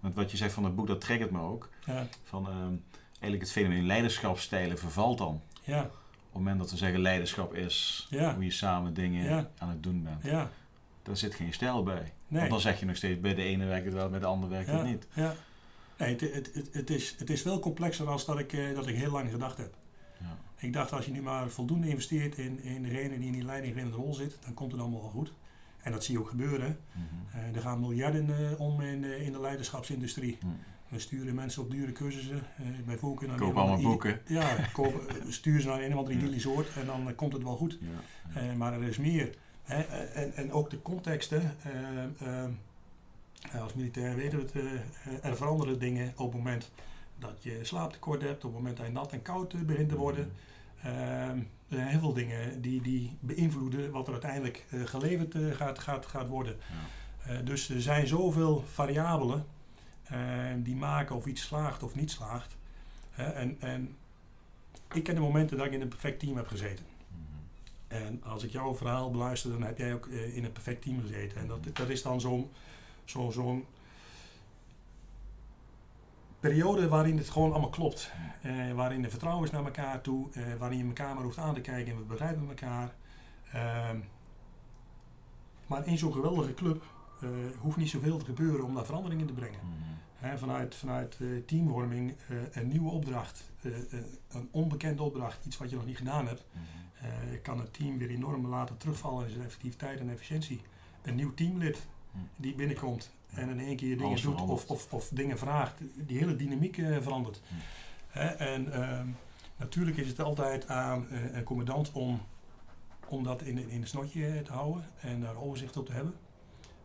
[0.00, 1.68] Want wat je zegt van het boek, dat triggert me ook.
[1.86, 2.72] ja, Van, ehm,
[3.10, 5.40] eigenlijk het fenomeen leiderschapsstijlen vervalt dan.
[5.62, 5.90] ja,
[6.28, 8.34] het moment dat we zeggen leiderschap is Ja.
[8.34, 9.50] hoe je samen dingen Ja.
[9.58, 10.22] aan het doen bent.
[10.22, 10.50] ja.
[11.02, 12.12] Daar zit geen stijl bij.
[12.28, 12.38] Nee.
[12.40, 14.52] Want dan zeg je nog steeds, bij de ene werkt het wel, bij de andere
[14.52, 15.06] werkt het niet.
[15.12, 15.34] Ja.
[15.98, 18.86] Nee, het, het, het, het, is, het is veel complexer dan dat ik, eh, dat
[18.86, 19.74] ik heel lang gedacht heb.
[20.20, 20.36] Ja.
[20.56, 23.96] Ik dacht, als je nu maar voldoende investeert in, in degene die in die leidinggevende
[23.96, 25.32] rol zit, dan komt het allemaal wel goed.
[25.82, 26.78] En dat zie je ook gebeuren.
[26.92, 27.38] Mhm.
[27.38, 30.38] Eh, er gaan miljarden eh, om in, in de leiderschapsindustrie.
[30.40, 30.52] Mhm.
[30.88, 32.42] We sturen mensen op dure cursussen.
[32.56, 34.20] eh bij Vulcan naar Koop allemaal boeken.
[34.26, 36.20] Ja, koop, eh, stuur ze naar een of andere Ja.
[36.22, 37.78] idyllisch oord en dan eh, komt het wel goed.
[38.56, 39.34] Maar er is meer.
[39.62, 39.80] Hè?
[39.82, 41.56] En, en ook de contexten.
[41.62, 42.44] eh, eh,
[43.52, 44.54] eh, als militair weten we het.
[44.54, 46.70] eh, er veranderen dingen op het moment
[47.18, 48.44] dat je slaaptekort hebt.
[48.44, 50.32] Op het moment dat je nat en koud begint te worden.
[50.82, 56.06] Ehm, er zijn heel veel dingen die, die beïnvloeden wat er uiteindelijk geleverd gaat, gaat,
[56.06, 56.56] gaat worden.
[57.26, 57.40] Ja.
[57.42, 59.44] Dus er zijn zoveel variabelen
[60.58, 62.56] die maken of iets slaagt of niet slaagt.
[63.10, 63.96] Hè, en, en
[64.92, 66.84] ik ken de momenten dat ik in een perfect team heb gezeten.
[67.08, 68.02] Mhm.
[68.04, 71.00] En als ik jouw verhaal beluister, dan heb jij ook eh, in een perfect team
[71.00, 71.38] gezeten.
[71.38, 72.50] En dat, dat is dan zo'n
[73.04, 73.64] zo,
[76.40, 78.12] periode waarin het gewoon allemaal klopt.
[78.42, 81.54] Eh, waarin er vertrouwen is naar elkaar toe, eh, waarin je elkaar maar hoeft aan
[81.54, 82.94] te kijken en we begrijpen elkaar.
[83.52, 83.98] Ehm,
[85.66, 86.84] maar in zo'n geweldige club
[87.22, 89.58] eh, hoeft niet zoveel te gebeuren om daar verandering in te brengen.
[89.62, 90.36] Mhm.
[90.36, 93.50] Vanuit vanuit eh, teamvorming, eh, een nieuwe opdracht,
[94.28, 97.40] een onbekende opdracht, iets wat je nog niet gedaan hebt, Mhm.
[97.42, 100.60] kan het team weer enorm laten terugvallen in zijn effectiviteit en efficiëntie.
[101.02, 102.18] Een nieuw teamlid Hm.
[102.36, 106.18] die binnenkomt en in één keer dingen Alles doet of, of, of dingen vraagt, die
[106.18, 107.42] hele dynamiek verandert.
[108.38, 109.06] En ehm,
[109.56, 112.20] natuurlijk is het altijd aan een commandant om,
[113.08, 116.14] om dat in, in het snotje te houden en daar overzicht op te hebben.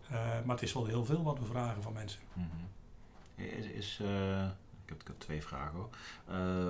[0.10, 2.20] Eh, maar het is wel heel veel wat we vragen van mensen.
[2.34, 2.47] Mhm.
[3.36, 4.43] Is, is, eh,
[4.84, 5.89] ik, heb, ik heb twee vragen hoor.
[6.28, 6.68] Eh,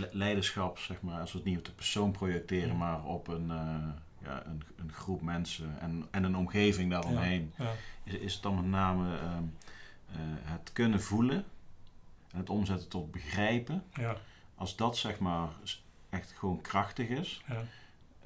[0.00, 3.46] le- leiderschap, zeg maar, als we het niet op de persoon projecteren, maar op een,
[4.22, 7.72] ja, een, een groep mensen en, en een omgeving daaromheen, Ja.
[8.04, 9.42] is, is het dan met name ehm,
[10.10, 11.44] eh, het kunnen voelen
[12.32, 13.84] en het omzetten tot begrijpen.
[13.94, 14.16] Ja.
[14.54, 15.48] Als dat zeg maar
[16.10, 17.62] echt gewoon krachtig is, Ja.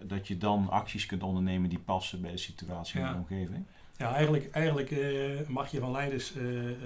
[0.03, 3.13] Dat je dan acties kunt ondernemen die passen bij de situatie en Ja.
[3.13, 3.65] de omgeving.
[3.97, 6.77] Ja, eigenlijk, eigenlijk eh, mag je van leiders eh, eh,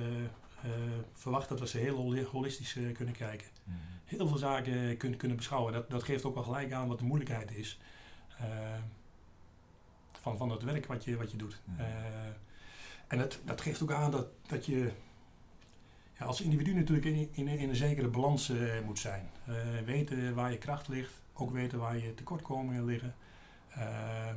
[1.12, 3.47] verwachten dat ze heel holi- holistisch kunnen kijken.
[4.05, 5.73] Heel veel zaken kunnen, kunnen beschouwen.
[5.73, 7.79] Dat, dat geeft ook wel gelijk aan wat de moeilijkheid is
[10.21, 11.61] van, van het werk wat je, wat je doet.
[11.65, 11.83] Mhm.
[13.07, 14.91] En dat, dat geeft ook aan dat, dat je
[16.19, 18.53] ja, als individu natuurlijk in, in, in een zekere balans
[18.85, 19.31] moet zijn.
[19.85, 23.14] Weten waar je kracht ligt, ook weten waar je tekortkomingen liggen.
[23.68, 24.28] Eh,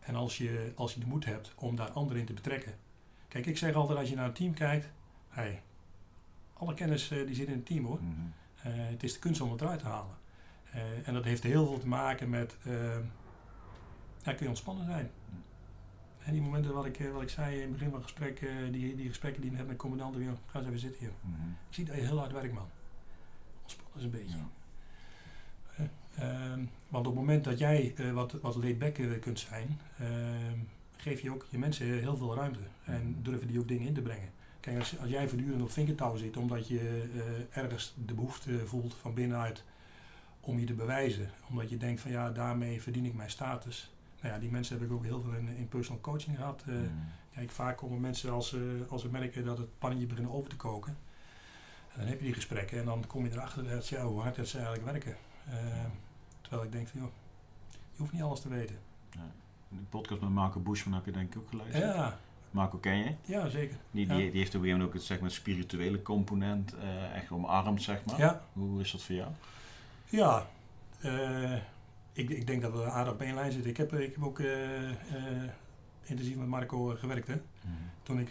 [0.00, 2.74] en als je, als je de moed hebt om daar anderen in te betrekken.
[3.28, 4.90] Kijk, ik zeg altijd als je naar een team kijkt,
[5.28, 5.62] hey,
[6.52, 8.00] alle kennis eh, die zit in het team hoor.
[8.02, 8.12] Mhm.
[8.62, 10.16] Eh, het is de kunst om het eruit te halen.
[11.04, 12.56] En dat heeft heel veel te maken met,
[14.22, 15.10] ja, kun je ontspannen zijn.
[16.18, 18.96] En die momenten wat ik, wat ik zei in het begin van het gesprek, die,
[18.96, 21.12] die gesprekken die je hebt met commandanten, ga eens even zitten hier.
[21.20, 21.48] Mhm.
[21.48, 22.68] Ik zie dat je heel hard werkt man.
[23.62, 24.36] Ontspannen eens een beetje.
[24.36, 24.48] Ja.
[26.18, 30.58] Ehm, want op het moment dat jij eh, wat, wat laid back kunt zijn, ehm,
[30.96, 32.58] geef je ook je mensen heel veel ruimte.
[32.84, 34.28] En durven die ook dingen in te brengen.
[34.60, 38.94] Kijk, als, als jij voortdurend op vinkertouw zit omdat je eh, ergens de behoefte voelt
[38.94, 39.64] van binnenuit
[40.40, 41.30] om je te bewijzen.
[41.48, 43.92] Omdat je denkt van ja, daarmee verdien ik mijn status.
[44.20, 46.62] Nou ja, die mensen heb ik ook heel veel in, in personal coaching gehad.
[46.66, 46.84] Eh, Mhm.
[47.34, 50.56] Kijk, vaak komen mensen als ze, als ze merken dat het pannetje begint over te
[50.56, 50.96] koken.
[51.92, 54.36] En dan heb je die gesprekken en dan kom je erachter dat, ja, hoe hard
[54.36, 55.16] dat ze eigenlijk werken.
[55.48, 55.54] Eh,
[56.48, 57.10] terwijl ik denk van, joh,
[57.70, 58.76] je hoeft niet alles te weten.
[59.68, 61.84] De podcast met Marco Bushman heb je denk ik ook geluisterd.
[61.84, 62.18] Ja,
[62.50, 63.14] Marco ken je?
[63.24, 63.76] ja zeker.
[63.90, 64.16] Die, Ja.
[64.16, 67.30] die, die heeft op een gegeven moment ook het zeg maar, spirituele component eh, echt
[67.30, 68.18] omarmd, zeg maar.
[68.18, 69.30] Ja, Hoe is dat voor jou?
[70.08, 70.46] ja.
[71.00, 71.54] Eh,
[72.12, 73.70] ik, ik denk dat we aardig op één lijn zitten.
[73.70, 74.90] Ik heb, ik heb ook eh,
[76.04, 77.26] intensief met Marco gewerkt.
[77.26, 77.40] Hè?
[78.02, 78.30] Toen ik,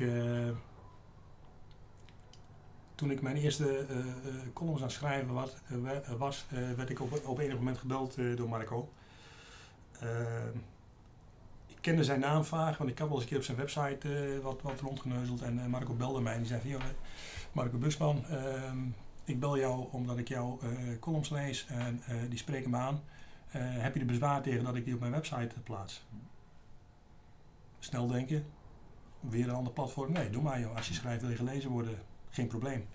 [2.98, 4.06] toen ik mijn eerste eh, eh,
[4.54, 6.45] columns aan schrijven was, eh, was
[6.76, 8.89] werd ik op, op enig moment gebeld door Marco.
[11.68, 14.39] Ik kende zijn naam vaag, want ik had wel eens een keer op zijn website
[14.41, 15.41] wat, wat rondgeneuzeld.
[15.41, 16.82] En Marco belde mij en die zei van,
[17.52, 18.78] Marco Busman, ehm,
[19.24, 20.60] ik bel jou omdat ik jouw
[21.00, 23.02] columns lees en die spreken me aan.
[23.58, 26.06] Heb je er bezwaar tegen dat ik die op mijn website plaats?
[27.80, 28.45] Snel denken,
[29.20, 30.12] weer een ander platform.
[30.12, 30.76] Nee, doe maar joh.
[30.76, 32.00] Als je schrijft wil je gelezen worden,
[32.38, 32.88] geen probleem.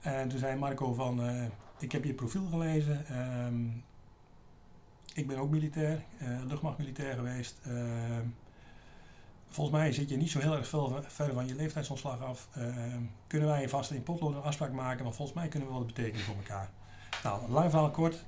[0.00, 1.44] En toen zei Marco van, eh,
[1.78, 3.06] ik heb je profiel gelezen.
[3.06, 3.66] ehm,
[5.14, 7.60] ik ben ook militair, eh luchtmachtmilitair geweest.
[7.64, 8.24] ehm,
[9.48, 10.68] volgens mij zit je niet zo heel erg
[11.06, 12.48] ver van je leeftijdsomslag af.
[12.54, 15.84] Ehm, kunnen wij vast in potlood een afspraak maken, want volgens mij kunnen we wel
[15.84, 16.70] wat betekenen voor elkaar.
[17.22, 18.24] Nou, lang verhaal kort.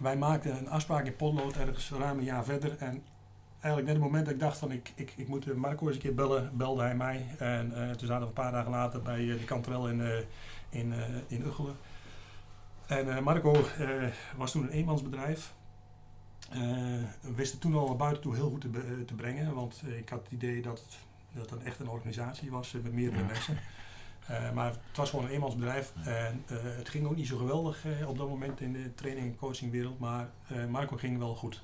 [0.00, 2.76] Wij maakten een afspraak in potlood ergens ruim een jaar verder.
[2.78, 3.02] En
[3.62, 5.94] eigenlijk net het moment dat ik dacht van ik, ik, ik moet eh, Marco eens
[5.96, 7.26] een keer bellen, belde hij mij.
[7.38, 10.18] En eh, toen zaten we een paar dagen later bij eh, de kanterel in, eh
[10.68, 11.76] in, eh in Uggelen.
[12.86, 13.64] En Marco
[14.36, 15.52] was toen een eenmansbedrijf.
[17.20, 19.54] We wisten toen al naar buiten toe heel goed te, te brengen.
[19.54, 20.98] Want ik had het idee dat het,
[21.32, 23.26] dat het echt een organisatie was met meerdere Ja.
[23.26, 23.58] mensen.
[24.54, 25.92] Maar het was gewoon een eenmansbedrijf.
[26.04, 29.98] En het ging ook niet zo geweldig op dat moment in de training- en coachingwereld.
[29.98, 30.28] Maar
[30.68, 31.62] Marco ging wel goed.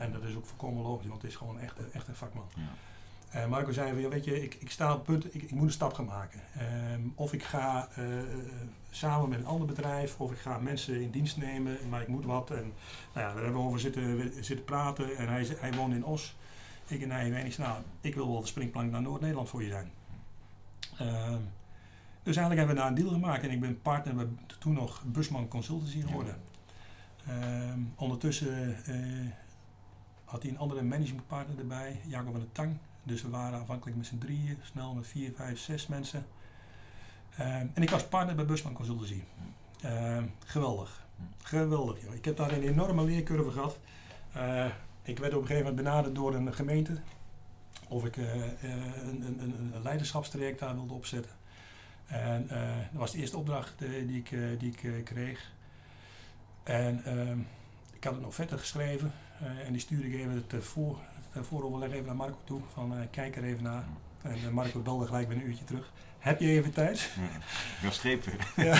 [0.00, 2.48] En dat is ook volkomen logisch, want het is gewoon echt, echt een vakman.
[2.54, 2.62] Ja.
[3.30, 5.66] Eh, Marco zei van, ja, weet je, ik, ik sta op punt, ik, ik moet
[5.66, 6.40] een stap gaan maken.
[6.56, 8.26] Ehm, of ik ga eh, eh,
[8.90, 12.24] samen met een ander bedrijf, of ik ga mensen in dienst nemen, maar ik moet
[12.24, 12.50] wat.
[12.50, 12.72] En
[13.14, 15.16] nou ja, daar hebben we over zitten, zitten praten.
[15.16, 16.36] En hij, hij woont in Os.
[16.86, 19.68] Ik en hij, en ik nou, ik wil wel de springplank naar Noord-Nederland voor je
[19.68, 19.90] zijn.
[20.98, 21.40] Ehm,
[22.22, 24.26] dus eigenlijk hebben we daar een deal gemaakt en ik ben partner bij
[24.58, 26.36] toen nog Busman Consultancy geworden.
[27.26, 28.76] Ehm, ondertussen
[30.30, 32.76] had hij een andere managementpartner erbij, Jacob van de Tang.
[33.02, 36.26] Dus we waren aanvankelijk met z'n drieën, snel met vier, vijf, zes mensen.
[37.36, 39.22] Ehm, en ik was partner bij Busman Consultancy.
[39.82, 41.06] Ehm, geweldig.
[41.42, 42.14] Geweldig, joh.
[42.14, 43.78] Ik heb daar een enorme leercurve gehad.
[44.32, 44.66] Eh,
[45.02, 47.00] ik werd op een gegeven moment benaderd door een gemeente.
[47.90, 48.52] Of ik eh, eh,
[49.02, 51.32] een, een, een, leiderschapstraject daar wilde opzetten.
[52.06, 55.52] En eh, dat was de eerste opdracht die ik, die ik kreeg.
[56.62, 57.38] En ehm,
[57.92, 59.12] ik had een offerte geschreven.
[59.40, 60.98] Eh, en die stuurde ik even ter, voor,
[61.32, 62.60] ter vooroverleg even naar Marco toe.
[62.72, 63.84] Van eh, kijk er even naar.
[64.22, 65.92] En eh, Marco belde gelijk binnen een uurtje terug.
[66.18, 67.10] Heb je even tijd?
[67.16, 67.40] Ja.
[67.80, 68.32] Ga strepen.
[68.64, 68.78] Ja.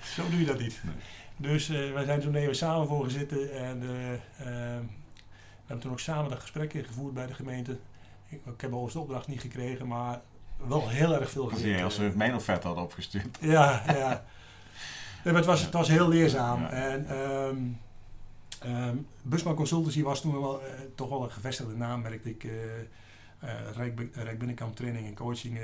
[0.00, 0.80] Zo doe je dat niet.
[0.82, 0.94] Nee.
[1.36, 5.78] Dus eh, wij zijn toen even samen voor gaan zitten en eh, eh, we hebben
[5.78, 7.72] toen ook samen dat gesprek gevoerd bij de gemeente.
[8.28, 10.20] Ik, ik heb overigens de opdracht niet gekregen, maar
[10.56, 11.78] wel heel erg veel geleerd.
[11.78, 13.38] je als ze mijn offerte hadden opgestuurd.
[13.40, 14.24] Ja, ja.
[15.24, 16.60] Nee, maar het, was, het was heel leerzaam.
[16.60, 16.70] Ja.
[16.70, 17.56] En ehm,
[18.66, 20.60] Um, Busman Consultancy was toen wel,
[20.94, 22.46] toch wel een gevestigde naam, merkte ik.
[23.74, 25.58] Rijk, Rijk Binnenkamp training en coaching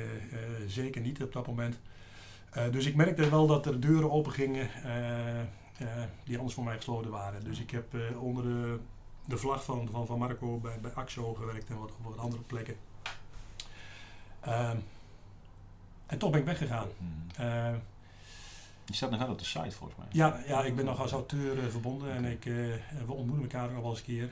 [0.67, 1.79] zeker niet op dat moment.
[2.71, 4.69] dus ik merkte wel dat er deuren open gingen
[6.25, 7.45] die anders voor mij gesloten waren.
[7.45, 8.79] Dus ik heb onder de,
[9.25, 12.43] de vlag van, van, van Marco bij, bij Axo gewerkt en wat, op wat andere
[12.43, 12.77] plekken.
[14.49, 14.83] Um,
[16.07, 16.89] en toch ben ik weggegaan.
[16.99, 17.45] Mm.
[17.45, 17.75] Uh,
[18.89, 20.07] je staat nog wel op de site volgens mij.
[20.11, 22.75] Ja, ja ik ben nog als auteur uh, verbonden en ik, uh,
[23.07, 24.31] we ontmoeten elkaar nog wel eens een keer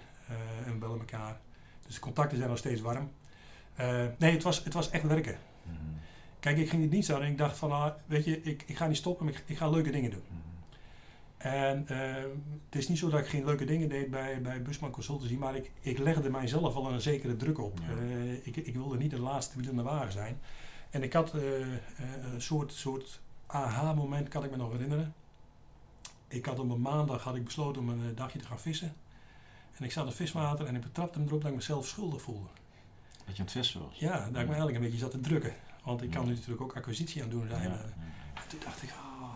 [0.65, 1.41] en we bellen elkaar.
[1.87, 3.11] Dus de contacten zijn nog steeds warm.
[4.19, 5.39] nee, het was, het was echt werken.
[5.63, 5.75] Mm.
[6.41, 8.77] Kijk, ik ging het niet zo en ik dacht van, ah, weet je, ik, ik
[8.77, 10.23] ga niet stoppen, ik, ik ga leuke dingen doen.
[10.29, 10.39] Mm.
[11.37, 11.85] En
[12.65, 15.57] het is niet zo dat ik geen leuke dingen deed bij, bij Busman Consultancy, maar
[15.57, 17.79] ik, ik legde mijzelf al een zekere druk op.
[17.81, 18.03] Ja.
[18.43, 20.39] ik, ik wilde niet de laatste wiel in de wagen zijn.
[20.91, 21.43] En ik had uh,
[22.33, 25.15] een soort, soort aha-moment, kan ik me nog herinneren.
[26.29, 28.95] Ik had op een maandag had ik besloten om een dagje te gaan vissen.
[29.77, 32.23] En ik zat in het viswater en ik betrapte hem erop dat ik mezelf schuldig
[32.23, 32.49] voelde.
[33.25, 33.99] Dat je aan het vissen was?
[33.99, 35.55] Ja, dat ik me eigenlijk een beetje zat te drukken.
[35.85, 37.71] Want ik kan nu natuurlijk ook acquisitie aan doen zijn.
[37.71, 37.79] Ja,
[38.35, 39.35] En toen dacht ik, oh.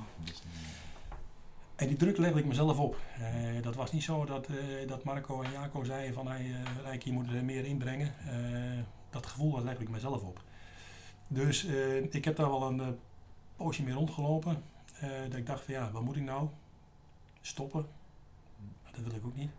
[1.76, 2.96] En die druk legde ik mezelf op.
[3.18, 6.56] Uh, dat was niet zo dat, uh, dat Marco en Jaco zeiden van hey, uh,
[6.82, 8.14] Rijk, je moet er meer inbrengen.
[9.10, 10.42] dat gevoel dat legde ik mezelf op.
[11.28, 11.64] Dus
[12.10, 12.98] ik heb daar wel een
[13.64, 14.62] poosje mee rondgelopen.
[15.02, 16.48] Uh, dat ik dacht van ja, wat moet ik nou?
[17.40, 17.86] Stoppen?
[18.82, 19.50] Maar dat wil ik ook niet.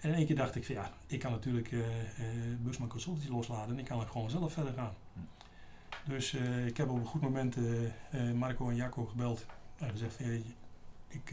[0.00, 1.86] En in één keer dacht ik van ja, ik kan natuurlijk uh,
[2.60, 4.94] Busman Consultancy loslaten en ik kan er gewoon zelf verder gaan.
[6.04, 6.34] Dus
[6.66, 7.56] ik heb op een goed moment
[8.34, 10.40] Marco en Jacco gebeld en gezegd van ja,
[11.08, 11.30] ik,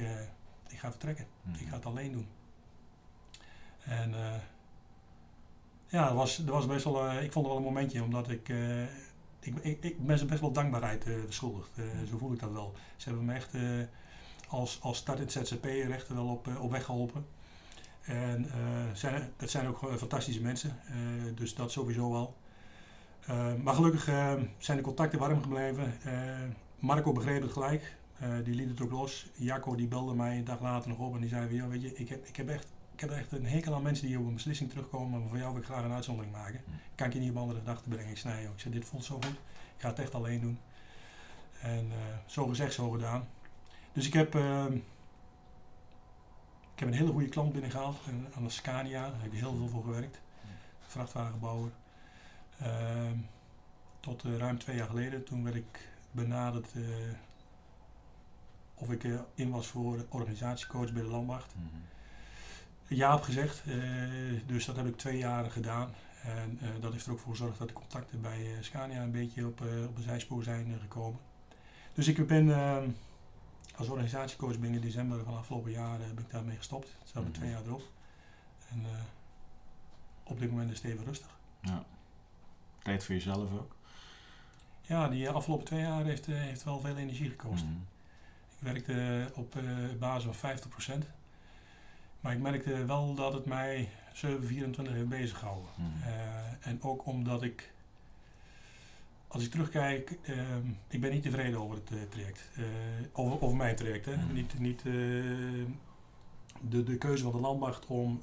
[0.68, 1.26] ik ga vertrekken.
[1.58, 2.28] Ik ga het alleen doen.
[3.80, 4.14] En
[5.88, 8.54] ja, dat was, dat was best wel, ik vond het wel een momentje omdat ik
[9.44, 11.70] ik, ik, ik, ben ze best wel dankbaarheid uh, verschuldigd.
[11.76, 12.74] Uh, zo voel ik dat wel.
[12.96, 13.84] Ze hebben me echt uh,
[14.48, 17.26] als, als start in het ZZP-rechten wel op, op weg geholpen.
[18.02, 18.52] En
[18.94, 20.80] zijn, dat zijn ook fantastische mensen,
[21.36, 22.36] dus dat sowieso wel.
[23.64, 24.04] maar gelukkig
[24.58, 25.94] zijn de contacten warm gebleven.
[26.80, 27.96] Marco begreep het gelijk,
[28.44, 29.28] die liet het ook los.
[29.34, 31.96] Jacco die belde mij een dag later nog op en die zei: ja, weet je,
[31.96, 32.73] ik heb, ik heb echt
[33.10, 35.62] heb echt een hekel aan mensen die op een beslissing terugkomen, maar voor jou wil
[35.62, 36.62] ik graag een uitzondering maken.
[36.66, 36.72] Hm.
[36.96, 38.12] Kan ik je niet op andere gedachten brengen?
[38.12, 38.54] Ik snij ook.
[38.54, 39.26] Ik zei, dit voelt zo goed.
[39.76, 40.60] Ik ga het echt alleen doen.
[41.62, 41.94] En uh,
[42.26, 43.28] zo gezegd, zo gedaan.
[43.94, 44.66] Dus ik heb, uh,
[46.74, 47.98] ik heb een hele goede klant binnengehaald
[48.36, 49.10] aan de Scania.
[49.10, 50.20] Daar heb ik heel veel voor gewerkt.
[50.88, 51.72] Vrachtwagenbouwer.
[52.62, 53.12] Uh,
[54.00, 55.24] tot uh, ruim twee jaar geleden.
[55.24, 56.72] Toen werd ik benaderd
[58.74, 61.56] of ik in was voor organisatiecoach bij de Landmacht.
[61.56, 61.93] Mm -hmm
[62.88, 63.64] ja op gezegd.
[63.68, 65.94] Uh, dus dat heb ik twee jaren gedaan.
[66.24, 69.12] En uh, dat heeft er ook voor gezorgd dat de contacten bij uh, Scania een
[69.12, 71.20] beetje op, op een zijspoor zijn gekomen.
[71.94, 72.90] Dus ik ben ehm,
[73.76, 76.96] als organisatiecoach ben in december van afgelopen jaar ben ik daarmee gestopt.
[77.00, 77.84] Het staat mm twee jaar erop.
[78.70, 78.86] En
[80.24, 81.38] op dit moment is het even rustig.
[81.62, 81.86] Ja.
[82.84, 83.76] Tijd voor jezelf ook?
[84.82, 87.64] Ja, die afgelopen twee jaar heeft, heeft wel veel energie gekost.
[87.64, 87.86] Mm
[88.50, 89.56] Ik werkte op
[90.00, 90.58] basis van
[91.04, 91.23] 50%.
[92.24, 95.70] Maar ik merkte wel dat het mij 724 heeft bezig gehouden.
[95.76, 95.94] Hmm.
[96.00, 97.74] Uh, en ook omdat ik,
[99.28, 100.38] als ik terugkijk, uh,
[100.88, 102.50] ik ben niet tevreden over het uh, traject.
[102.56, 102.64] Eh,
[103.14, 104.06] over, over mijn traject.
[104.06, 104.14] Hè.
[104.14, 104.34] Hmm.
[104.34, 108.22] Niet, niet de, de keuze van de landmacht om,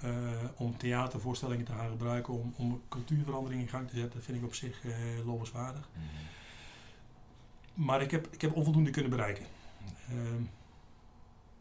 [0.57, 4.55] om theatervoorstellingen te gaan gebruiken, om, om cultuurverandering in gang te zetten, vind ik op
[4.55, 4.83] zich
[5.25, 5.89] lovenswaardig.
[5.93, 6.03] Hmm.
[7.85, 9.45] Maar ik heb, ik heb onvoldoende kunnen bereiken.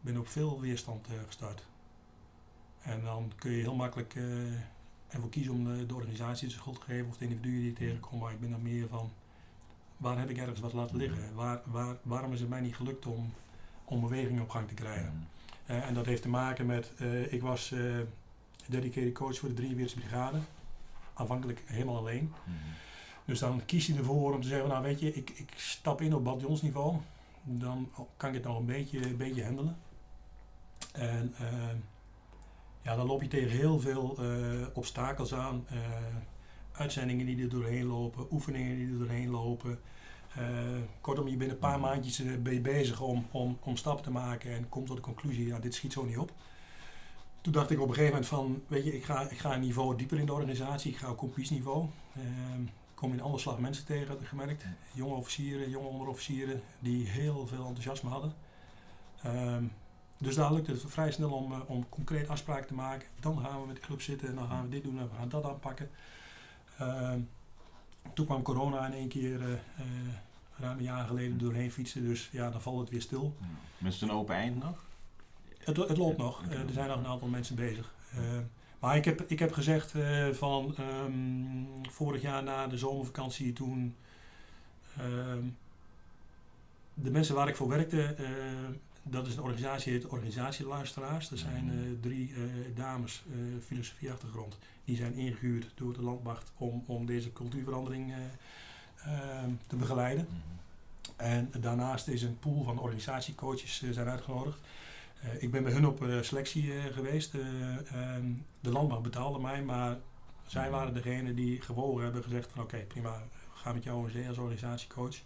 [0.00, 1.68] ben op veel weerstand gestart.
[2.82, 4.52] En dan kun je heel makkelijk uh,
[5.08, 8.18] ervoor kiezen om de, de, organisatie de schuld te geven of de individuen die tegenkomen.
[8.18, 9.10] Maar ik ben dan meer van,
[9.96, 11.34] waar heb ik ergens wat laten liggen?
[11.34, 13.32] Waar, waar, waarom is het mij niet gelukt om,
[13.84, 15.28] om beweging op gang te krijgen?
[15.70, 17.74] Uh, en dat heeft te maken met, uh, ik was
[18.66, 20.38] dedicated coach voor de 43 brigade.
[21.14, 22.32] Aanvankelijk helemaal alleen.
[23.24, 26.14] Dus dan kies je ervoor om te zeggen, nou weet je, ik, ik stap in
[26.14, 26.96] op bataljonsniveau.
[27.42, 29.76] Dan kan ik het nog een beetje, een beetje handelen.
[30.92, 31.34] En
[32.82, 35.66] ja, dan loop je tegen heel veel uh, obstakels aan.
[35.72, 35.78] Uh,
[36.72, 39.78] uitzendingen die er doorheen lopen, oefeningen die er doorheen lopen.
[40.38, 40.44] Uh,
[41.00, 44.50] kortom, je bent een paar maandjes ben je bezig om, om, om stappen te maken
[44.50, 46.32] en komt tot de conclusie, ja, dit schiet zo niet op.
[47.40, 49.60] Toen dacht ik op een gegeven moment van, weet je, ik ga, ik ga een
[49.60, 51.84] niveau dieper in de organisatie, ik ga op niveau.
[52.14, 54.64] ik kom in een ander slag mensen tegen, heb ik gemerkt.
[54.92, 58.34] Jonge officieren, jonge onderofficieren die heel veel enthousiasme hadden.
[59.22, 59.64] Ehm,
[60.20, 63.08] dus daar lukt het vrij snel om, uh, om concreet afspraken te maken.
[63.20, 65.16] Dan gaan we met de club zitten en dan gaan we dit doen en we
[65.16, 65.90] gaan dat aanpakken.
[66.80, 67.12] Uh,
[68.14, 69.46] toen kwam corona in één keer uh,
[70.58, 72.02] ruim een jaar geleden doorheen fietsen.
[72.02, 73.36] Dus ja, dan valt het weer stil.
[73.78, 73.88] Ja.
[73.88, 74.88] Is het een open eind nog?
[75.64, 76.42] het, het loopt nog.
[76.48, 77.92] Eh, er zijn nog een aantal mensen bezig.
[78.12, 78.20] Eh,
[78.78, 83.96] maar ik heb, ik heb gezegd eh, van ehm, vorig jaar na de zomervakantie toen
[84.96, 85.42] ehm,
[86.94, 88.26] de mensen waar ik voor werkte, eh,
[89.02, 91.30] dat is een organisatie, heet Organisatieluisteraars.
[91.30, 91.78] Er zijn Mhm.
[91.78, 92.40] eh, drie eh,
[92.74, 98.18] dames, eh filosofieachtergrond, die zijn ingehuurd door de landmacht om, om deze cultuurverandering eh,
[99.12, 100.26] ehm, te begeleiden.
[100.28, 100.58] Mhm.
[101.16, 104.58] En daarnaast is een pool van organisatiecoaches zijn uitgenodigd.
[105.38, 107.34] Ik ben bij hun op selectie geweest.
[107.34, 107.40] Eh,
[107.92, 108.24] ehm,
[108.60, 109.96] de landmacht betaalde mij, maar
[110.46, 113.22] zij waren degene die gewogen hebben gezegd van oké, prima,
[113.52, 115.16] we gaan met jou als organisatiecoach.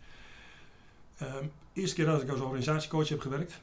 [1.19, 3.61] Ehm eerste keer dat ik als organisatiecoach heb gewerkt.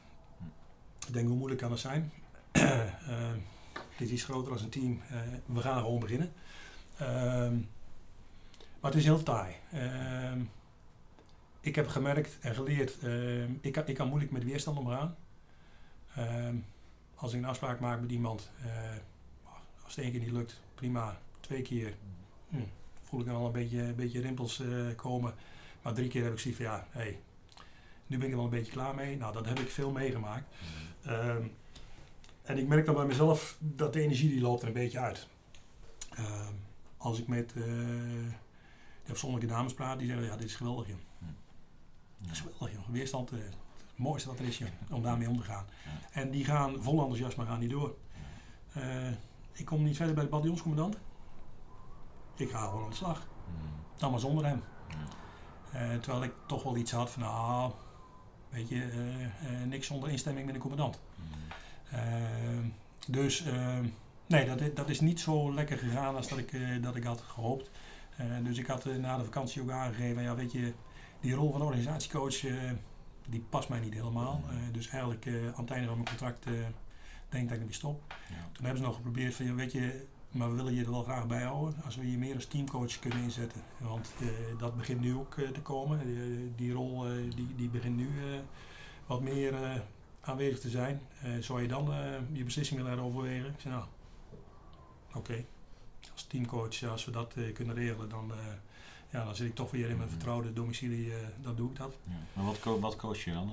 [1.06, 2.12] Ik denk hoe moeilijk kan het zijn.
[2.52, 3.38] Ehm,
[3.72, 5.00] het is iets groter als een team.
[5.10, 6.32] Eh, we gaan gewoon beginnen.
[6.96, 7.54] Ehm,
[8.80, 9.54] maar het is heel taai.
[11.60, 12.98] Ik heb gemerkt en geleerd,
[13.60, 15.16] ik, kan, ik kan moeilijk met weerstand omgaan.
[17.22, 18.70] Als ik een afspraak maak met iemand, eh,
[19.84, 21.18] als het één keer niet lukt, prima.
[21.40, 21.94] Twee keer
[22.48, 22.56] hm,
[23.02, 25.34] voel ik dan al een beetje, beetje rimpels eh, komen.
[25.82, 27.20] Maar drie keer heb ik zoiets van ja, hey,
[28.06, 29.16] nu ben ik er wel een beetje klaar mee.
[29.16, 30.54] Nou, dat heb ik veel meegemaakt.
[31.02, 31.42] Ehm,
[32.42, 35.28] en ik merk dan bij mezelf dat de energie die loopt er een beetje uit.
[36.10, 36.52] Ehm,
[36.96, 37.62] als ik met eh
[39.04, 40.98] de afzonderlijke dames praat, die zeggen ja, dit is geweldig joh.
[42.18, 42.88] Dat is geweldig joh.
[42.88, 43.56] Weerstand, eh, het
[43.96, 45.66] mooiste wat er is joh, om daarmee om te gaan.
[45.84, 46.20] Ja.
[46.20, 47.96] En die gaan vol enthousiasme gaan die door.
[48.72, 49.10] Eh,
[49.52, 50.98] ik kom niet verder bij de bataljonscommandant.
[52.36, 53.18] Ik ga gewoon aan de slag.
[53.18, 53.98] Mhm.
[53.98, 54.62] Dan maar zonder hem.
[55.72, 57.72] Eh, terwijl ik toch wel iets had van, nou,
[58.52, 61.00] weet je, eh, eh, niks zonder instemming met de commandant.
[61.16, 61.96] Mhm.
[61.96, 62.66] Ehm,
[63.06, 63.84] dus ehm,
[64.26, 67.20] nee, dat, dat is niet zo lekker gegaan als dat ik, eh, dat ik had
[67.20, 67.70] gehoopt.
[68.16, 70.72] Eh, dus ik had na de vakantie ook aangegeven, ja, weet je,
[71.20, 72.40] die rol van organisatiecoach,
[73.28, 74.42] die past mij niet helemaal.
[74.48, 76.44] Eh, dus eigenlijk aan het einde van mijn contract
[77.28, 78.14] denk ik dat ik ermee stop.
[78.28, 78.48] Ja.
[78.52, 81.02] Toen hebben ze nog geprobeerd van, ja, weet je, maar we willen je er wel
[81.02, 83.62] graag bij houden als we je meer als teamcoach kunnen inzetten.
[83.78, 84.28] Want eh,
[84.58, 86.00] dat begint nu ook eh, te komen.
[86.00, 86.06] Eh,
[86.56, 87.02] die rol
[87.34, 88.08] die, die begint nu
[89.06, 89.82] wat meer
[90.20, 91.00] aanwezig te zijn.
[91.40, 91.90] Zou je dan
[92.32, 93.50] je beslissing willen heroverwegen?
[93.52, 93.86] Ik zei nou,
[95.14, 95.44] oké.
[96.12, 98.32] Als teamcoach, als we dat kunnen regelen, dan,
[99.10, 100.08] ja, dan zit ik toch weer in mijn Mhm.
[100.08, 101.12] vertrouwde domicilie.
[101.42, 101.94] dan doe ik dat.
[102.08, 102.12] Ja.
[102.32, 103.52] Maar wat, co- wat coach je dan?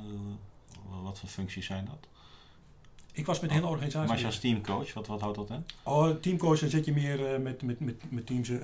[1.03, 2.07] Wat voor functies zijn dat?
[3.11, 4.17] Ik was met de hele Maar organisatie.
[4.19, 5.65] je als teamcoach, wat, wat houdt dat in?
[5.83, 8.59] Oh, teamcoach, dan zit je meer eh, met, met, met, met teams, uh,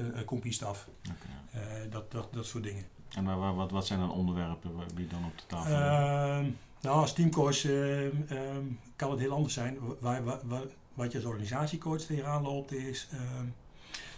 [0.50, 0.88] staf.
[1.12, 1.16] Oké,
[1.54, 1.60] ja.
[1.60, 2.86] Eh, dat, dat, dat soort dingen.
[3.16, 6.38] En waar- waar- wat, wat zijn dan onderwerpen die dan op de tafel liggen?
[6.38, 6.50] Ehm,
[6.82, 8.64] nou, als teamcoach ehm, ehm,
[8.96, 9.78] kan het heel anders zijn.
[10.00, 10.64] Waar, waar, waar-
[10.94, 13.08] wat je als organisatiecoach tegenaan loopt is...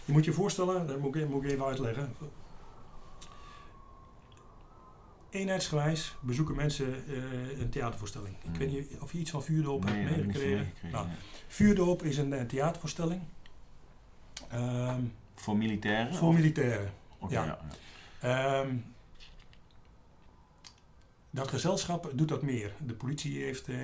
[0.04, 2.14] je moet je voorstellen, dat moet ik, moet ik even uitleggen.
[5.30, 8.34] Eenheidsgewijs bezoeken mensen eh, een theatervoorstelling.
[8.52, 10.72] Ik weet niet of je iets van Vuurdoop Nee, hebt meegekregen.
[10.92, 11.06] Nou.
[11.48, 13.20] Vuurdoop is een, eh, theatervoorstelling.
[14.48, 15.00] Ehm,
[15.34, 16.14] Voor militairen?
[16.14, 16.90] voor of- militairen.
[17.28, 17.58] Ja.
[18.20, 18.74] Ehm,
[21.30, 22.72] dat gezelschap doet dat meer.
[22.86, 23.76] De politie heeft, eh,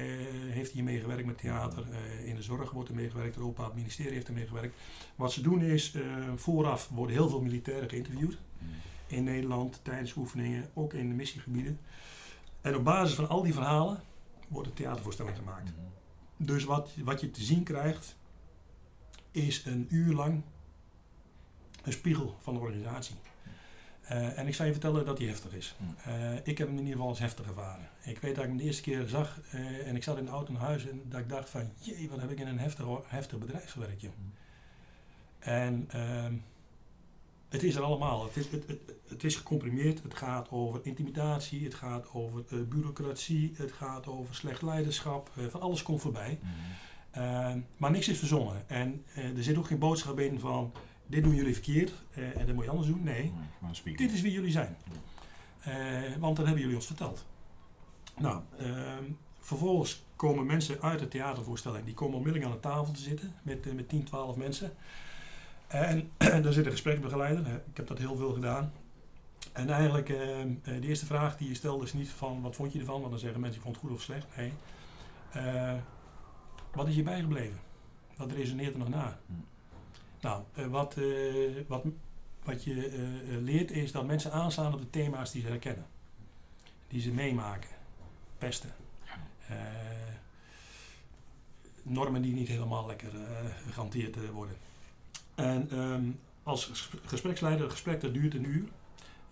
[0.48, 1.84] heeft hier meegewerkt met theater.
[1.90, 3.34] Eh, in de zorg wordt er meegewerkt.
[3.34, 4.76] Het Openbaar Ministerie heeft er meegewerkt.
[5.16, 5.94] Wat ze doen is,
[6.36, 8.38] vooraf worden heel veel militairen geïnterviewd.
[8.58, 8.70] Mhm.
[9.06, 11.80] In Nederland, tijdens oefeningen, ook in de missiegebieden.
[12.60, 14.02] En op basis van al die verhalen
[14.48, 15.64] wordt een theatervoorstelling gemaakt.
[15.64, 16.46] Mhm.
[16.46, 18.16] Dus wat, wat je te zien krijgt,
[19.30, 20.42] is een uur lang
[21.82, 23.16] een spiegel van de organisatie.
[24.02, 25.74] Eh, en ik zal je vertellen dat die heftig is.
[25.78, 25.96] Mm.
[26.04, 27.88] Eh, ik heb hem in ieder geval als heftig ervaren.
[28.02, 30.30] Ik weet dat ik hem de eerste keer zag eh, en ik zat in de
[30.30, 32.86] auto naar huis en dat ik dacht van, jee, wat heb ik in een heftig,
[33.06, 34.12] heftig bedrijf gewerkt, joh.
[34.18, 34.32] Mm.
[35.38, 36.34] En ehm,
[37.54, 38.24] het is er allemaal.
[38.24, 40.02] Het is, het, het, het is gecomprimeerd.
[40.02, 45.30] Het gaat over intimidatie, het gaat over eh, bureaucratie, het gaat over slecht leiderschap.
[45.36, 46.38] eh, van alles komt voorbij.
[46.40, 46.50] Mhm.
[47.10, 48.68] Ehm, maar niks is verzonnen.
[48.68, 50.72] En eh, er zit ook geen boodschap in van
[51.06, 53.02] dit doen jullie verkeerd en dat moet je anders doen.
[53.02, 53.32] Nee,
[53.96, 54.76] dit is wie jullie zijn.
[56.18, 57.26] Want dat hebben jullie ons verteld.
[58.16, 59.04] Nou, ehm,
[59.38, 61.84] vervolgens komen mensen uit de theatervoorstelling.
[61.84, 64.72] Die komen onmiddellijk aan de tafel te zitten met, met 10, 12 mensen.
[65.74, 66.10] En
[66.42, 67.46] daar zit een gespreksbegeleider.
[67.46, 68.72] Eh, Ik heb dat heel veel gedaan.
[69.52, 72.72] En eigenlijk, ehm, eh, de eerste vraag die je stelt is niet van wat vond
[72.72, 72.98] je ervan?
[72.98, 74.26] Want dan zeggen mensen, ik vond het goed of slecht.
[74.36, 74.52] Nee.
[75.32, 75.74] Eh,
[76.72, 77.58] wat is je bijgebleven?
[78.16, 79.18] Wat resoneert er nog na?
[79.26, 79.32] Hm.
[80.20, 81.04] Nou, eh, wat, eh,
[81.66, 81.84] wat,
[82.44, 85.86] wat je eh, eh, leert is dat mensen aanslaan op de thema's die ze herkennen.
[86.88, 87.70] Die ze meemaken.
[88.38, 88.70] Pesten.
[89.48, 89.56] Eh,
[91.82, 94.56] normen die niet helemaal lekker eh, gehanteerd eh, worden.
[95.34, 96.10] En ehm,
[96.42, 98.68] als ges- gespreksleider, gesprek dat duurt een uur.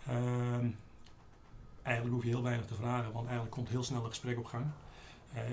[0.07, 0.67] Ehm,
[1.83, 4.45] eigenlijk hoef je heel weinig te vragen, want eigenlijk komt heel snel een gesprek op
[4.45, 4.67] gang.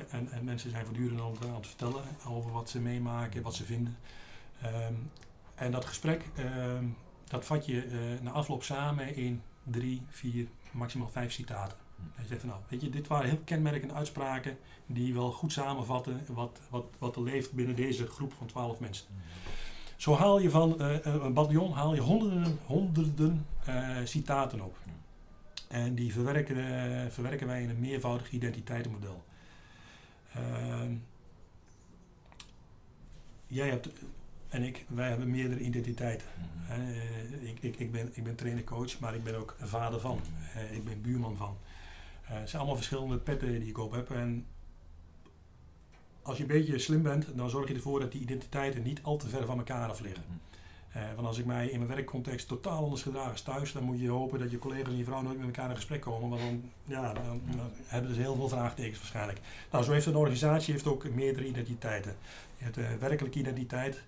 [0.09, 3.97] en, en mensen zijn voortdurend aan het, vertellen over wat ze meemaken, wat ze vinden.
[4.61, 4.93] Ehm,
[5.55, 6.23] en dat gesprek,
[7.29, 11.77] dat vat je uh, na afloop samen in drie, vier, maximaal vijf citaten.
[12.13, 16.21] Hij zegt van nou, weet je, dit waren heel kenmerkende uitspraken die wel goed samenvatten
[16.27, 19.05] wat, wat, wat er leeft binnen deze groep van twaalf mensen.
[19.99, 24.77] Zo haal je van uh, een bataljon haal je honderden, honderden uh, citaten op.
[25.67, 29.23] En die verwerken, uh, verwerken wij in een meervoudig identiteitenmodel.
[30.33, 30.93] Ehm,
[33.47, 33.89] jij hebt
[34.49, 36.27] en ik, wij hebben meerdere identiteiten.
[36.37, 36.47] Mm
[37.41, 40.19] ik, ik, ik, ben, ik ben trainer-coach, maar ik ben ook vader van.
[40.55, 41.57] Uh, ik ben buurman van.
[42.21, 44.11] Het zijn allemaal verschillende petten die ik op heb.
[44.11, 44.45] En
[46.29, 49.17] als je een beetje slim bent, dan zorg je ervoor dat die identiteiten niet al
[49.17, 50.23] te ver van elkaar af liggen.
[50.95, 53.99] Uh, want als ik mij in mijn werkcontext totaal anders gedrag als thuis, dan moet
[53.99, 56.29] je hopen dat je collega's en je vrouw nooit met elkaar in gesprek komen.
[56.29, 59.39] Want dan, ja, dan, dan hebben ze heel veel vraagtekens waarschijnlijk.
[59.71, 62.15] Nou, zo heeft een organisatie heeft ook meerdere identiteiten.
[62.57, 64.03] Je hebt de werkelijke identiteit,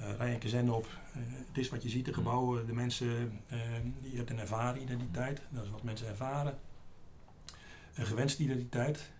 [0.00, 0.86] uh, rij een zenden op.
[0.86, 3.40] Uh, het is wat je ziet, de gebouwen, de mensen.
[4.02, 6.58] Je hebt een ervaren identiteit, dat is wat mensen ervaren.
[7.94, 9.10] Een gewenste identiteit.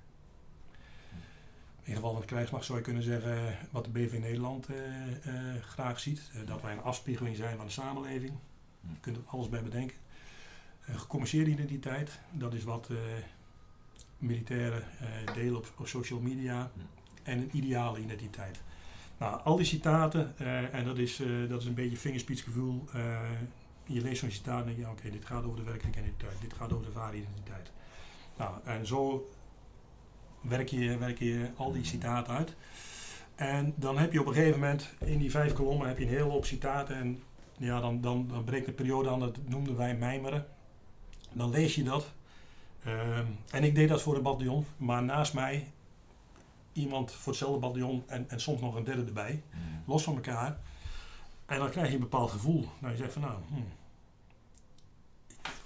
[1.82, 4.68] In geval van de krijgsmacht zou je kunnen zeggen wat de BV Nederland
[5.60, 6.30] graag ziet.
[6.46, 8.32] dat wij een afspiegeling zijn van de samenleving.
[8.80, 9.96] Je kunt er alles bij bedenken.
[10.86, 12.88] Een gecommerceerde identiteit, dat is wat
[14.18, 14.84] militairen
[15.34, 16.70] delen op, op social media.
[17.22, 18.60] En een ideale identiteit.
[19.20, 22.84] Nou, al die citaten, uh, en dat is, uh, dat is een beetje vingerspitsgevoel.
[22.94, 23.20] Uh,
[23.84, 26.40] je leest zo'n citaat en denk je, oké, okay, dit gaat over de werkelijke identiteit,
[26.40, 27.70] dit gaat over de ware identiteit.
[28.36, 29.30] Nou, en zo
[30.40, 32.54] werk je, werk je al die citaten uit.
[33.34, 36.10] En dan heb je op een gegeven moment, in die vijf kolommen, heb je een
[36.10, 36.96] hele hoop citaten.
[36.96, 37.22] En
[37.56, 40.46] ja, dan, dan, dan breekt de periode aan, dat noemden wij mijmeren.
[41.32, 42.12] Dan lees je dat.
[42.84, 45.70] Ehm, en ik deed dat voor een bataljon, maar naast mij
[46.72, 49.82] iemand voor hetzelfde bataljon en, en soms nog een derde erbij, mm.
[49.86, 50.58] los van elkaar.
[51.46, 52.68] En dan krijg je een bepaald gevoel.
[52.78, 53.66] Nou, je zegt van nou, hmm,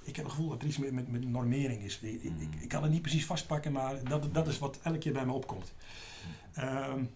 [0.05, 1.99] ik heb het gevoel dat er iets met, met, met normering is.
[2.03, 4.99] Ik, ik, ik, ik, kan het niet precies vastpakken, maar dat, dat is wat elke
[4.99, 5.73] keer bij me opkomt.
[6.59, 7.11] Um,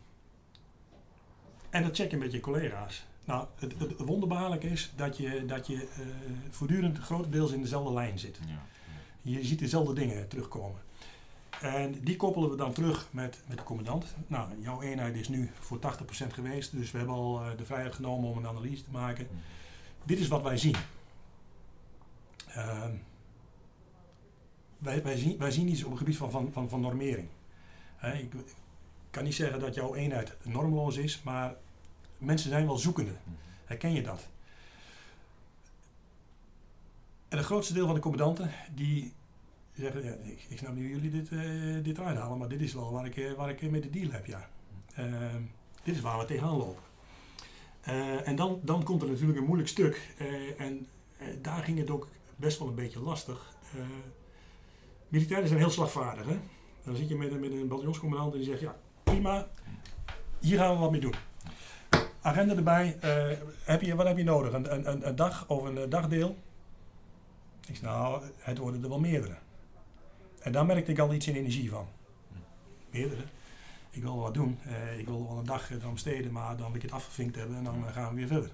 [1.71, 3.07] en dat check je met je collega's.
[3.25, 6.07] Nou, het, het, wonderbaarlijke is dat je, dat je uh,
[6.51, 8.39] voortdurend grotendeels in dezelfde lijn zit.
[8.47, 9.39] Ja, ja.
[9.39, 10.81] Je ziet dezelfde dingen terugkomen.
[11.61, 14.15] En die koppelen we dan terug met, met de commandant.
[14.27, 15.81] Nou, jouw eenheid is nu voor 80%
[16.33, 19.27] geweest, dus we hebben al uh, de vrijheid genomen om een analyse te maken.
[19.31, 19.39] Mm.
[20.05, 20.77] Dit is wat wij zien.
[22.59, 22.85] Uh,
[24.79, 27.29] wij, wij, zien wij zien iets op het gebied van, van, van, van normering.
[27.97, 28.55] He, ik, ik
[29.11, 31.55] kan niet zeggen dat jouw eenheid normloos is, maar
[32.19, 33.13] mensen zijn wel zoekende.
[33.65, 34.29] Herken je dat?
[37.29, 39.13] En het grootste deel van de commandanten die
[39.73, 42.75] zeggen, ja, ik, ik snap niet hoe jullie dit, uh, dit uithalen, maar dit is
[42.75, 44.49] wel waar ik, uh, waar ik mee de deal heb, ja.
[44.99, 45.35] Uh,
[45.83, 46.83] dit is waar we tegenaan lopen.
[48.25, 50.15] en dan, dan komt er natuurlijk een moeilijk stuk.
[50.59, 50.87] en
[51.43, 52.09] daar ging het ook
[52.39, 53.55] best wel een beetje lastig.
[55.09, 56.27] militairen zijn heel slagvaardig.
[56.27, 56.39] Hè?
[56.85, 59.49] Dan zit je met, met een bataljonscommandant en die zegt, ja, prima,
[60.41, 61.15] hier gaan we wat mee doen.
[62.21, 62.99] Agenda erbij,
[63.65, 64.53] heb je, wat heb je nodig?
[64.53, 66.37] Een, een, een dag of een dagdeel?
[67.69, 69.37] Ik zeg, nou, het worden er wel meerdere.
[70.41, 71.87] En daar merkte ik al iets in energie van.
[72.91, 73.23] Meerdere.
[73.91, 74.59] Ik wil wat doen.
[74.67, 77.57] Uh, ik wil wel een dag dan besteden, maar dan wil ik het afgevinkt hebben
[77.57, 78.51] en dan uh, gaan we weer verder.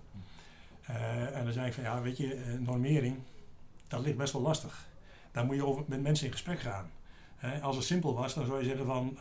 [0.91, 3.17] Uh, en dan zei ik van ja, weet je, normering,
[3.95, 4.89] dat ligt best wel lastig.
[5.33, 6.91] Daar moet je over, met mensen in gesprek gaan.
[7.63, 9.17] als het simpel was, dan zou je zeggen van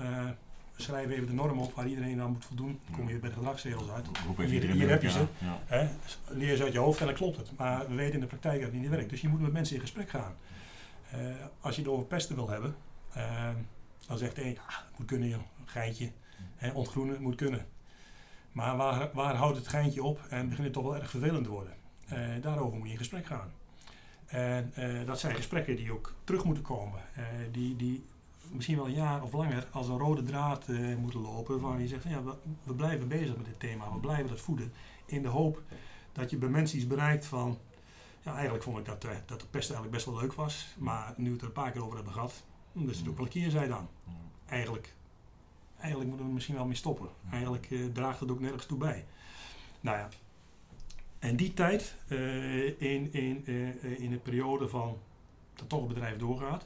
[0.75, 2.79] schrijf even de norm op waar iedereen aan moet voldoen.
[2.85, 4.05] Dan kom je bij de gedragsregels uit.
[4.37, 5.25] Hier, hier heb je ze.
[5.69, 5.89] Ja.
[6.27, 7.57] Leer ze uit je hoofd en dan klopt het.
[7.57, 9.09] Maar we weten in de praktijk dat het niet werkt.
[9.09, 10.35] Dus je moet met mensen in gesprek gaan.
[11.15, 11.19] Uh,
[11.61, 12.75] als je het over pesten wil hebben,
[13.17, 13.49] uh,
[14.07, 16.11] dan zegt één, ah, het moet kunnen, een geintje.
[16.55, 17.65] Hè, ontgroenen, moet kunnen.
[18.51, 21.49] Maar waar, waar houdt het geintje op en begint het toch wel erg vervelend te
[21.49, 21.73] worden?
[22.13, 23.51] Uh, daarover moet je in gesprek gaan.
[24.33, 27.01] En dat zijn gesprekken die ook terug moeten komen.
[27.51, 28.03] die, die
[28.51, 31.59] misschien wel een jaar of langer als een rode draad moeten lopen.
[31.59, 32.23] Waar je zegt, van, ja,
[32.63, 34.73] we, blijven bezig met dit thema, we blijven dat voeden.
[35.05, 35.61] In de hoop
[36.11, 37.57] dat je bij mensen iets bereikt van
[38.21, 40.75] ja, eigenlijk vond ik dat, dat de pest eigenlijk best wel leuk was.
[40.77, 42.43] Maar nu we het er een paar keer over hebben gehad,
[42.87, 43.89] is het ook wel een keerzij dan.
[44.45, 44.93] Eigenlijk,
[45.77, 47.09] eigenlijk moeten we er misschien wel mee stoppen.
[47.31, 49.05] Eigenlijk draagt het ook nergens toe bij.
[49.81, 50.09] Nou ja,
[51.23, 53.45] en die tijd, uh, in, in,
[53.97, 54.97] in een periode van
[55.53, 56.65] dat toch het bedrijf doorgaat.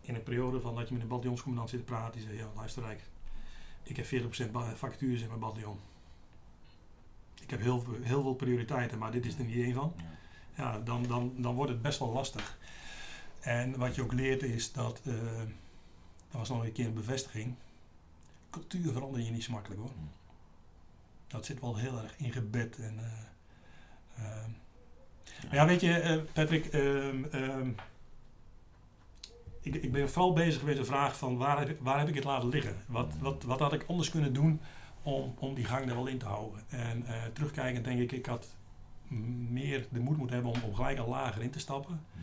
[0.00, 2.12] In een periode van dat je met een bataljonscommandant zit te praten.
[2.12, 3.00] Die zegt, ja luister Rijk,
[3.82, 4.08] ik heb 40%
[4.74, 5.78] vacatures in mijn bataljon.
[7.40, 9.94] Ik heb heel, heel veel prioriteiten, maar dit is er niet één van.
[10.56, 12.58] Ja dan, dan, dan wordt het best wel lastig.
[13.40, 15.14] En wat je ook leert is dat, uh,
[16.30, 17.54] dat was nog een keer een bevestiging,
[18.50, 19.92] cultuur verander je niet zo makkelijk hoor.
[21.26, 22.78] Dat zit wel heel erg ingebed.
[22.78, 23.28] En, eh,
[24.16, 24.50] ehm,
[25.46, 27.68] maar ja, weet je, eh, Patrick, ehm, ehm,
[29.60, 32.14] ik, ik ben vooral bezig met de vraag van waar heb, ik- waar heb ik
[32.14, 32.76] het laten liggen?
[32.86, 34.60] Wat, wat, wat had ik anders kunnen doen
[35.02, 36.60] om, om die gang er wel in te houden?
[36.68, 38.46] En eh, terugkijkend denk ik, ik had
[39.48, 42.00] meer de moed moeten hebben om, om gelijk al lager in te stappen.
[42.12, 42.22] Hmm.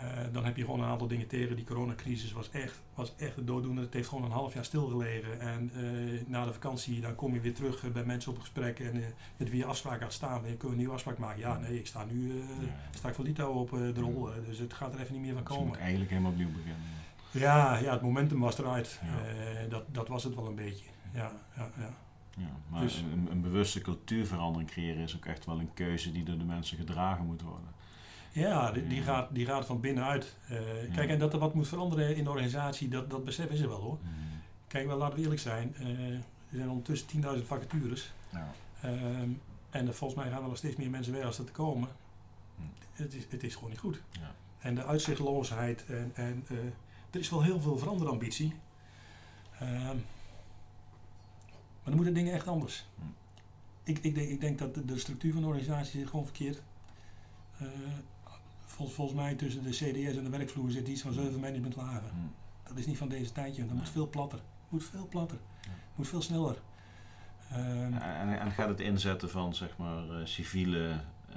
[0.00, 1.56] Eh, dan heb je gewoon een aantal dingen tegen.
[1.56, 3.82] Die coronacrisis was echt, was echt dooddoener.
[3.84, 5.40] Het heeft gewoon een half jaar stilgelegen.
[5.40, 8.80] En eh, na de vakantie dan kom je weer terug eh, bij mensen op gesprek.
[8.80, 10.44] En eh, met wie je afspraak had staan.
[10.44, 11.38] En je kunt een nieuwe afspraak maken.
[11.40, 12.42] Ja, nee, ik sta nu Ja.
[12.90, 14.28] sta ik voor op de rol.
[14.46, 15.80] dus het gaat er even niet meer van Dus je moet komen.
[15.80, 16.80] eigenlijk helemaal opnieuw beginnen.
[17.30, 19.00] Ja, ja, het momentum was eruit.
[19.04, 19.66] Ja.
[19.68, 20.84] Dat, dat was het wel een beetje.
[21.14, 21.90] Ja, ja, ja.
[22.38, 26.24] Ja, maar Dus- een, een bewuste cultuurverandering creëren is ook echt wel een keuze die
[26.24, 27.68] door de mensen gedragen moet worden.
[28.40, 30.36] Ja, die, die, gaat, die gaat van binnenuit.
[30.48, 30.58] Eh,
[30.94, 33.68] Kijk, en dat er wat moet veranderen in de organisatie, dat, dat besef is er
[33.68, 33.98] wel hoor.
[34.02, 34.10] Hmm.
[34.68, 35.74] Kijk, wel, laten we eerlijk zijn.
[35.76, 36.22] eh, er
[36.56, 38.12] zijn ondertussen 10.000 vacatures.
[38.30, 38.52] Ja.
[38.80, 39.30] Ehm,
[39.70, 41.88] en er- volgens mij gaan er nog steeds meer mensen weg als dat te komen.
[42.56, 42.62] Hm.
[43.02, 44.02] Het, is, het is gewoon niet goed.
[44.10, 44.34] Ja.
[44.58, 46.56] En de uitzichtloosheid en, en eh,
[47.10, 48.54] er is wel heel veel veranderambitie.
[49.58, 49.96] Ehm,
[51.82, 52.86] maar dan moeten dingen echt anders.
[52.94, 53.02] Hm.
[53.82, 56.62] Ik, ik, denk, ik denk dat de, de structuur van de organisatie zit gewoon verkeerd.
[57.58, 57.66] Eh,
[58.76, 62.10] vol- volgens mij tussen de CDS en de werkvloer zit iets van zeven managementlagen.
[62.10, 62.30] Hmm.
[62.62, 63.66] Dat is niet van deze tijdje.
[63.66, 64.38] Dat moet veel platter.
[64.68, 65.38] moet veel platter.
[65.62, 65.70] Ja.
[65.94, 66.56] moet veel sneller.
[67.50, 70.88] Ehm, En, en gaat het inzetten van zeg maar eh, civiele
[71.28, 71.36] eh,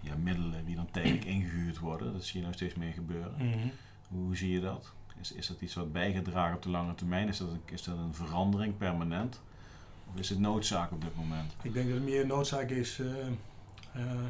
[0.00, 2.12] ja, middelen die dan tijdelijk ingehuurd worden?
[2.12, 3.34] Dat zie je nou steeds meer gebeuren.
[3.38, 3.68] mhm.
[4.08, 4.92] Hoe zie je dat?
[5.20, 7.28] Is, is dat iets wat bijgedragen op de lange termijn?
[7.28, 9.40] Is dat, een, is dat een verandering permanent?
[10.12, 11.52] Of is het noodzaak op dit moment?
[11.62, 12.98] Ik denk dat het meer noodzaak is.
[12.98, 13.26] eh,
[13.92, 14.20] eh,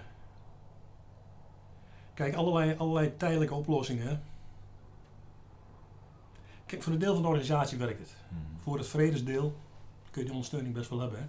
[2.19, 4.23] kijk, allerlei, allerlei tijdelijke oplossingen.
[6.67, 8.15] Kijk, voor een deel van de organisatie werkt het.
[8.29, 8.39] Hmm.
[8.61, 9.57] Voor het vredesdeel
[10.11, 11.19] kun je die ondersteuning best wel hebben.
[11.19, 11.25] Hè?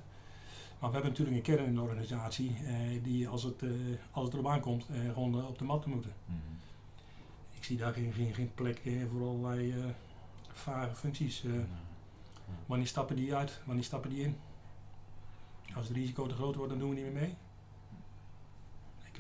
[0.79, 3.69] Maar we hebben natuurlijk een kern in de organisatie eh, die als het, eh,
[4.11, 6.13] als het erop aankomt eh, gewoon eh, op de mat moeten.
[6.25, 6.41] Hmm.
[7.53, 9.83] Ik zie daar geen, geen, geen plek eh, voor allerlei eh,
[10.53, 11.43] vage functies.
[11.43, 11.51] eh.
[12.65, 13.61] wanneer stappen die uit?
[13.65, 14.37] Wanneer stappen die in?
[15.75, 17.35] Als het risico te groot wordt, dan doen we niet meer mee.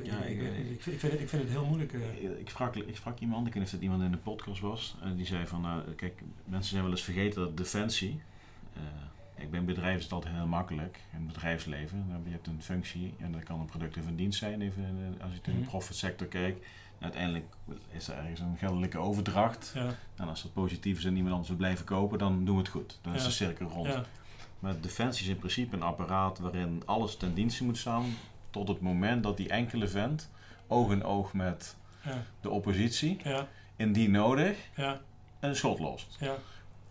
[0.03, 1.93] Ja, ik, ik- vind, ik, vind het, ik vind het heel moeilijk.
[1.93, 2.39] eh.
[2.39, 4.95] Ik, sprak, ik sprak iemand, ik weet niet of dat iemand in de podcast was,
[5.01, 8.21] en die zei van, nou, kijk, mensen zijn wel eens vergeten dat defensie,
[8.73, 8.81] eh,
[9.43, 13.13] ik ben bedrijf is het altijd heel makkelijk, in het bedrijfsleven, je hebt een functie
[13.19, 14.83] en dat kan een product of een dienst zijn, even
[15.17, 15.67] eh, als je in de Mhm.
[15.69, 16.65] profit sector kijkt.
[16.99, 17.45] Uiteindelijk
[17.91, 19.71] is er ergens een geldelijke overdracht.
[19.75, 22.61] Ja, En als dat positief is en iemand anders wil blijven kopen, dan doen we
[22.61, 22.99] het goed.
[23.01, 23.87] Dan is de cirkel rond.
[23.87, 24.03] ja,
[24.59, 28.05] Maar defensie is in principe een apparaat waarin alles ten dienste moet staan
[28.49, 30.31] tot het moment dat die enkele vent
[30.67, 34.99] oog in oog met ja, de oppositie, ja, indien nodig, ja,
[35.39, 36.17] een schot lost.
[36.19, 36.35] ja,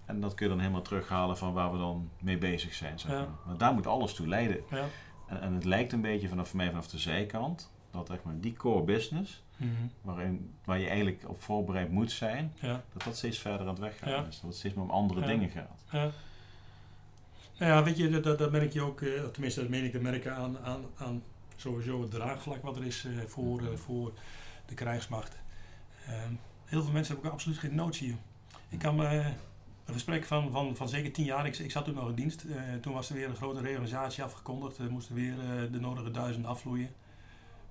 [0.05, 2.99] En dat kun je dan helemaal terughalen van waar we dan mee bezig zijn.
[2.99, 3.27] Zeg maar.
[3.47, 4.61] maar daar moet alles toe leiden.
[4.71, 4.85] ja.
[5.29, 8.53] En, en het lijkt een beetje vanaf mij vanaf de zijkant dat echt maar die
[8.53, 9.71] core business, Mhm.
[10.03, 14.27] waarin, waar je eigenlijk op voorbereid moet zijn, dat dat steeds verder aan het weggaan
[14.27, 14.35] is.
[14.41, 15.85] Dat het steeds meer om andere dingen gaat.
[15.93, 16.11] Ja.
[17.59, 19.93] Nou ja, weet je, dat- dat, dat merk je ook, eh, tenminste dat meen ik
[19.93, 21.23] te merken aan, aan, aan
[21.59, 24.13] sowieso het draagvlak wat er is eh, voor, eh, voor
[24.67, 25.37] de krijgsmacht.
[26.07, 26.33] Ehm,
[26.65, 28.17] heel veel mensen hebben ook absoluut geen notie.
[28.69, 29.05] Ik kan me
[29.85, 32.45] een gesprek van, van, van zeker tien jaar, ik, ik zat toen nog in dienst,
[32.45, 36.11] eh, toen was er weer een grote reorganisatie afgekondigd, er moesten weer eh, de nodige
[36.11, 36.91] duizend afvloeien.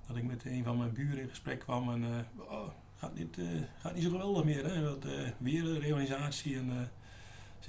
[0.06, 3.38] Dat ik met een van mijn buren in gesprek kwam en eh, oh, gaat, niet,
[3.38, 3.44] eh,
[3.78, 4.82] gaat niet zo geweldig meer, hè?
[4.82, 6.70] Dat, eh, weer een reorganisatie en...
[6.70, 6.76] eh,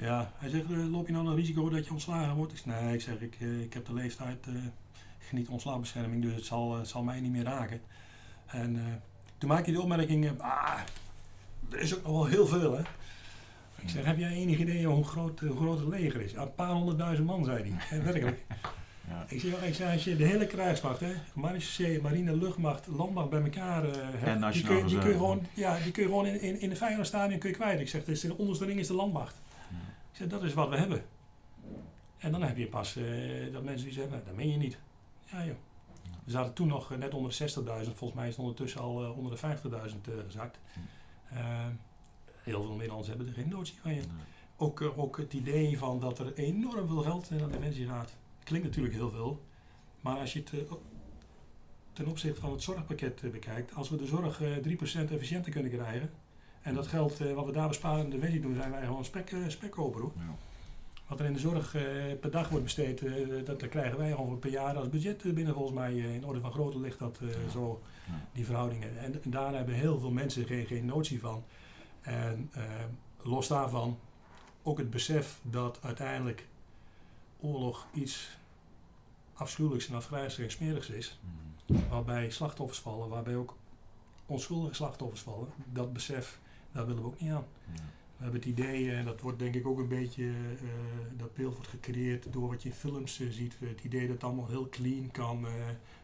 [0.06, 2.52] ja, hij zegt, eh, loop je nou een risico dat je ontslagen wordt?
[2.52, 4.54] Ik zeg, nee, ik zeg, ik, eh, ik heb de leeftijd, eh,
[5.30, 7.82] geniet ontslagbescherming, dus het zal, eh, het zal mij niet meer raken.
[8.46, 8.84] En eh,
[9.38, 10.80] toen maak je de opmerking, eh, ah,
[11.72, 12.82] er is ook nog wel heel veel, hè.
[13.82, 16.34] Ik zeg, heb jij enig idee hoe groot, hoe groot het leger is?
[16.34, 18.02] Een paar honderdduizend man, zei hij.
[18.04, 18.46] Werkelijk.
[19.08, 19.26] Ja.
[19.28, 23.42] Ik zeg, ik zeg, als je de hele krijgsmacht, hè, marechaussee, marine, luchtmacht, landmacht bij
[23.42, 26.26] elkaar hebt, die, nationaal kun, je- die kun je gewoon, ja, die kun je gewoon
[26.26, 27.80] in, in, in de vijandstadion kun je kwijt.
[27.80, 29.36] Ik zeg, dus de onderste ring is de landmacht.
[29.70, 29.76] Ja.
[30.12, 31.02] Ik zeg, dat is wat we hebben.
[32.18, 32.98] En dan heb je pas
[33.54, 34.78] dat mensen die zeggen, nou, dat meen je niet.
[35.32, 35.56] Ja joh.
[36.24, 37.56] We zaten toen nog eh, net onder de 60.000,
[37.96, 40.60] volgens mij is het ondertussen al eh, onder de 50.000 eh, gezakt.
[41.30, 41.68] Eh,
[42.44, 43.94] heel veel Nederlanders hebben er geen notie van.
[43.94, 44.02] Je.
[44.58, 48.16] Ook, ook het idee van dat er enorm veel geld naar defensie gaat.
[48.44, 49.46] Klinkt natuurlijk heel veel.
[50.02, 50.68] Maar als je het
[51.94, 56.12] ten opzichte van het zorgpakket bekijkt, als we de zorg eh 3% efficiënter kunnen krijgen.
[56.62, 59.06] En dat geld eh, wat we daar besparen in de defensie doen, zijn wij gewoon
[59.06, 60.12] spek, eh, spekkoper hoor.
[60.16, 60.36] Ja.
[61.10, 61.84] Wat er in de zorg eh,
[62.20, 65.34] per dag wordt besteed, eh, dat, dat krijgen wij gewoon per jaar als budget eh,
[65.34, 65.96] binnen volgens mij.
[65.98, 67.50] in orde van grootte ligt dat Ja.
[67.52, 68.14] zo, Ja.
[68.34, 69.00] die verhoudingen.
[69.00, 71.44] En, en daar hebben heel veel mensen geen, geen notie van.
[72.02, 72.52] En
[73.22, 74.00] los daarvan,
[74.64, 76.48] ook het besef dat uiteindelijk
[77.40, 78.38] oorlog iets
[79.34, 81.20] afschuwelijks en afgrijzelijks en smerigs is.
[81.66, 81.80] Mhm.
[81.90, 83.56] Waarbij slachtoffers vallen, waarbij ook
[84.26, 85.48] onschuldige slachtoffers vallen.
[85.74, 86.40] Dat besef,
[86.72, 87.46] daar willen we ook niet aan.
[87.74, 87.82] Ja.
[88.20, 90.68] We hebben het idee, en dat wordt denk ik ook een beetje, eh,
[91.18, 93.56] dat beeld wordt gecreëerd door wat je in films eh, ziet.
[93.60, 95.52] Het idee dat het allemaal heel clean kan, eh,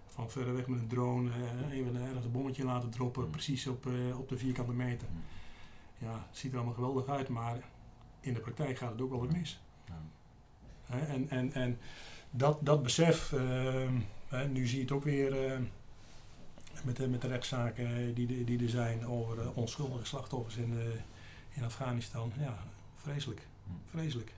[0.07, 1.29] van verre weg met een drone,
[1.69, 3.29] eh, even ergens een bommetje laten droppen, Mm.
[3.31, 5.07] precies op, eh, op de vierkante meter.
[5.11, 5.21] Mm.
[6.07, 7.57] Ja, het ziet er allemaal geweldig uit, maar
[8.19, 9.59] in de praktijk gaat het ook wel wat mis.
[10.89, 11.77] En en, en
[12.31, 13.29] dat, dat besef,
[14.27, 15.59] hè, nu zie je het ook weer eh,
[16.83, 20.55] met, de, met de rechtszaken eh, die, de- die er zijn over eh, onschuldige slachtoffers
[20.57, 20.85] in, eh,
[21.55, 22.31] in Afghanistan.
[22.39, 22.57] Ja,
[22.95, 23.47] vreselijk.
[23.63, 23.79] Mm.
[23.89, 24.33] Vreselijk.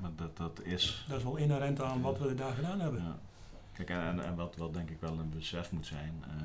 [0.00, 1.04] Maar dat, dat is.
[1.08, 3.02] Dat is wel inherent aan wat we daar gedaan hebben.
[3.02, 3.18] Ja.
[3.72, 6.42] Kijk, en, en, wat, wat denk ik wel een besef moet zijn, eh,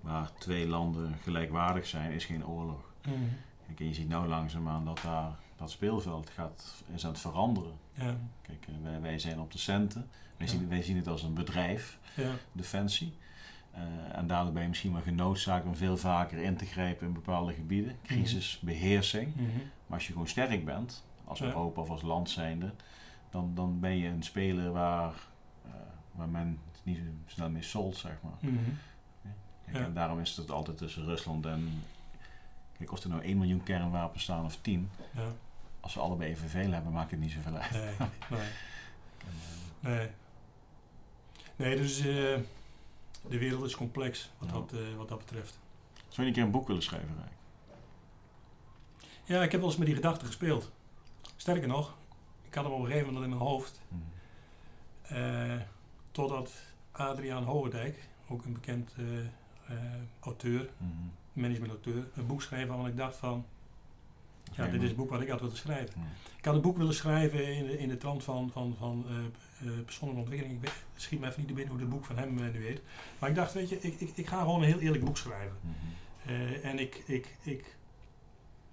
[0.00, 2.80] waar twee landen gelijkwaardig zijn, is geen oorlog.
[3.06, 3.14] Mhm.
[3.66, 7.72] Kijk, en je ziet nou langzaamaan dat daar dat speelveld gaat, is aan het veranderen.
[7.94, 10.08] Ja, Kijk, eh, wij, wij zijn op de centen.
[10.36, 10.52] Wij, Ja.
[10.52, 13.14] zien, wij zien het als een bedrijf, ja, defensie.
[13.72, 13.82] Eh,
[14.18, 17.52] en daardoor ben je misschien wel genoodzaakt om veel vaker in te grijpen in bepaalde
[17.52, 17.96] gebieden.
[18.02, 19.34] Crisisbeheersing.
[19.34, 19.46] Mhm.
[19.86, 21.44] Maar als je gewoon sterk bent, als Ja.
[21.44, 22.72] Europa of als land zijnde,
[23.30, 25.12] dan, dan ben je een speler waar,
[25.64, 25.70] eh,
[26.12, 28.50] waar men niet zo snel mee solt, zeg maar.
[28.52, 28.54] Mhm.
[29.72, 29.78] Ja.
[29.84, 31.82] En daarom is het altijd tussen Rusland en...
[32.78, 35.32] Kijk, of er nou 1 miljoen kernwapens staan of 10, ja,
[35.80, 37.70] als we allebei evenveel hebben, maakt het niet zoveel uit.
[37.72, 37.82] nee,
[38.30, 38.40] nee.
[39.80, 40.08] En, Nee.
[41.56, 42.38] Nee, dus eh,
[43.28, 44.54] de wereld is complex wat, Ja.
[44.54, 45.58] dat, eh, wat dat betreft.
[46.08, 47.32] Zou je een keer een boek willen schrijven, Rijk?
[49.24, 50.70] Ja, ik heb wel eens met die gedachten gespeeld.
[51.36, 51.94] Sterker nog,
[52.42, 53.80] ik had hem op een gegeven moment in mijn hoofd.
[53.88, 53.94] Hm.
[55.14, 55.60] eh,
[56.10, 56.52] totdat
[56.92, 59.76] Adriaan Hogendijk, ook een bekend eh,
[60.20, 60.90] auteur, Mhm.
[61.32, 63.44] managementauteur, een boek schreef waarvan ik dacht van...
[64.56, 66.00] Ja, dit is het boek wat ik had willen schrijven.
[66.00, 66.06] Ja.
[66.38, 69.68] Ik had een boek willen schrijven in de, in de trant van, van, van eh,
[69.68, 70.56] eh, persoonlijke ontwikkeling.
[70.56, 72.80] Ik weet, schiet me even niet binnen hoe het boek van hem eh, nu heet.
[73.18, 75.56] Maar ik dacht, weet je, ik, ik, ik ga gewoon een heel eerlijk boek schrijven.
[76.26, 77.76] Eh, en ik, ik, ik,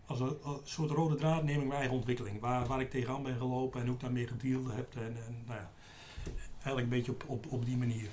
[0.06, 2.39] als een, als een soort rode draad neem ik mijn eigen ontwikkeling.
[2.39, 4.95] Waar, waar ik tegenaan ben gelopen en hoe ik daarmee gedeeld heb.
[4.95, 5.69] En, en nou ja,
[6.53, 8.10] eigenlijk een beetje op, op, op die manier.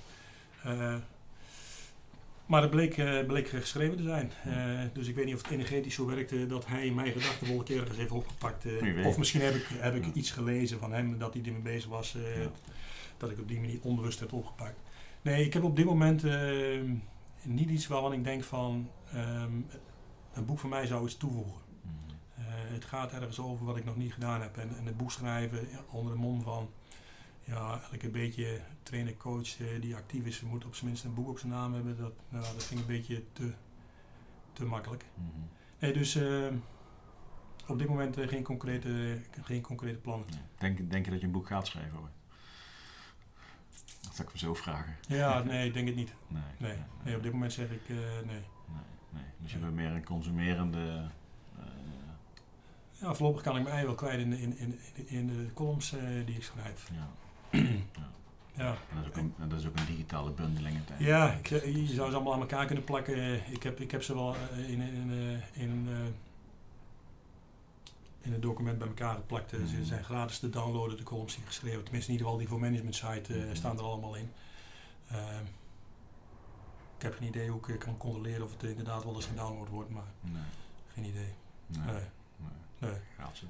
[2.47, 4.33] Eh, maar het bleek, eh, bleek geschreven te zijn.
[4.45, 7.97] Eh, dus ik weet niet of het energetisch zo werkte dat hij mijn gedachtenwolk ergens
[7.97, 8.65] heeft opgepakt.
[8.65, 9.07] eh.
[9.07, 10.11] Of misschien heb ik, heb ik Ja.
[10.13, 12.15] iets gelezen van hem dat hij ermee bezig was.
[12.15, 12.51] eh, Ja.
[13.17, 14.77] Dat ik op die manier onbewust heb opgepakt.
[15.23, 16.81] Nee, ik heb op dit moment eh,
[17.43, 19.51] niet iets waarvan ik denk van ehm,
[20.35, 21.61] een boek van mij zou iets toevoegen.
[22.37, 24.57] Eh, het gaat ergens over wat ik nog niet gedaan heb.
[24.57, 26.71] En, en het boek schrijven onder de mond van
[27.47, 31.15] ja, eigenlijk een beetje trainer, coach eh, die actief is, moet op zijn minst een
[31.15, 31.97] boek op zijn naam hebben.
[31.97, 33.53] Dat, nou, dat vind ik een beetje te,
[34.53, 35.05] te makkelijk.
[35.15, 35.29] Mhm.
[35.79, 36.47] Nee, dus eh,
[37.67, 40.27] op dit moment eh, geen, concrete, geen concrete plannen.
[40.59, 41.99] Denk, denk je dat je een boek gaat schrijven?
[41.99, 42.11] Hoor?
[44.03, 44.97] Dat zou ik me zo vragen.
[45.09, 46.15] Ja, nee, ik denk het niet.
[46.29, 48.25] Nee, Nee, nee op dit moment zeg ik nee.
[48.25, 48.43] nee,
[49.11, 49.25] nee.
[49.39, 51.09] Dus je bent meer een consumerende.
[53.01, 55.91] Ja, voorlopig kan ik mijn ei wel kwijt in de, in, in, in de columns
[56.25, 56.91] die ik schrijf.
[56.93, 57.09] ja.
[58.57, 61.47] Ja, En dat, is ook een, en dat is ook een digitale bundeling ja ik,
[61.47, 63.41] zeg, je zou ze allemaal aan elkaar kunnen plakken.
[63.53, 65.99] Ik heb, ik heb ze wel eh, in, in, eh, in, eh,
[68.21, 69.53] in een document bij elkaar geplakt.
[69.53, 69.85] Eh, Ze Mhm.
[69.85, 71.83] zijn gratis te downloaden, de columns die geschreven.
[71.83, 73.55] Tenminste, in ieder geval die voor management site eh, Mhm.
[73.55, 74.31] staan er allemaal in.
[76.97, 79.69] Ik heb geen idee hoe ik eh, kan controleren of het inderdaad wel eens gedownload
[79.69, 80.43] wordt, maar Nee,
[80.95, 81.33] geen idee.
[81.67, 82.03] nee.
[82.79, 82.91] Nee.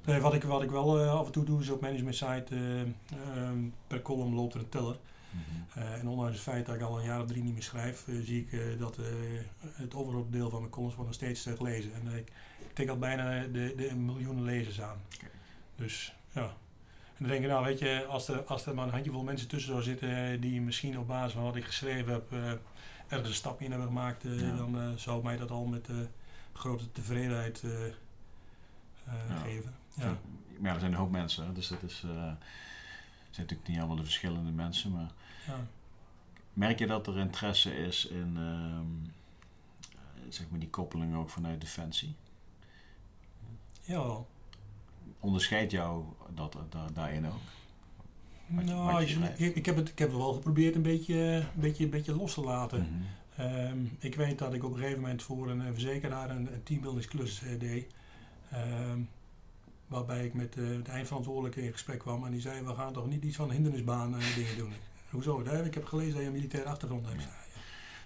[0.05, 0.19] Nee.
[0.21, 2.81] Wat ik, wat ik wel eh, af en toe doe is op management site, eh,
[2.81, 4.97] ehm, per column loopt er een teller.
[5.31, 5.79] Mhm.
[5.79, 8.05] Eh, en ondanks het feit dat ik al een jaar of drie niet meer schrijf,
[8.23, 8.97] zie ik dat
[9.73, 11.91] het overgrote deel van mijn columns wordt nog steeds gelezen.
[11.93, 12.31] En ik
[12.73, 15.01] tik al bijna de, de miljoenen lezers aan.
[15.75, 16.53] Dus ja.
[17.17, 19.47] En dan denk ik, nou weet je, als er, als er maar een handjevol mensen
[19.47, 22.51] tussen zou zitten die misschien op basis van wat ik geschreven heb eh,
[23.07, 24.55] ergens een stapje in hebben gemaakt, Ja.
[24.55, 25.89] dan zou mij dat al met
[26.53, 27.63] grote tevredenheid
[29.29, 29.35] Ja.
[29.37, 29.73] geven.
[29.93, 30.03] Ja.
[30.05, 30.17] Ja.
[30.59, 32.01] Maar ja, er zijn een hoop mensen, hè, dus dat is.
[32.05, 35.11] eh, het zijn natuurlijk niet allemaal de verschillende mensen, maar
[35.47, 35.59] Ja.
[36.53, 39.09] merk je dat er interesse is in ehm,
[39.95, 42.15] eh, zeg maar die koppeling ook vanuit Defensie?
[43.81, 44.27] Jawel.
[45.19, 46.03] Onderscheidt jou
[46.35, 47.39] dat eh, da- daarin ook?
[48.47, 49.15] Wat nou, wat je
[49.53, 52.33] ik- heb het, ik heb het wel geprobeerd een beetje, een beetje, een beetje los
[52.33, 52.79] te laten.
[52.79, 53.41] Mhm.
[53.41, 56.63] Ehm, ik weet dat ik op een gegeven moment voor een eh, verzekeraar een, een
[56.63, 57.93] teambuildingsklus eh, deed.
[58.51, 58.99] Ehm,
[59.87, 62.25] waarbij ik met eh, de eindverantwoordelijke in gesprek kwam.
[62.25, 64.73] En die zei, we gaan toch niet iets van hindernisbaan eh, dingen doen.
[65.09, 65.45] Hoezo?
[65.45, 65.65] Hè?
[65.65, 67.27] Ik heb gelezen dat je een militaire achtergrond hebt.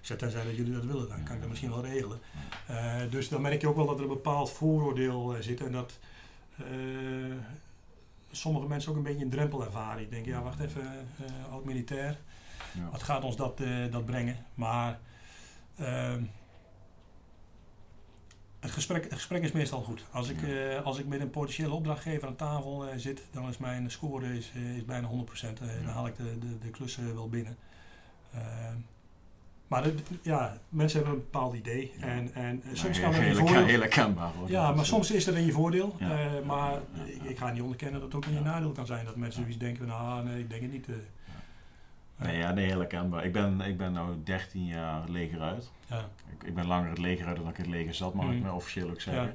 [0.02, 2.20] Zeg, tenzij dat jullie dat willen, dan kan ik dat misschien wel regelen.
[2.68, 6.00] Eh, dus dan merk je ook wel dat er een bepaald vooroordeel zit en dat
[8.32, 10.02] sommige mensen ook een beetje een drempel ervaren.
[10.02, 11.08] Ik denk, ja wacht even,
[11.52, 12.18] oud-militair,
[12.74, 12.90] Ja.
[12.92, 13.58] wat gaat ons dat,
[13.92, 14.46] dat brengen?
[14.54, 15.00] Maar
[15.78, 16.24] ehm,
[18.62, 20.04] het, gesprek, het gesprek is meestal goed.
[20.12, 20.48] Als ik, Ja.
[20.78, 24.38] eh, als ik met een potentiële opdrachtgever aan tafel eh, zit, dan is mijn score
[24.38, 25.60] is, eh, is bijna 100%.
[25.62, 25.86] Eh, Ja.
[25.86, 27.58] Dan haal ik de, de, de klussen wel binnen.
[28.34, 28.76] Ehm,
[29.68, 31.92] maar het- ja, mensen hebben een bepaald idee.
[32.00, 32.06] Ja.
[32.06, 33.66] En, en soms kan het je heel, voordeel.
[33.66, 34.32] heel herkenbaar.
[34.48, 35.96] Ja, maar soms is dat in je voordeel.
[36.00, 36.30] Ja.
[36.46, 39.06] maar ik, ik ga niet onderkennen dat het ook in je nadeel kan zijn.
[39.06, 40.88] Dat mensen zoiets denken, nou nee, ik denk het niet.
[42.22, 43.26] Nee, ja, nee, heel herkenbaar.
[43.26, 45.72] Ik ben, ik ben nu 13 jaar leger uit.
[45.90, 46.10] ja.
[46.32, 48.42] Ik, ik ben langer het leger uit dan ik in het leger zat, mag ik
[48.42, 49.24] me officieel ook zeggen.
[49.24, 49.34] Ja.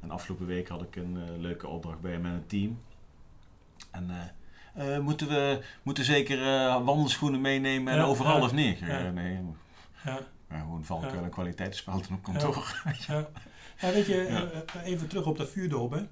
[0.00, 2.80] En afgelopen week had ik een eh, leuke opdracht bij met een team.
[3.90, 4.10] En
[4.74, 6.38] eh, eh, moeten we moeten zeker
[6.84, 8.80] wandelschoenen meenemen en Ja, overal of niet?
[8.80, 9.38] Nee,
[10.04, 10.20] Ja.
[10.48, 11.22] maar gewoon valkuil Ja.
[11.22, 12.82] en kwaliteitsspelten op kantoor.
[13.08, 13.28] Ja.
[13.80, 15.90] ja, weet je, even terug op dat vuurdoop.
[15.92, 16.02] Hè.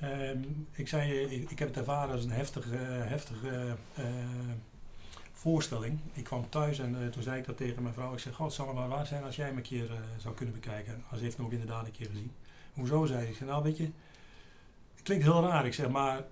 [0.00, 0.38] Ehm,
[0.72, 4.04] ik zei, ik, ik heb het ervaren als een heftige, heftige eh,
[5.44, 5.98] voorstelling.
[6.12, 8.12] Ik kwam thuis en eh, toen zei ik dat tegen mijn vrouw.
[8.12, 10.34] Ik zei, god, het zou maar waar zijn als jij me een keer eh, zou
[10.34, 11.04] kunnen bekijken.
[11.10, 12.32] Als heeft hem ook inderdaad een keer gezien.
[12.74, 13.28] Hoezo, zei.
[13.28, 13.90] Ik zei, nou weet je,
[14.94, 15.66] het klinkt heel raar.
[15.66, 16.24] Ik zeg, maar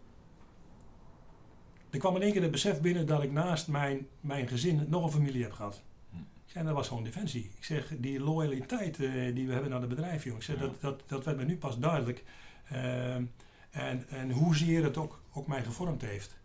[1.90, 5.04] er kwam in één keer het besef binnen dat ik naast mijn, mijn gezin nog
[5.04, 5.82] een familie heb gehad.
[6.10, 6.16] Hm.
[6.16, 7.50] Ik zei, dat was gewoon defensie.
[7.56, 10.38] Ik zeg, die loyaliteit eh, die we hebben naar het bedrijf, jongen.
[10.38, 10.62] Ik zeg, Ja.
[10.62, 12.24] dat, dat, dat werd me nu pas duidelijk.
[12.68, 13.24] Ehm,
[13.70, 16.40] en, en hoezeer het ook, ook mij gevormd heeft.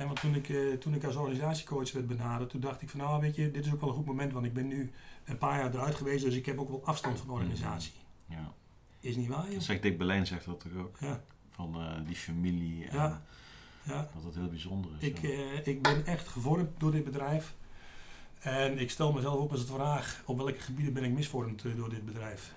[0.00, 3.00] En want toen ik, eh, toen ik als organisatiecoach werd benaderd, toen dacht ik van
[3.00, 4.92] nou weet je, dit is ook wel een goed moment, want ik ben nu
[5.24, 7.92] een paar jaar eruit geweest, dus ik heb ook wel afstand van de organisatie.
[8.26, 8.52] Ja.
[9.00, 9.54] Is niet waar, joh?
[9.54, 10.96] Dat zegt Dick Berlijn zegt dat toch ook.
[11.00, 13.22] Ja, Van eh, die familie en Ja.
[13.82, 14.08] ja.
[14.14, 15.08] dat het heel bijzonder is.
[15.08, 17.54] Ik, eh, ik ben echt gevormd door dit bedrijf.
[18.38, 21.88] En ik stel mezelf ook als de vraag op welke gebieden ben ik misvormd door
[21.90, 22.54] dit bedrijf.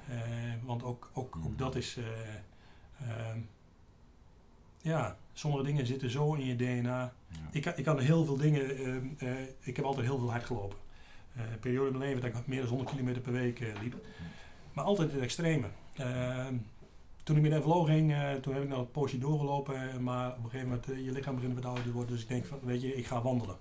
[0.63, 1.45] Want ook, ook, Mhm.
[1.45, 1.97] ook dat is.
[1.97, 3.39] eh, ehm,
[4.81, 7.13] ja, sommige dingen zitten zo in je DNA.
[7.27, 7.37] Ja.
[7.51, 8.77] Ik, kan- ik kan heel veel dingen.
[8.77, 10.77] ehm, eh, ik heb altijd heel veel hard gelopen.
[11.35, 13.67] Eh, een periode in mijn leven dat ik meer dan 100 kilometer per week eh,
[13.81, 13.95] liep.
[14.73, 15.67] Maar altijd in het extreme.
[15.95, 16.53] Ehm,
[17.23, 20.03] toen ik met FLO ging, toen heb ik nog een poosje doorgelopen.
[20.03, 22.11] maar op een gegeven moment, je lichaam begint wat ouder te worden.
[22.11, 23.55] Dus ik denk van, weet je, ik ga wandelen.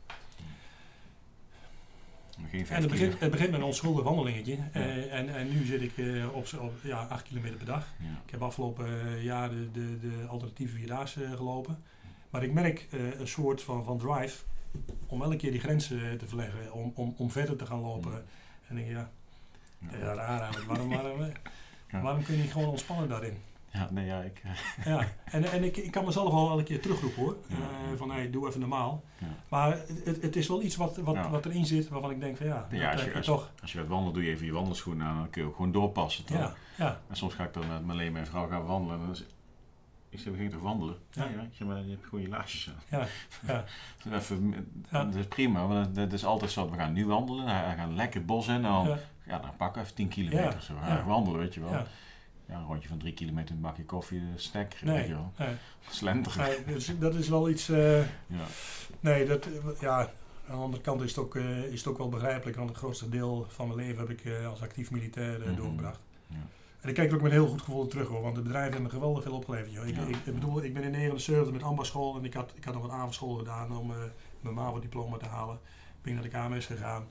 [2.51, 4.59] Geen En het begint, het begint met een onschuldig wandelingetje.
[4.73, 7.87] Eh, en, en nu zit ik eh, op, op ja, 8 kilometer per dag.
[7.99, 8.21] Ja.
[8.25, 11.79] Ik heb afgelopen eh, jaar de, de, de alternatieve vierdaagse gelopen.
[12.31, 12.87] Maar ik merk
[13.19, 14.43] een soort van, van drive
[15.07, 16.73] om elke keer die grenzen te verleggen.
[16.73, 18.25] Om, om, om verder te gaan lopen.
[18.69, 19.11] En ik denk, ja,
[19.99, 20.15] Ja.
[20.15, 20.67] raar eigenlijk.
[20.67, 21.21] Waarom, waarom,
[21.91, 22.01] Ja.
[22.03, 23.37] waarom kun je niet gewoon ontspannen daarin?
[23.73, 26.81] Ja, nee, ja, ik, eh, Ja, en, en ik, ik kan mezelf al een keer
[26.81, 27.37] terugroepen hoor.
[27.49, 27.57] Ja.
[27.57, 29.05] Eh, van hey, doe even normaal.
[29.19, 29.27] Ja.
[29.49, 32.47] Maar het, het is wel iets wat, wat, wat erin zit waarvan ik denk van
[32.47, 33.51] ja, Ja, dat als je- heb je als- toch.
[33.61, 35.17] als je gaat wandelen, doe je even je wandelschoenen aan.
[35.17, 36.25] Dan kun je ook gewoon doorpassen.
[36.25, 36.37] toch?
[36.39, 38.97] Ja, ja, En soms ga ik dan met Marleen, mijn vrouw, gaan wandelen.
[38.99, 39.25] En dan is,
[40.09, 40.97] ik zeg, we gingen toch wandelen?
[41.11, 41.47] Ja, Ja.
[41.53, 42.83] zeg, maar je hebt gewoon je laarsjes aan.
[42.99, 43.07] ja,
[43.47, 43.65] ja.
[44.17, 44.55] Even,
[44.91, 45.05] Ja.
[45.05, 46.71] Dat is prima, want het is altijd zo.
[46.71, 48.55] We gaan nu wandelen, we gaan lekker bos in.
[48.55, 49.39] En dan, ja.
[49.39, 50.63] dan pakken we even 10 kilometer.
[50.63, 50.75] Zo.
[50.75, 51.83] We gaan wandelen, weet je wel.
[52.47, 52.55] Ja.
[52.55, 54.73] Een rondje van 3 kilometer, een bakje koffie, een snack.
[54.73, 55.33] weet Nee, je wel.
[55.39, 55.55] nee,
[55.89, 56.47] Slenteren.
[56.47, 57.69] nee, dus dat is wel iets.
[57.69, 58.45] eh, Ja.
[59.01, 59.99] nee, dat, eh, ja,
[60.49, 62.79] aan de andere kant is het, ook, eh, is het ook wel begrijpelijk, want het
[62.79, 65.57] grootste deel van mijn leven heb ik eh, als actief militair eh, Mhm.
[65.57, 66.01] doorgebracht.
[66.27, 66.37] Ja.
[66.81, 68.83] En ik kijk er ook met heel goed gevoel terug hoor, want het bedrijf heeft
[68.83, 69.73] me geweldig veel opgeleverd.
[69.73, 69.87] Joh.
[69.87, 70.03] Ik, Ja.
[70.03, 72.83] ik, ik bedoel, ik ben in 79 met ambasschool en ik had, ik had nog
[72.83, 73.97] wat avondschool gedaan om eh,
[74.41, 75.55] mijn MAVO-diploma te halen.
[75.97, 77.07] Ik ben naar de KMS gegaan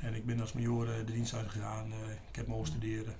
[0.00, 1.92] en ik ben als major eh, de dienst uitgegaan.
[1.92, 3.14] Eh, ik heb mogen studeren.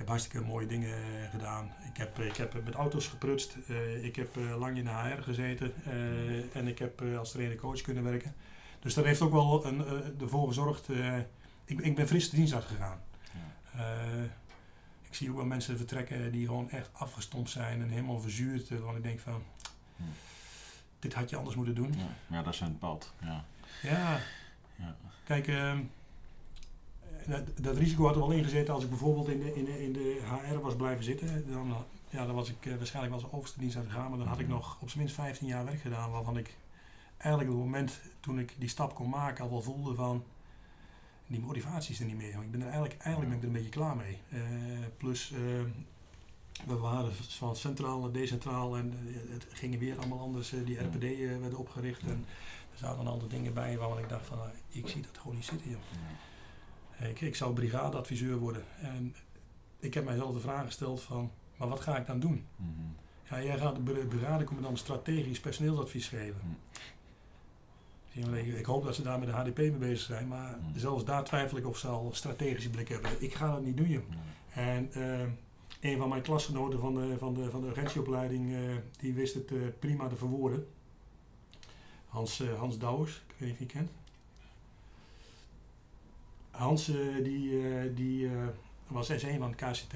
[0.00, 1.72] Ik heb hartstikke mooie dingen eh, gedaan.
[1.90, 3.56] Ik heb, ik heb met auto's geprutst.
[3.68, 5.72] Eh, ik heb eh, lang in de HR gezeten.
[5.84, 8.34] eh, en ik heb eh, als trainer-coach kunnen werken.
[8.80, 10.88] Dus dat heeft ook wel een, eh, ervoor gezorgd.
[10.88, 11.16] eh,
[11.64, 13.00] ik, ik ben fris de dienst uitgegaan.
[13.32, 13.80] Ja.
[13.80, 14.22] Eh,
[15.02, 18.70] ik zie ook wel mensen vertrekken die gewoon echt afgestompt zijn en helemaal verzuurd.
[18.70, 19.42] eh, Want ik denk van,
[20.98, 21.94] dit had je anders moeten doen.
[21.96, 22.36] Ja.
[22.36, 23.12] ja, dat is zijn pad.
[23.22, 23.44] Ja.
[23.82, 24.20] Ja,
[24.76, 24.96] Ja.
[25.24, 25.80] kijk, ehm,
[27.26, 29.92] dat, dat risico had er wel ingezeten als ik bijvoorbeeld in de, in de, in
[29.92, 31.50] de HR was blijven zitten.
[31.52, 31.74] Dan,
[32.10, 34.08] ja, dan was ik eh, waarschijnlijk wel als overste dienst uitgegaan.
[34.08, 34.54] Maar dan had ik Mhm.
[34.54, 36.10] nog op zijn minst 15 jaar werk gedaan.
[36.10, 36.56] Waarvan ik
[37.18, 40.24] eigenlijk op het moment toen ik die stap kon maken al wel voelde van...
[41.26, 42.28] Die motivatie is er niet meer.
[42.42, 44.18] Ik ben er eigenlijk, eigenlijk ben ik er een beetje klaar mee.
[44.30, 44.40] Eh,
[44.96, 45.38] plus, eh,
[46.66, 48.94] we waren van centraal naar decentraal en
[49.30, 50.52] het ging weer allemaal anders.
[50.64, 50.78] die.
[50.78, 52.24] RPD werden opgericht en
[52.72, 55.34] er zaten een aantal dingen bij waarvan ik dacht van, ah, ik zie dat gewoon
[55.36, 55.70] niet zitten.
[55.70, 55.80] Joh.
[57.00, 58.64] Ik, ik zou brigadeadviseur worden.
[58.80, 59.14] En
[59.78, 62.44] ik heb mijzelf de vraag gesteld van, maar wat ga ik dan doen?
[62.56, 62.70] Mhm.
[63.30, 66.40] Ja, jij gaat de br- brigadecommandant strategisch personeelsadvies geven.
[66.40, 68.34] Hm.
[68.34, 70.78] Ik hoop dat ze daar met de HDP mee bezig zijn, maar Mm.
[70.78, 73.10] zelfs daar twijfel ik of ze al een strategische blik hebben.
[73.22, 74.02] Ik ga dat niet doen, joh.
[74.54, 75.20] En eh,
[75.90, 78.60] een van mijn klasgenoten van de, van de, van de urgentieopleiding, eh,
[78.98, 80.66] die wist het eh, prima te verwoorden.
[82.08, 83.90] Hans, Hans Douwers, ik weet niet of je kent.
[86.60, 88.32] Hans eh, die, eh, die eh,
[88.86, 89.94] was S1 van het KCT.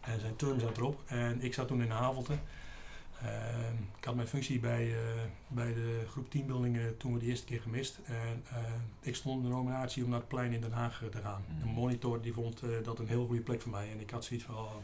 [0.00, 1.00] En zijn term zat erop.
[1.06, 2.32] En ik zat toen in Havelte.
[3.22, 4.94] Ehm, ik had mijn functie bij,
[5.48, 8.00] bij de groep teambuilding toen we de eerste keer gemist.
[8.04, 8.44] En
[9.00, 11.44] ik stond in de nominatie om naar het plein in Den Haag te gaan.
[11.48, 11.66] Mhm.
[11.66, 13.90] De monitor die vond dat een heel goede plek voor mij.
[13.90, 14.74] En ik had zoiets van, oh,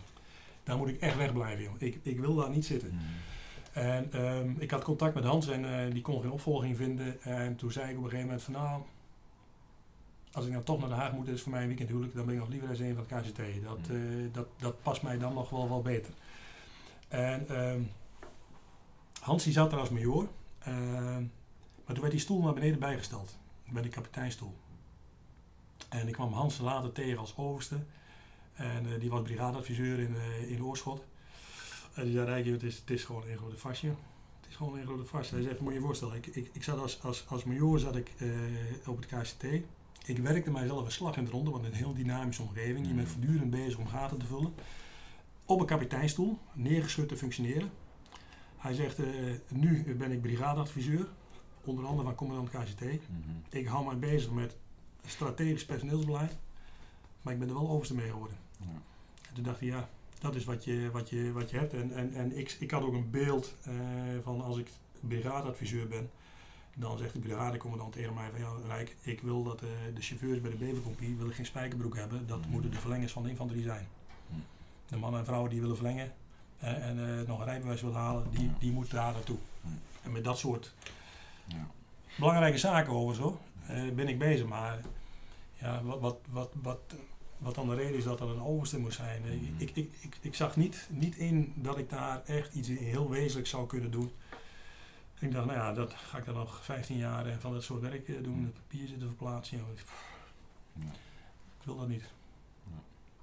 [0.62, 1.64] daar moet ik echt wegblijven.
[1.64, 1.74] Joh.
[1.78, 2.90] Ik, ik wil daar niet zitten.
[2.92, 3.00] Mm.
[3.72, 7.22] En ehm, ik had contact met Hans en die kon geen opvolging vinden.
[7.22, 8.82] En toen zei ik op een gegeven moment van nou,
[10.32, 12.24] als ik nou toch naar Den Haag moet, is voor mij een weekend huwelijk, dan
[12.24, 13.62] ben ik nog liever als een van het KCT.
[13.64, 14.24] Dat, Mm.
[14.24, 16.12] eh, dat, dat past mij dan nog wel wel beter.
[17.08, 17.80] En ehm,
[19.20, 20.28] Hans die zat er als major,
[20.58, 21.22] ehm,
[21.84, 23.36] maar toen werd die stoel naar beneden bijgesteld,
[23.72, 24.54] bij de kapiteinstoel.
[25.88, 27.78] En ik kwam Hans later tegen als overste.
[28.54, 31.02] En eh, die was brigadeadviseur in, eh, in Oorschot.
[31.94, 33.86] En die zei, Rijkje, het is, het is gewoon een grote fasje.
[34.40, 35.34] Het is gewoon een grote fasje.
[35.34, 37.96] Hij zegt, moet je je voorstellen, ik, ik, ik zat als, als, als major zat
[37.96, 38.12] ik,
[38.86, 39.44] op het KCT.
[40.08, 42.86] Ik werkte mijzelf een slag in het ronde, want een heel dynamische omgeving.
[42.86, 44.54] Je bent voortdurend bezig om gaten te vullen.
[45.44, 47.70] Op een kapiteinstoel, neergeschud te functioneren.
[48.56, 49.06] Hij zegt, eh,
[49.48, 51.08] nu ben ik brigadeadviseur,
[51.64, 52.80] onder andere van commandant KCT.
[52.80, 52.98] Mhm.
[53.50, 54.56] Ik hou mij bezig met
[55.06, 56.36] strategisch personeelsbeleid,
[57.22, 58.36] maar ik ben er wel overste mee geworden.
[58.58, 58.82] Ja.
[59.28, 61.72] En toen dacht hij, ja, dat is wat je, wat je, wat je hebt.
[61.72, 63.74] En, en, en ik, ik had ook een beeld eh,
[64.22, 64.70] van als ik
[65.00, 66.10] brigadeadviseur ben,
[66.80, 70.40] dan zegt de brigadecommandant tegen mij van ja, Rijk, ik wil dat eh, de chauffeurs
[70.40, 72.26] bij de Bevercompie willen geen spijkerbroek hebben.
[72.26, 72.50] Dat Mhm.
[72.50, 73.86] moeten de verlengers van de infanterie zijn.
[74.28, 74.40] Mhm.
[74.88, 76.12] De mannen en vrouwen die willen verlengen
[76.58, 78.50] en eh, nog een rijbewijs willen halen, die, Ja.
[78.58, 79.36] die moeten daar naartoe.
[79.60, 79.72] Mhm.
[80.02, 80.74] En met dat soort
[81.44, 81.66] Ja.
[82.18, 84.46] belangrijke zaken over zo eh, ben ik bezig.
[84.46, 84.80] Maar
[85.54, 86.80] ja, wat, wat, wat, wat,
[87.38, 89.22] wat dan de reden is dat dat een overste moest zijn.
[89.58, 93.50] Ik, ik, ik, ik zag niet, niet in dat ik daar echt iets heel wezenlijks
[93.50, 94.10] zou kunnen doen.
[95.20, 97.80] Ik dacht, nou ja, dat ga ik dan nog 15 jaar eh, van dat soort
[97.80, 98.44] werk eh, doen.
[98.44, 99.58] Het papier zitten verplaatsen.
[99.58, 99.84] Ik
[101.64, 102.10] wil dat niet.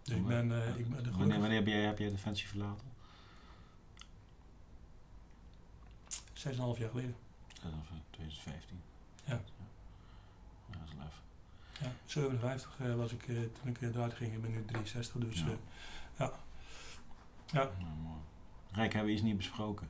[0.06, 2.88] Dus ik ben, eh, ik ben de Wanneer, wanneer heb jij, heb jij Defensie verlaten?
[6.34, 7.16] 6,5 jaar geleden.
[7.48, 8.82] Dat is, eh, 2015.
[9.24, 9.42] Ja.
[10.72, 11.10] Ja, dat is even.
[11.80, 14.34] Ja, 57 eh, was ik toen ik eruit ging.
[14.34, 15.46] Ik ben nu 63, dus Ja.
[16.18, 16.32] ja.
[17.46, 18.20] Ja, Nou, mooi.
[18.72, 19.90] Rijk hebben we iets niet besproken.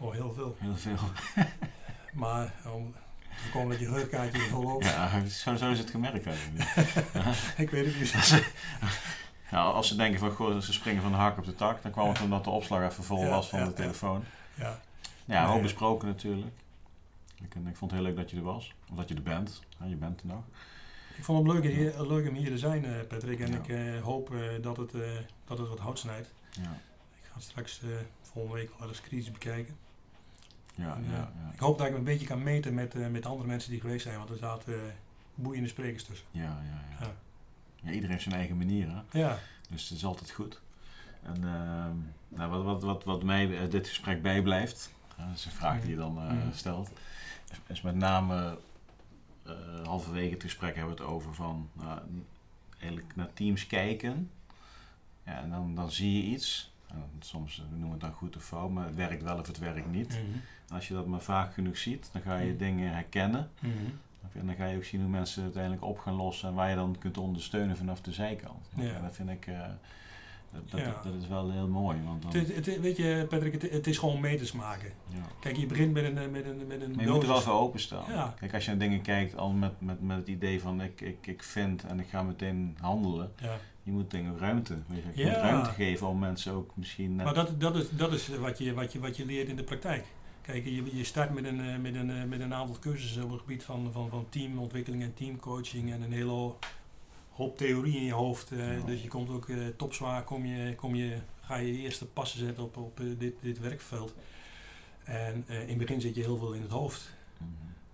[0.00, 0.56] Oh, heel veel.
[0.60, 0.98] Heel veel.
[2.12, 4.84] Maar om te voorkomen dat je heurkaartje er vol loopt.
[4.84, 6.64] Ja, zo, zo is het gemerkt eigenlijk.
[7.64, 8.14] ik weet het niet.
[8.14, 8.46] Als ze,
[9.50, 11.90] ja, als ze denken van goh, ze springen van de hak op de tak, dan
[11.92, 14.24] kwam het omdat de opslag even vol Ja, was van ja, de telefoon.
[14.54, 14.80] Ja,
[15.24, 15.54] Ja, Nee.
[15.56, 16.52] ook besproken natuurlijk.
[17.42, 18.74] Ik, ik vond het heel leuk dat je er was.
[18.90, 19.62] Of dat je er bent.
[19.78, 20.44] Ja, je bent er nog.
[21.16, 23.40] ik vond het leuk, hier, leuk om hier te zijn, eh, Patrick.
[23.40, 24.92] En ik eh, hoop eh, dat, het,
[25.44, 26.32] dat het wat hout snijdt.
[26.50, 26.78] Ja,
[27.22, 27.80] Ik ga straks
[28.22, 29.76] volgende week wel eens crisis bekijken.
[30.80, 31.30] Ja, eh, ja.
[31.52, 33.80] Ik hoop dat ik me een beetje kan meten met, eh, met andere mensen die
[33.80, 34.18] geweest zijn.
[34.18, 34.80] Want er zaten eh,
[35.34, 36.26] boeiende sprekers tussen.
[36.30, 37.06] Ja, ja,
[37.82, 37.90] ja.
[37.90, 39.18] Iedereen heeft zijn eigen manier, hè?
[39.18, 39.38] Ja,
[39.70, 40.60] dus het is altijd goed.
[41.22, 41.96] En ehm,
[42.28, 45.96] nou, wat, wat, wat, wat mij dit gesprek bijblijft, dat is een vraag die je
[45.96, 46.52] dan Mhm.
[46.54, 46.90] stelt,
[47.66, 48.58] is, met name
[49.84, 52.00] halverwege het gesprek hebben we het over van nou,
[52.78, 54.30] eigenlijk naar teams kijken.
[55.24, 56.69] Ja, en dan, dan zie je iets.
[56.92, 59.38] En soms eh, we noemen we het dan goed of fout, maar het werkt wel
[59.38, 60.08] of het werkt niet.
[60.08, 60.38] Mhm.
[60.68, 62.58] En als je dat maar vaak genoeg ziet, dan ga je Mhm.
[62.58, 63.50] dingen herkennen.
[63.60, 63.72] Mhm.
[64.32, 66.68] En dan ga je ook zien hoe mensen het uiteindelijk op gaan lossen en waar
[66.70, 68.68] je dan kunt ondersteunen vanaf de zijkant.
[68.76, 69.00] Ja.
[69.00, 69.60] Dat vind ik, eh,
[70.52, 71.00] dat, dat, Ja.
[71.04, 71.98] dat is wel heel mooi.
[72.04, 74.92] Want dan, Het, het- weet je, Patrick, het, het is gewoon meters maken.
[75.06, 75.22] ja.
[75.40, 77.40] Kijk, je begint met een, eh, met een, met een Maar je moet er wel
[77.40, 78.12] voor openstaan.
[78.12, 78.34] Ja.
[78.38, 81.26] Kijk, als je naar dingen kijkt al met, met, met het idee van ik, ik,
[81.26, 83.32] ik vind en ik ga meteen handelen.
[83.82, 84.78] Je moet dingen ruimte.
[85.14, 85.26] Je, Ja.
[85.28, 87.24] moet ruimte geven om mensen ook misschien net...
[87.24, 89.62] Maar dat, dat, is, dat is wat je, wat, je, wat je leert in de
[89.64, 90.04] praktijk.
[90.42, 93.30] Kijk, je, je start met een, eh, met, een, eh, met een aantal cursussen op
[93.30, 96.52] het gebied van, van, van teamontwikkeling en teamcoaching en een hele
[97.30, 98.50] hoop theorie in je hoofd.
[98.52, 98.84] eh, Ja.
[98.84, 99.46] Dus je komt ook
[99.76, 104.14] topzwaar, kom je, kom je, ga je eerste passen zetten op, op dit, dit werkveld.
[105.04, 107.10] En in het begin zit je heel veel in het hoofd.
[107.38, 107.50] Mhm.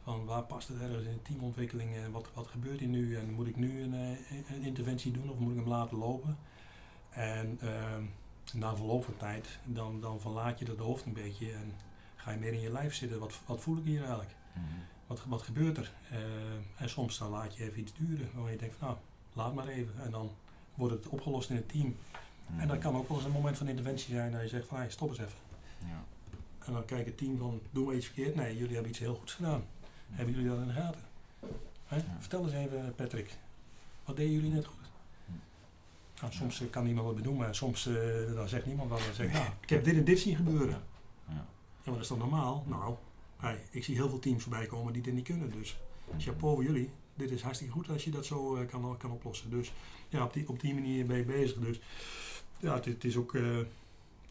[0.07, 3.47] Van waar past het ergens in teamontwikkeling en wat, wat gebeurt hier nu en moet
[3.47, 6.39] ik nu een, eh, een interventie doen of moet ik hem laten lopen?
[7.11, 8.05] En ehm,
[8.53, 11.75] na verloop van tijd dan, dan verlaat je dat hoofd een beetje en
[12.17, 13.19] ga je meer in je lijf zitten.
[13.19, 14.35] Wat, wat voel ik hier eigenlijk?
[14.53, 14.65] Mhm.
[15.07, 15.93] Wat, wat gebeurt er?
[16.11, 18.99] Eh, en soms dan laat je even iets duren waarvan je denkt van nou,
[19.33, 20.03] laat maar even.
[20.05, 20.31] En dan
[20.75, 21.97] wordt het opgelost in het team.
[22.57, 24.79] En dat kan ook wel eens een moment van interventie zijn dat je zegt van
[24.79, 25.39] hey, stop eens even.
[25.79, 26.05] Ja.
[26.67, 28.35] En dan kijkt het team van, doen we iets verkeerd?
[28.35, 29.65] Nee, jullie hebben iets heel goeds gedaan.
[30.11, 31.01] Hebben jullie dat in de gaten?
[31.87, 31.99] Hè?
[32.19, 33.31] Vertel eens even, Patrick.
[34.05, 34.87] Wat deden jullie net goed?
[36.21, 38.99] Nou, soms eh, kan niemand wat maar soms uh, dan zegt niemand wat.
[38.99, 40.83] Dan zegt, nou, ik heb dit en dit zien gebeuren.
[41.29, 41.47] Ja,
[41.85, 42.65] maar dat is toch normaal?
[42.67, 42.95] Nou,
[43.37, 45.51] hey, ik zie heel veel teams voorbij komen die dit niet kunnen.
[45.51, 45.79] Dus
[46.19, 46.91] chapeau voor jullie.
[47.15, 49.51] Dit is hartstikke goed als je dat zo uh, kan, kan oplossen.
[49.51, 49.73] Dus
[50.09, 51.59] ja, op die, op die manier ben je bezig.
[51.59, 51.81] Dus
[52.59, 53.35] ja, het, het is ook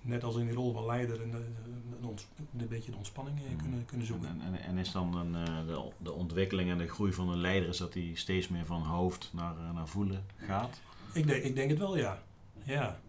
[0.06, 2.18] net als in die rol van leider een, een,
[2.58, 3.58] een beetje de ontspanning mm.
[3.58, 4.30] kunnen, kunnen zoeken.
[4.30, 5.32] En, en, en is dan een,
[5.66, 8.82] de, de ontwikkeling en de groei van een leider, is dat hij steeds meer van
[8.82, 10.82] hoofd naar, naar voelen gaat?
[11.14, 12.24] Ik denk, ik denk het wel, ja.
[12.64, 13.00] ja.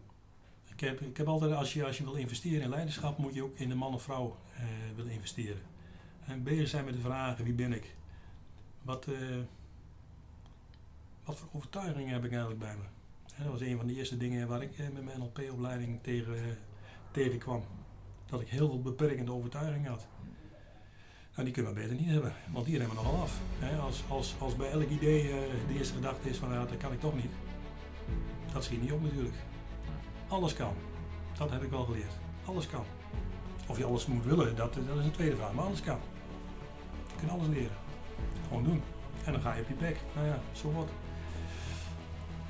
[0.73, 3.43] Ik, heb, ik heb altijd, als je, als je wil investeren in leiderschap, moet je
[3.43, 4.63] ook in de man of vrouw uh,
[4.97, 5.63] willen investeren.
[6.27, 7.95] En bezig zijn met de vragen, wie ben ik?
[8.83, 9.37] Wat, uh,
[11.25, 12.85] wat voor overtuigingen heb ik eigenlijk bij me?
[13.43, 16.59] dat was een van de eerste dingen waar ik met mijn NLP-opleiding tegen,
[17.23, 17.63] tegenkwam.
[18.27, 20.07] Dat ik heel veel beperkende overtuigingen had.
[21.33, 23.41] Nou, die kunnen we beter niet hebben, want die remmen nogal af.
[23.81, 25.23] als, als, als bij elk idee
[25.69, 27.31] de eerste gedachte is van ja, dat kan ik toch niet
[28.57, 29.35] dat schiet niet op natuurlijk.
[30.29, 30.75] Alles kan.
[31.39, 32.13] Dat heb ik wel geleerd.
[32.45, 32.85] Alles kan.
[33.67, 35.53] Of je alles moet willen, dat, dat is een tweede vraag.
[35.53, 35.99] Maar alles kan.
[37.07, 37.77] Je kunt alles leren.
[38.49, 38.83] Gewoon doen.
[39.25, 39.97] En dan ga je op je bek.
[40.15, 40.89] Nou ja, zo wat.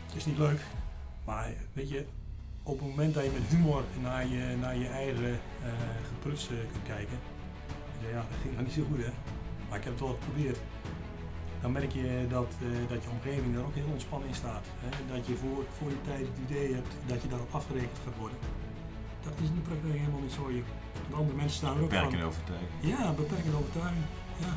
[0.06, 0.60] Het is niet leuk.
[1.24, 2.06] Maar weet je,
[2.66, 5.70] op het moment dat je met humor naar je, naar je eigen uh,
[6.08, 7.18] gepruts kunt kijken.
[8.12, 9.12] Ja, dat ging nog niet zo goed hè.
[9.68, 10.58] Maar ik heb het wel geprobeerd
[11.66, 14.64] dan merk je dat, uh, dat je omgeving er ook heel ontspannen in staat.
[14.84, 14.90] Hè?
[15.14, 18.38] Dat je voor, voor die tijd het idee hebt dat je daarop afgerekend gaat worden.
[19.26, 20.42] Dat is in de praktijk helemaal niet zo.
[20.58, 20.62] Je,
[21.20, 22.70] andere mensen staan er ook Beperkende overtuiging.
[22.92, 24.06] Ja, beperkende overtuiging.
[24.44, 24.52] Ja.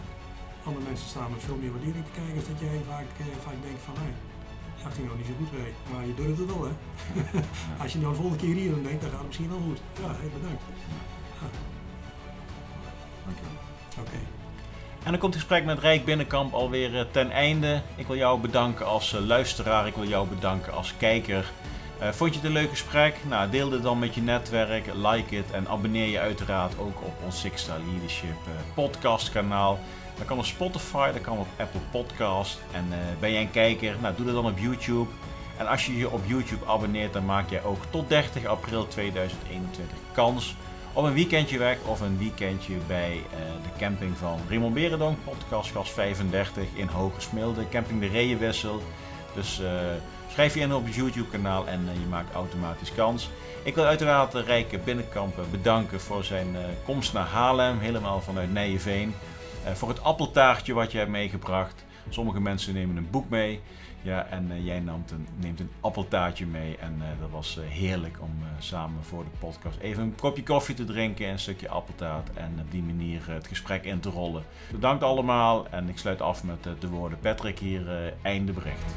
[0.68, 3.60] Andere mensen staan met veel meer waardering te kijken, als dat jij vaak, uh, vaak
[3.68, 4.10] denkt van, hé,
[4.84, 5.74] dat ging nog niet zo goed mee.
[5.92, 6.74] Maar je durft het wel, hè.
[7.84, 9.80] als je nou de volgende keer hier aan denkt, dan gaat het misschien wel goed.
[10.02, 10.64] Ja, heel bedankt.
[11.40, 11.48] Ja.
[14.02, 14.20] Oké.
[15.04, 17.82] En dan komt het gesprek met Rijk Binnenkamp alweer eh, ten einde.
[17.96, 21.52] Ik wil jou bedanken als eh, luisteraar, ik wil jou bedanken als kijker.
[22.02, 23.16] Uh, vond je het een leuk gesprek?
[23.28, 27.14] Nou, deel dit dan met je netwerk, like het en abonneer je uiteraard ook op
[27.26, 28.36] ons Six Star Leadership
[28.74, 29.80] podcast kanaal.
[30.20, 32.60] Dat kan op Spotify, dat kan op Apple Podcast.
[32.72, 33.96] En uh, ben jij een kijker?
[34.02, 35.10] Nou, doe dat dan op YouTube.
[35.58, 39.98] En als je je op YouTube abonneert, dan maak jij ook tot 30 april 2021
[40.12, 40.56] kans
[40.94, 45.92] op een weekendje weg of een weekendje bij uh, de camping van Raymond Berendonk, podcastgast
[45.92, 48.82] 35 in Hogesmilde, camping de Reeënwissel.
[49.36, 49.70] Dus uh,
[50.32, 53.30] schrijf je in op het YouTube kanaal en je maakt automatisch kans.
[53.64, 56.56] Ik wil uiteraard de Rijke Binnenkampen bedanken voor zijn
[56.86, 59.14] komst naar Haarlem, helemaal vanuit Nijenveen.
[59.74, 61.86] Voor het appeltaartje wat je hebt meegebracht.
[62.10, 63.62] Sommige mensen nemen een boek mee.
[64.02, 66.78] Ja, en uh, jij een, neemt een appeltaartje mee.
[66.78, 70.86] En uh, dat was heerlijk om samen voor de podcast even een kopje koffie te
[70.86, 72.34] drinken en een stukje appeltaart.
[72.34, 74.44] En op die manier het gesprek in te rollen.
[74.72, 78.94] Bedankt allemaal en ik sluit af met de woorden Patrick hier, einde bericht.